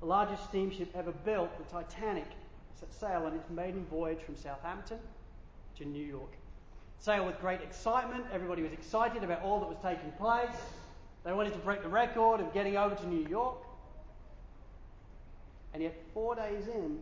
the 0.00 0.06
largest 0.06 0.44
steamship 0.44 0.90
ever 0.94 1.12
built, 1.24 1.56
the 1.56 1.64
Titanic, 1.72 2.26
set 2.78 2.92
sail 2.92 3.24
on 3.26 3.34
its 3.34 3.48
maiden 3.48 3.86
voyage 3.88 4.20
from 4.20 4.36
Southampton 4.36 4.98
to 5.76 5.84
New 5.84 6.04
York. 6.04 6.32
Sailed 6.98 7.26
with 7.26 7.40
great 7.40 7.60
excitement. 7.60 8.24
Everybody 8.32 8.62
was 8.62 8.72
excited 8.72 9.22
about 9.22 9.42
all 9.42 9.60
that 9.60 9.68
was 9.68 9.78
taking 9.82 10.10
place. 10.12 10.56
They 11.24 11.32
wanted 11.32 11.52
to 11.52 11.60
break 11.60 11.82
the 11.82 11.88
record 11.88 12.40
of 12.40 12.52
getting 12.52 12.76
over 12.76 12.96
to 12.96 13.06
New 13.06 13.28
York. 13.28 13.58
And 15.72 15.82
yet, 15.82 15.94
four 16.12 16.34
days 16.34 16.66
in, 16.66 16.98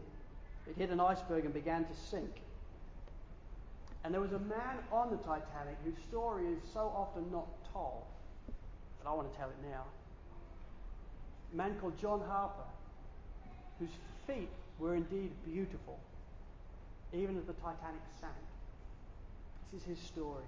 it 0.68 0.76
hit 0.76 0.90
an 0.90 1.00
iceberg 1.00 1.46
and 1.46 1.54
began 1.54 1.84
to 1.84 1.94
sink. 2.10 2.42
And 4.04 4.12
there 4.12 4.20
was 4.20 4.32
a 4.32 4.38
man 4.38 4.76
on 4.92 5.10
the 5.10 5.16
Titanic 5.16 5.76
whose 5.84 5.98
story 6.08 6.46
is 6.46 6.58
so 6.72 6.92
often 6.94 7.30
not 7.32 7.48
told, 7.72 8.04
but 9.02 9.10
I 9.10 9.14
want 9.14 9.30
to 9.32 9.38
tell 9.38 9.48
it 9.48 9.56
now. 9.70 9.84
A 11.52 11.56
man 11.56 11.76
called 11.80 11.98
John 11.98 12.20
Harper, 12.28 12.68
whose 13.78 13.90
feet 14.26 14.50
were 14.78 14.94
indeed 14.94 15.30
beautiful, 15.44 15.98
even 17.12 17.36
as 17.36 17.44
the 17.44 17.54
Titanic 17.54 18.02
sank. 18.20 18.32
This 19.72 19.82
is 19.82 19.88
his 19.88 19.98
story. 19.98 20.44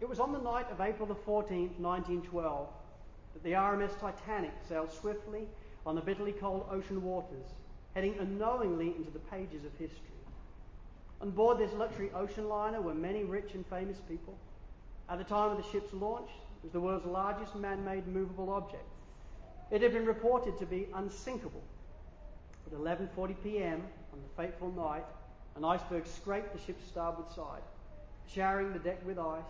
It 0.00 0.08
was 0.08 0.18
on 0.18 0.32
the 0.32 0.38
night 0.38 0.70
of 0.70 0.80
April 0.80 1.06
the 1.06 1.14
14th, 1.14 1.78
1912, 1.78 2.68
that 3.34 3.42
the 3.42 3.52
RMS 3.52 3.98
Titanic 4.00 4.52
sailed 4.68 4.92
swiftly 4.92 5.46
on 5.84 5.94
the 5.94 6.00
bitterly 6.00 6.32
cold 6.32 6.66
ocean 6.70 7.02
waters, 7.02 7.46
heading 7.94 8.16
unknowingly 8.18 8.94
into 8.96 9.10
the 9.10 9.18
pages 9.18 9.64
of 9.64 9.72
history. 9.72 9.98
On 11.20 11.30
board 11.30 11.58
this 11.58 11.72
luxury 11.74 12.10
ocean 12.14 12.48
liner 12.48 12.80
were 12.80 12.94
many 12.94 13.24
rich 13.24 13.54
and 13.54 13.66
famous 13.66 13.98
people. 14.08 14.34
At 15.10 15.18
the 15.18 15.24
time 15.24 15.50
of 15.50 15.56
the 15.56 15.68
ship's 15.70 15.92
launch, 15.92 16.30
it 16.30 16.62
was 16.62 16.72
the 16.72 16.80
world's 16.80 17.04
largest 17.04 17.56
man 17.56 17.84
made 17.84 18.06
movable 18.06 18.50
object. 18.50 18.84
It 19.72 19.82
had 19.82 19.92
been 19.92 20.06
reported 20.06 20.56
to 20.60 20.66
be 20.66 20.86
unsinkable. 20.94 21.62
At 22.66 22.78
11:40 22.78 23.34
p.m. 23.42 23.82
on 24.12 24.20
the 24.22 24.42
fateful 24.42 24.70
night, 24.70 25.04
an 25.56 25.64
iceberg 25.64 26.06
scraped 26.06 26.52
the 26.52 26.60
ship's 26.60 26.86
starboard 26.86 27.28
side, 27.30 27.62
showering 28.28 28.72
the 28.72 28.78
deck 28.78 29.04
with 29.04 29.18
ice, 29.18 29.42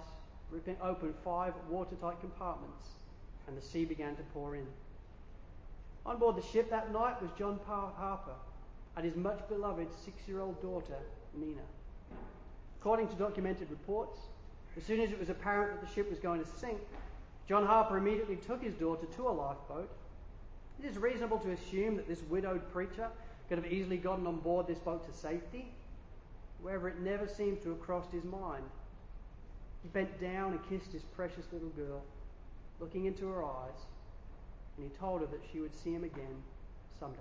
ripping 0.51 0.79
open 0.83 1.13
five 1.23 1.53
watertight 1.69 2.19
compartments, 2.21 2.87
and 3.47 3.57
the 3.57 3.63
sea 3.63 3.85
began 3.85 4.17
to 4.17 4.23
pour 4.33 4.57
in. 4.57 4.67
On 6.07 6.19
board 6.19 6.37
the 6.37 6.43
ship 6.43 6.71
that 6.71 6.91
night 6.91 7.21
was 7.21 7.31
John 7.39 7.61
Harper 7.67 8.37
and 8.97 9.05
his 9.05 9.15
much 9.15 9.47
beloved 9.49 9.89
six-year-old 10.05 10.63
daughter, 10.63 10.99
Nina. 11.35 11.61
According 12.81 13.09
to 13.09 13.15
documented 13.17 13.71
reports, 13.71 14.19
as 14.77 14.85
soon 14.85 15.01
as 15.01 15.11
it 15.11 15.19
was 15.19 15.31
apparent 15.31 15.73
that 15.73 15.87
the 15.87 15.93
ship 15.93 16.09
was 16.09 16.19
going 16.19 16.43
to 16.43 16.49
sink, 16.59 16.81
John 17.49 17.67
Harper 17.67 17.99
immediately 17.99 18.37
took 18.37 18.63
his 18.63 18.75
daughter 18.75 19.07
to 19.17 19.29
a 19.29 19.31
lifeboat. 19.31 19.91
It 20.83 20.87
is 20.87 20.97
reasonable 20.97 21.39
to 21.41 21.51
assume 21.51 21.97
that 21.97 22.07
this 22.07 22.23
widowed 22.31 22.71
preacher 22.73 23.09
could 23.49 23.59
have 23.59 23.73
easily 23.73 23.97
gotten 23.97 24.27
on 24.27 24.37
board 24.37 24.67
this 24.67 24.79
boat 24.79 25.05
to 25.11 25.19
safety. 25.19 25.67
However, 26.63 26.89
it 26.89 27.01
never 27.01 27.27
seems 27.27 27.61
to 27.63 27.71
have 27.71 27.81
crossed 27.81 28.13
his 28.13 28.25
mind. 28.25 28.65
He 29.83 29.89
bent 29.89 30.21
down 30.21 30.53
and 30.53 30.69
kissed 30.69 30.93
his 30.93 31.03
precious 31.03 31.47
little 31.53 31.71
girl, 31.71 32.03
looking 32.79 33.07
into 33.07 33.27
her 33.29 33.45
eyes, 33.45 33.87
and 34.77 34.89
he 34.89 34.97
told 34.99 35.21
her 35.21 35.27
that 35.27 35.41
she 35.53 35.61
would 35.61 35.75
see 35.75 35.93
him 35.93 36.05
again 36.05 36.43
someday. 37.01 37.19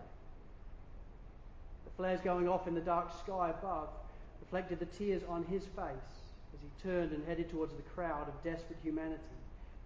The 1.86 1.91
flares 1.97 2.22
going 2.22 2.47
off 2.47 2.68
in 2.68 2.76
the 2.76 2.82
dark 2.82 3.12
sky 3.18 3.50
above 3.50 3.89
reflected 4.41 4.80
the 4.80 4.86
tears 4.86 5.24
on 5.28 5.43
his 5.45 5.64
face 5.64 6.18
as 6.60 6.70
he 6.84 6.89
turned 6.89 7.12
and 7.12 7.26
headed 7.26 7.49
towards 7.49 7.74
the 7.74 7.82
crowd 7.84 8.28
of 8.28 8.43
desperate 8.43 8.80
humanity 8.84 9.22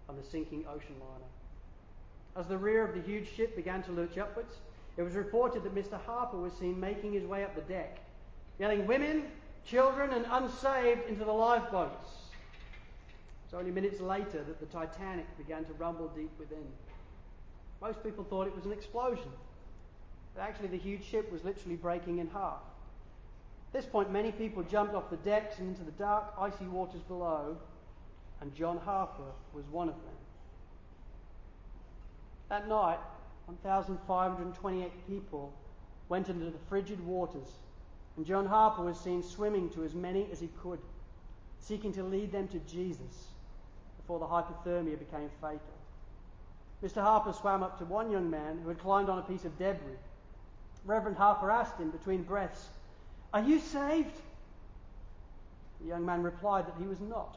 on 0.08 0.16
the 0.16 0.22
sinking 0.22 0.64
ocean 0.66 0.96
liner. 1.00 1.30
As 2.36 2.46
the 2.46 2.58
rear 2.58 2.84
of 2.84 2.94
the 2.94 3.00
huge 3.00 3.28
ship 3.34 3.54
began 3.54 3.82
to 3.84 3.92
lurch 3.92 4.18
upwards, 4.18 4.56
it 4.96 5.02
was 5.02 5.14
reported 5.14 5.62
that 5.64 5.74
Mr. 5.74 6.00
Harper 6.04 6.36
was 6.36 6.52
seen 6.54 6.78
making 6.78 7.12
his 7.12 7.24
way 7.24 7.44
up 7.44 7.54
the 7.54 7.62
deck, 7.62 7.98
yelling 8.58 8.86
women, 8.86 9.24
children, 9.64 10.12
and 10.12 10.26
unsaved 10.30 11.08
into 11.08 11.24
the 11.24 11.32
lifeboats. 11.32 12.10
It 12.10 13.54
was 13.54 13.60
only 13.60 13.70
minutes 13.70 14.00
later 14.00 14.42
that 14.44 14.60
the 14.60 14.66
Titanic 14.66 15.26
began 15.38 15.64
to 15.64 15.72
rumble 15.74 16.08
deep 16.08 16.30
within. 16.38 16.66
Most 17.80 18.02
people 18.02 18.24
thought 18.24 18.46
it 18.46 18.54
was 18.54 18.64
an 18.64 18.72
explosion, 18.72 19.30
but 20.34 20.42
actually 20.42 20.68
the 20.68 20.78
huge 20.78 21.04
ship 21.04 21.30
was 21.30 21.44
literally 21.44 21.76
breaking 21.76 22.18
in 22.18 22.28
half. 22.28 22.62
At 23.74 23.82
this 23.82 23.90
point, 23.90 24.12
many 24.12 24.30
people 24.30 24.62
jumped 24.62 24.94
off 24.94 25.10
the 25.10 25.16
decks 25.16 25.58
and 25.58 25.70
into 25.70 25.82
the 25.82 25.90
dark, 25.90 26.32
icy 26.38 26.64
waters 26.66 27.02
below, 27.08 27.56
and 28.40 28.54
John 28.54 28.78
Harper 28.78 29.32
was 29.52 29.64
one 29.66 29.88
of 29.88 29.96
them. 29.96 30.14
That 32.50 32.68
night, 32.68 33.00
1,528 33.46 35.08
people 35.08 35.52
went 36.08 36.28
into 36.28 36.44
the 36.44 36.58
frigid 36.68 37.04
waters, 37.04 37.48
and 38.16 38.24
John 38.24 38.46
Harper 38.46 38.84
was 38.84 38.96
seen 39.00 39.24
swimming 39.24 39.68
to 39.70 39.82
as 39.82 39.92
many 39.92 40.28
as 40.30 40.38
he 40.38 40.50
could, 40.62 40.78
seeking 41.58 41.92
to 41.94 42.04
lead 42.04 42.30
them 42.30 42.46
to 42.48 42.60
Jesus 42.60 43.26
before 43.96 44.20
the 44.20 44.26
hypothermia 44.26 44.96
became 44.96 45.30
fatal. 45.40 45.58
Mr. 46.80 47.02
Harper 47.02 47.32
swam 47.32 47.64
up 47.64 47.76
to 47.78 47.84
one 47.84 48.12
young 48.12 48.30
man 48.30 48.60
who 48.62 48.68
had 48.68 48.78
climbed 48.78 49.08
on 49.08 49.18
a 49.18 49.22
piece 49.22 49.44
of 49.44 49.58
debris. 49.58 49.98
Reverend 50.84 51.16
Harper 51.16 51.50
asked 51.50 51.80
him 51.80 51.90
between 51.90 52.22
breaths, 52.22 52.68
Are 53.34 53.42
you 53.42 53.58
saved? 53.58 54.16
The 55.82 55.88
young 55.88 56.06
man 56.06 56.22
replied 56.22 56.66
that 56.66 56.76
he 56.80 56.86
was 56.86 57.00
not. 57.00 57.36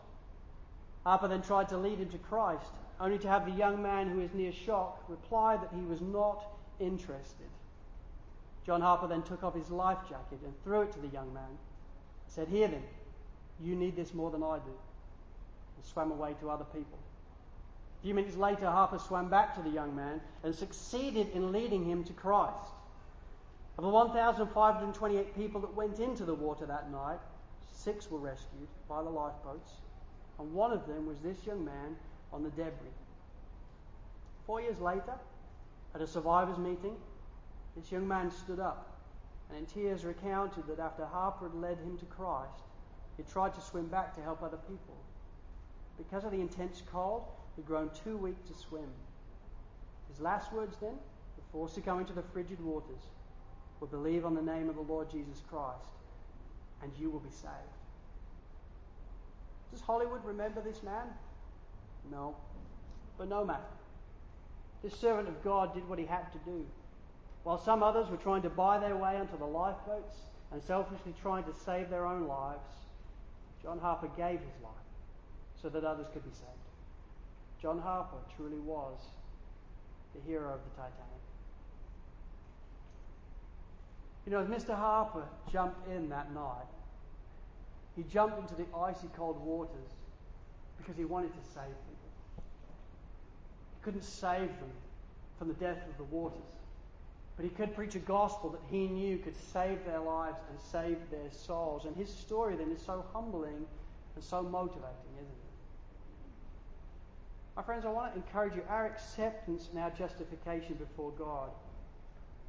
Harper 1.03 1.27
then 1.27 1.41
tried 1.41 1.67
to 1.69 1.77
lead 1.77 1.99
him 1.99 2.09
to 2.09 2.17
Christ, 2.17 2.71
only 3.01 3.17
to 3.19 3.27
have 3.27 3.45
the 3.45 3.51
young 3.51 3.83
man 3.83 4.07
who 4.07 4.19
was 4.19 4.33
near 4.33 4.53
shock 4.53 5.03
reply 5.09 5.57
that 5.57 5.73
he 5.75 5.81
was 5.81 5.99
not 5.99 6.45
interested. 6.79 7.49
John 8.65 8.79
Harper 8.79 9.07
then 9.07 9.23
took 9.23 9.43
off 9.43 9.55
his 9.55 9.69
life 9.69 9.97
jacket 10.09 10.39
and 10.45 10.53
threw 10.63 10.83
it 10.83 10.93
to 10.93 10.99
the 10.99 11.07
young 11.07 11.33
man 11.33 11.57
said, 12.37 12.47
Here 12.47 12.67
then, 12.67 12.83
you 13.59 13.75
need 13.75 13.95
this 13.95 14.13
more 14.13 14.29
than 14.29 14.43
I 14.43 14.57
do, 14.59 14.71
and 15.75 15.85
swam 15.85 16.11
away 16.11 16.35
to 16.39 16.51
other 16.51 16.65
people. 16.65 16.99
A 17.99 18.03
few 18.03 18.13
minutes 18.13 18.37
later, 18.37 18.69
Harper 18.69 18.99
swam 18.99 19.27
back 19.27 19.55
to 19.55 19.61
the 19.63 19.69
young 19.69 19.95
man 19.95 20.21
and 20.43 20.53
succeeded 20.53 21.29
in 21.33 21.51
leading 21.51 21.83
him 21.83 22.03
to 22.03 22.13
Christ. 22.13 22.76
Of 23.77 23.83
the 23.83 23.89
1,528 23.89 25.35
people 25.35 25.61
that 25.61 25.75
went 25.75 25.99
into 25.99 26.25
the 26.25 26.33
water 26.33 26.65
that 26.65 26.91
night, 26.91 27.19
six 27.71 28.09
were 28.09 28.17
rescued 28.17 28.67
by 28.89 29.03
the 29.03 29.09
lifeboats, 29.09 29.73
and 30.39 30.53
one 30.53 30.71
of 30.71 30.87
them 30.87 31.05
was 31.05 31.19
this 31.19 31.45
young 31.45 31.63
man 31.63 31.95
on 32.33 32.43
the 32.43 32.49
debris. 32.49 32.89
Four 34.45 34.61
years 34.61 34.79
later, 34.79 35.13
at 35.93 36.01
a 36.01 36.07
survivors' 36.07 36.57
meeting, 36.57 36.95
this 37.75 37.91
young 37.91 38.07
man 38.07 38.31
stood 38.31 38.59
up 38.59 38.97
and 39.49 39.59
in 39.59 39.65
tears 39.65 40.03
recounted 40.03 40.67
that 40.67 40.79
after 40.79 41.05
Harper 41.05 41.45
had 41.45 41.55
led 41.55 41.77
him 41.77 41.97
to 41.99 42.05
Christ, 42.05 42.63
he 43.15 43.23
tried 43.23 43.53
to 43.55 43.61
swim 43.61 43.87
back 43.87 44.13
to 44.15 44.21
help 44.21 44.43
other 44.43 44.57
people. 44.57 44.95
Because 45.97 46.23
of 46.23 46.31
the 46.31 46.41
intense 46.41 46.81
cold, 46.91 47.23
he'd 47.55 47.65
grown 47.65 47.89
too 48.03 48.17
weak 48.17 48.45
to 48.47 48.53
swim. 48.53 48.89
His 50.09 50.19
last 50.19 50.51
words 50.53 50.77
then, 50.79 50.95
before 51.35 51.69
succumbing 51.69 52.05
to 52.07 52.13
the 52.13 52.21
frigid 52.21 52.59
waters, 52.63 53.09
were 53.79 53.87
believe 53.87 54.25
on 54.25 54.35
the 54.35 54.41
name 54.41 54.69
of 54.69 54.75
the 54.75 54.81
Lord 54.81 55.09
Jesus 55.11 55.41
Christ, 55.49 55.89
and 56.81 56.91
you 56.99 57.09
will 57.09 57.19
be 57.19 57.29
saved. 57.29 57.53
Does 59.71 59.81
Hollywood 59.81 60.23
remember 60.25 60.61
this 60.61 60.81
man? 60.83 61.07
No. 62.11 62.35
But 63.17 63.29
no 63.29 63.43
matter. 63.43 63.63
This 64.83 64.95
servant 64.95 65.27
of 65.27 65.43
God 65.43 65.73
did 65.73 65.87
what 65.89 65.99
he 65.99 66.05
had 66.05 66.31
to 66.31 66.39
do. 66.45 66.65
While 67.43 67.57
some 67.57 67.83
others 67.83 68.09
were 68.09 68.17
trying 68.17 68.41
to 68.43 68.49
buy 68.49 68.79
their 68.79 68.95
way 68.95 69.17
onto 69.17 69.37
the 69.37 69.45
lifeboats 69.45 70.15
and 70.51 70.61
selfishly 70.61 71.13
trying 71.21 71.43
to 71.45 71.53
save 71.53 71.89
their 71.89 72.05
own 72.05 72.27
lives, 72.27 72.69
John 73.61 73.79
Harper 73.79 74.09
gave 74.15 74.39
his 74.39 74.63
life 74.63 74.73
so 75.61 75.69
that 75.69 75.83
others 75.83 76.07
could 76.13 76.23
be 76.23 76.31
saved. 76.31 76.51
John 77.61 77.79
Harper 77.79 78.17
truly 78.35 78.59
was 78.59 78.97
the 80.13 80.21
hero 80.21 80.53
of 80.53 80.59
the 80.63 80.81
Titanic. 80.81 81.16
You 84.27 84.33
know, 84.33 84.43
Mr. 84.43 84.75
Harper 84.75 85.23
jumped 85.53 85.87
in 85.87 86.09
that 86.09 86.33
night, 86.33 86.67
he 87.95 88.03
jumped 88.03 88.37
into 88.37 88.55
the 88.55 88.65
icy 88.77 89.07
cold 89.15 89.39
waters 89.39 89.89
because 90.77 90.97
he 90.97 91.05
wanted 91.05 91.31
to 91.31 91.39
save 91.53 91.63
people. 91.63 92.43
He 93.73 93.83
couldn't 93.83 94.03
save 94.03 94.49
them 94.49 94.71
from 95.39 95.47
the 95.47 95.53
death 95.53 95.77
of 95.89 95.95
the 95.95 96.03
waters. 96.03 96.41
But 97.37 97.45
he 97.45 97.49
could 97.51 97.73
preach 97.73 97.95
a 97.95 97.99
gospel 97.99 98.49
that 98.49 98.59
he 98.69 98.87
knew 98.87 99.17
could 99.17 99.37
save 99.53 99.85
their 99.85 100.01
lives 100.01 100.39
and 100.49 100.59
save 100.59 100.97
their 101.09 101.31
souls. 101.31 101.85
And 101.85 101.95
his 101.95 102.13
story 102.13 102.57
then 102.57 102.69
is 102.69 102.81
so 102.81 103.05
humbling 103.13 103.65
and 104.15 104.23
so 104.23 104.43
motivating, 104.43 105.13
isn't 105.15 105.25
it? 105.25 105.53
My 107.55 107.63
friends, 107.63 107.85
I 107.85 107.89
want 107.89 108.13
to 108.13 108.17
encourage 108.19 108.55
you 108.55 108.63
our 108.67 108.87
acceptance 108.87 109.69
and 109.71 109.79
our 109.81 109.91
justification 109.91 110.73
before 110.73 111.11
God 111.11 111.49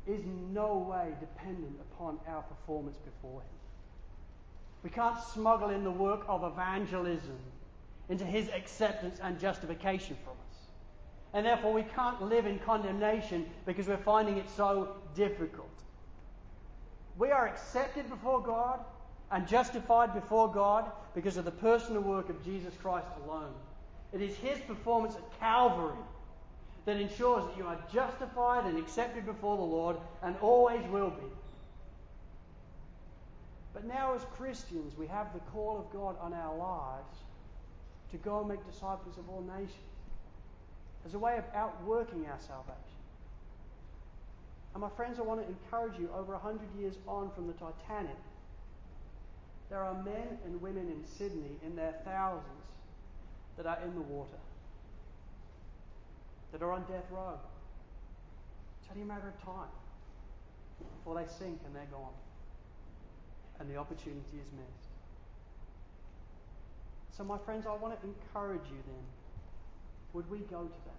is 0.08 0.24
no 0.52 0.78
way 0.90 1.12
dependent 1.20 1.76
upon 1.92 2.18
our 2.26 2.42
performance 2.42 2.96
before 2.98 3.40
Him. 3.40 3.58
We 4.82 4.90
can't 4.90 5.20
smuggle 5.34 5.70
in 5.70 5.84
the 5.84 5.90
work 5.90 6.24
of 6.28 6.44
evangelism 6.44 7.38
into 8.08 8.24
His 8.24 8.48
acceptance 8.48 9.20
and 9.22 9.38
justification 9.38 10.16
from 10.24 10.32
us. 10.32 10.56
And 11.34 11.44
therefore, 11.44 11.74
we 11.74 11.82
can't 11.94 12.22
live 12.22 12.46
in 12.46 12.58
condemnation 12.60 13.46
because 13.66 13.86
we're 13.86 13.98
finding 13.98 14.38
it 14.38 14.46
so 14.56 14.96
difficult. 15.14 15.68
We 17.18 17.30
are 17.30 17.46
accepted 17.46 18.08
before 18.08 18.40
God 18.40 18.80
and 19.30 19.46
justified 19.46 20.14
before 20.14 20.50
God 20.50 20.90
because 21.14 21.36
of 21.36 21.44
the 21.44 21.50
personal 21.50 22.00
work 22.00 22.30
of 22.30 22.42
Jesus 22.44 22.72
Christ 22.80 23.08
alone. 23.26 23.52
It 24.14 24.22
is 24.22 24.34
His 24.36 24.58
performance 24.60 25.16
at 25.16 25.38
Calvary 25.40 25.98
that 26.88 26.96
ensures 26.96 27.44
that 27.44 27.58
you 27.58 27.66
are 27.66 27.76
justified 27.92 28.64
and 28.64 28.78
accepted 28.78 29.26
before 29.26 29.58
the 29.58 29.62
Lord 29.62 29.98
and 30.22 30.34
always 30.40 30.80
will 30.90 31.10
be. 31.10 31.26
But 33.74 33.84
now, 33.84 34.14
as 34.14 34.22
Christians, 34.38 34.96
we 34.96 35.06
have 35.06 35.34
the 35.34 35.40
call 35.52 35.78
of 35.78 35.92
God 35.92 36.16
on 36.18 36.32
our 36.32 36.56
lives 36.56 37.18
to 38.10 38.16
go 38.16 38.38
and 38.38 38.48
make 38.48 38.64
disciples 38.66 39.18
of 39.18 39.28
all 39.28 39.42
nations 39.42 39.74
as 41.04 41.12
a 41.12 41.18
way 41.18 41.36
of 41.36 41.44
outworking 41.54 42.24
our 42.24 42.38
salvation. 42.40 42.74
And 44.72 44.80
my 44.80 44.88
friends, 44.88 45.18
I 45.18 45.22
want 45.24 45.42
to 45.42 45.46
encourage 45.46 46.00
you 46.00 46.08
over 46.16 46.32
a 46.32 46.38
hundred 46.38 46.68
years 46.80 46.94
on 47.06 47.30
from 47.34 47.48
the 47.48 47.52
Titanic, 47.52 48.16
there 49.68 49.84
are 49.84 50.02
men 50.04 50.38
and 50.46 50.62
women 50.62 50.88
in 50.88 51.04
Sydney 51.18 51.58
in 51.66 51.76
their 51.76 51.96
thousands 52.06 52.64
that 53.58 53.66
are 53.66 53.78
in 53.84 53.94
the 53.94 54.00
water, 54.00 54.38
that 56.52 56.62
are 56.62 56.72
on 56.72 56.82
death 56.82 57.04
row. 57.10 57.38
It's 58.80 58.90
only 58.90 59.02
a 59.02 59.06
matter 59.06 59.28
of 59.28 59.44
time 59.44 59.68
before 60.96 61.14
they 61.14 61.26
sink 61.38 61.60
and 61.66 61.74
they're 61.74 61.88
gone, 61.90 62.12
and 63.60 63.70
the 63.70 63.76
opportunity 63.76 64.38
is 64.40 64.52
missed. 64.52 64.88
So, 67.16 67.24
my 67.24 67.38
friends, 67.38 67.66
I 67.66 67.74
want 67.74 68.00
to 68.00 68.06
encourage 68.06 68.64
you 68.66 68.78
then. 68.86 69.04
Would 70.12 70.30
we 70.30 70.38
go 70.38 70.62
to 70.62 70.68
them? 70.68 70.98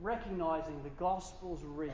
Recognizing 0.00 0.82
the 0.84 0.90
gospel's 0.90 1.60
reach. 1.64 1.90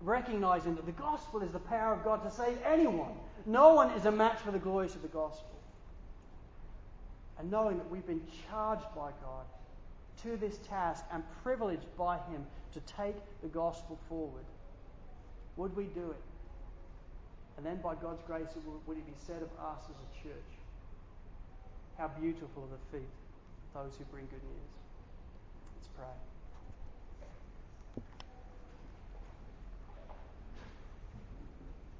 Recognizing 0.00 0.76
that 0.76 0.86
the 0.86 0.92
gospel 0.92 1.42
is 1.42 1.50
the 1.50 1.58
power 1.58 1.92
of 1.92 2.04
God 2.04 2.22
to 2.24 2.30
save 2.30 2.56
anyone. 2.64 3.12
No 3.46 3.74
one 3.74 3.90
is 3.90 4.06
a 4.06 4.12
match 4.12 4.38
for 4.38 4.52
the 4.52 4.58
glories 4.58 4.94
of 4.94 5.02
the 5.02 5.08
gospel 5.08 5.54
and 7.38 7.50
knowing 7.50 7.78
that 7.78 7.90
we've 7.90 8.06
been 8.06 8.22
charged 8.48 8.86
by 8.94 9.10
God 9.22 9.44
to 10.22 10.36
this 10.36 10.58
task 10.68 11.04
and 11.12 11.22
privileged 11.42 11.86
by 11.96 12.16
Him 12.16 12.46
to 12.72 12.80
take 12.80 13.16
the 13.42 13.48
gospel 13.48 13.98
forward, 14.08 14.44
would 15.56 15.76
we 15.76 15.84
do 15.84 16.10
it? 16.10 16.22
And 17.56 17.64
then, 17.64 17.76
by 17.76 17.94
God's 17.94 18.22
grace, 18.26 18.48
would 18.86 18.96
it 18.96 19.06
be 19.06 19.12
said 19.26 19.42
of 19.42 19.48
us 19.64 19.84
as 19.84 19.96
a 19.96 20.22
church, 20.22 20.50
How 21.96 22.08
beautiful 22.08 22.64
are 22.64 22.76
the 22.76 22.98
feet 22.98 23.08
of 23.74 23.84
those 23.84 23.96
who 23.96 24.04
bring 24.06 24.24
good 24.26 24.42
news? 24.42 24.72
Let's 25.76 25.88
pray. 25.96 26.06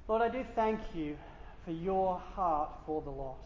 Lord, 0.08 0.22
I 0.22 0.28
do 0.28 0.44
thank 0.54 0.80
you 0.94 1.16
for 1.64 1.70
your 1.70 2.18
heart 2.34 2.70
for 2.84 3.00
the 3.00 3.10
lost. 3.10 3.40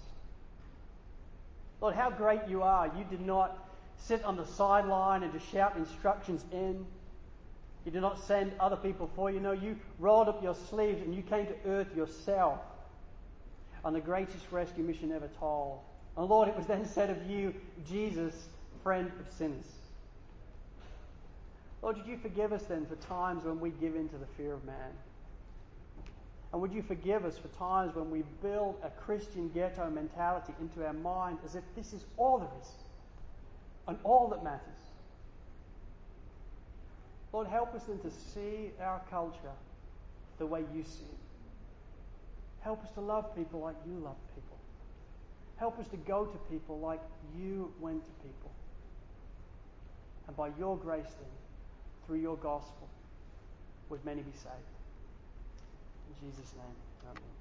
Lord, 1.80 1.94
how 1.94 2.10
great 2.10 2.40
you 2.48 2.62
are. 2.62 2.86
You 2.86 3.04
did 3.08 3.20
not 3.20 3.67
sit 3.98 4.24
on 4.24 4.36
the 4.36 4.46
sideline 4.46 5.22
and 5.22 5.32
just 5.32 5.50
shout 5.50 5.76
instructions 5.76 6.44
in. 6.52 6.86
You 7.84 7.92
did 7.92 8.02
not 8.02 8.22
send 8.24 8.52
other 8.60 8.76
people 8.76 9.10
for 9.14 9.30
you. 9.30 9.40
No, 9.40 9.52
you 9.52 9.76
rolled 9.98 10.28
up 10.28 10.42
your 10.42 10.54
sleeves 10.54 11.00
and 11.00 11.14
you 11.14 11.22
came 11.22 11.46
to 11.46 11.54
earth 11.66 11.94
yourself 11.96 12.60
on 13.84 13.92
the 13.92 14.00
greatest 14.00 14.44
rescue 14.50 14.84
mission 14.84 15.12
ever 15.12 15.28
told. 15.38 15.80
And 16.16 16.26
Lord, 16.26 16.48
it 16.48 16.56
was 16.56 16.66
then 16.66 16.84
said 16.84 17.10
of 17.10 17.30
you, 17.30 17.54
Jesus, 17.88 18.34
friend 18.82 19.10
of 19.20 19.32
sinners. 19.32 19.64
Lord, 21.80 21.96
did 21.96 22.06
you 22.06 22.18
forgive 22.18 22.52
us 22.52 22.64
then 22.64 22.86
for 22.86 22.96
times 22.96 23.44
when 23.44 23.60
we 23.60 23.70
give 23.70 23.94
in 23.94 24.08
to 24.08 24.18
the 24.18 24.26
fear 24.36 24.52
of 24.52 24.64
man? 24.64 24.92
And 26.52 26.60
would 26.60 26.72
you 26.72 26.82
forgive 26.82 27.24
us 27.24 27.38
for 27.38 27.48
times 27.58 27.94
when 27.94 28.10
we 28.10 28.22
build 28.42 28.76
a 28.82 28.90
Christian 28.90 29.50
ghetto 29.54 29.88
mentality 29.90 30.54
into 30.60 30.84
our 30.84 30.94
mind 30.94 31.38
as 31.44 31.54
if 31.54 31.62
this 31.76 31.92
is 31.92 32.04
all 32.16 32.38
there 32.38 32.48
is 32.60 32.68
and 33.88 33.98
all 34.04 34.28
that 34.28 34.44
matters? 34.44 34.60
Lord, 37.32 37.46
help 37.48 37.74
us 37.74 37.84
then 37.84 37.98
to 38.00 38.10
see 38.10 38.70
our 38.80 39.00
culture 39.10 39.56
the 40.38 40.46
way 40.46 40.60
you 40.74 40.82
see 40.84 41.04
it. 41.04 41.18
Help 42.60 42.82
us 42.84 42.90
to 42.94 43.00
love 43.00 43.34
people 43.34 43.60
like 43.60 43.76
you 43.86 43.98
love 43.98 44.16
people. 44.34 44.56
Help 45.56 45.78
us 45.78 45.88
to 45.88 45.96
go 45.96 46.24
to 46.24 46.38
people 46.50 46.78
like 46.78 47.00
you 47.36 47.72
went 47.80 48.04
to 48.04 48.10
people. 48.22 48.50
And 50.26 50.36
by 50.36 50.50
your 50.58 50.76
grace, 50.76 51.04
then, 51.06 51.30
through 52.06 52.20
your 52.20 52.36
gospel, 52.36 52.88
would 53.88 54.04
many 54.04 54.22
be 54.22 54.32
saved. 54.32 54.76
In 56.08 56.28
Jesus' 56.28 56.52
name, 56.54 56.76
amen. 57.10 57.37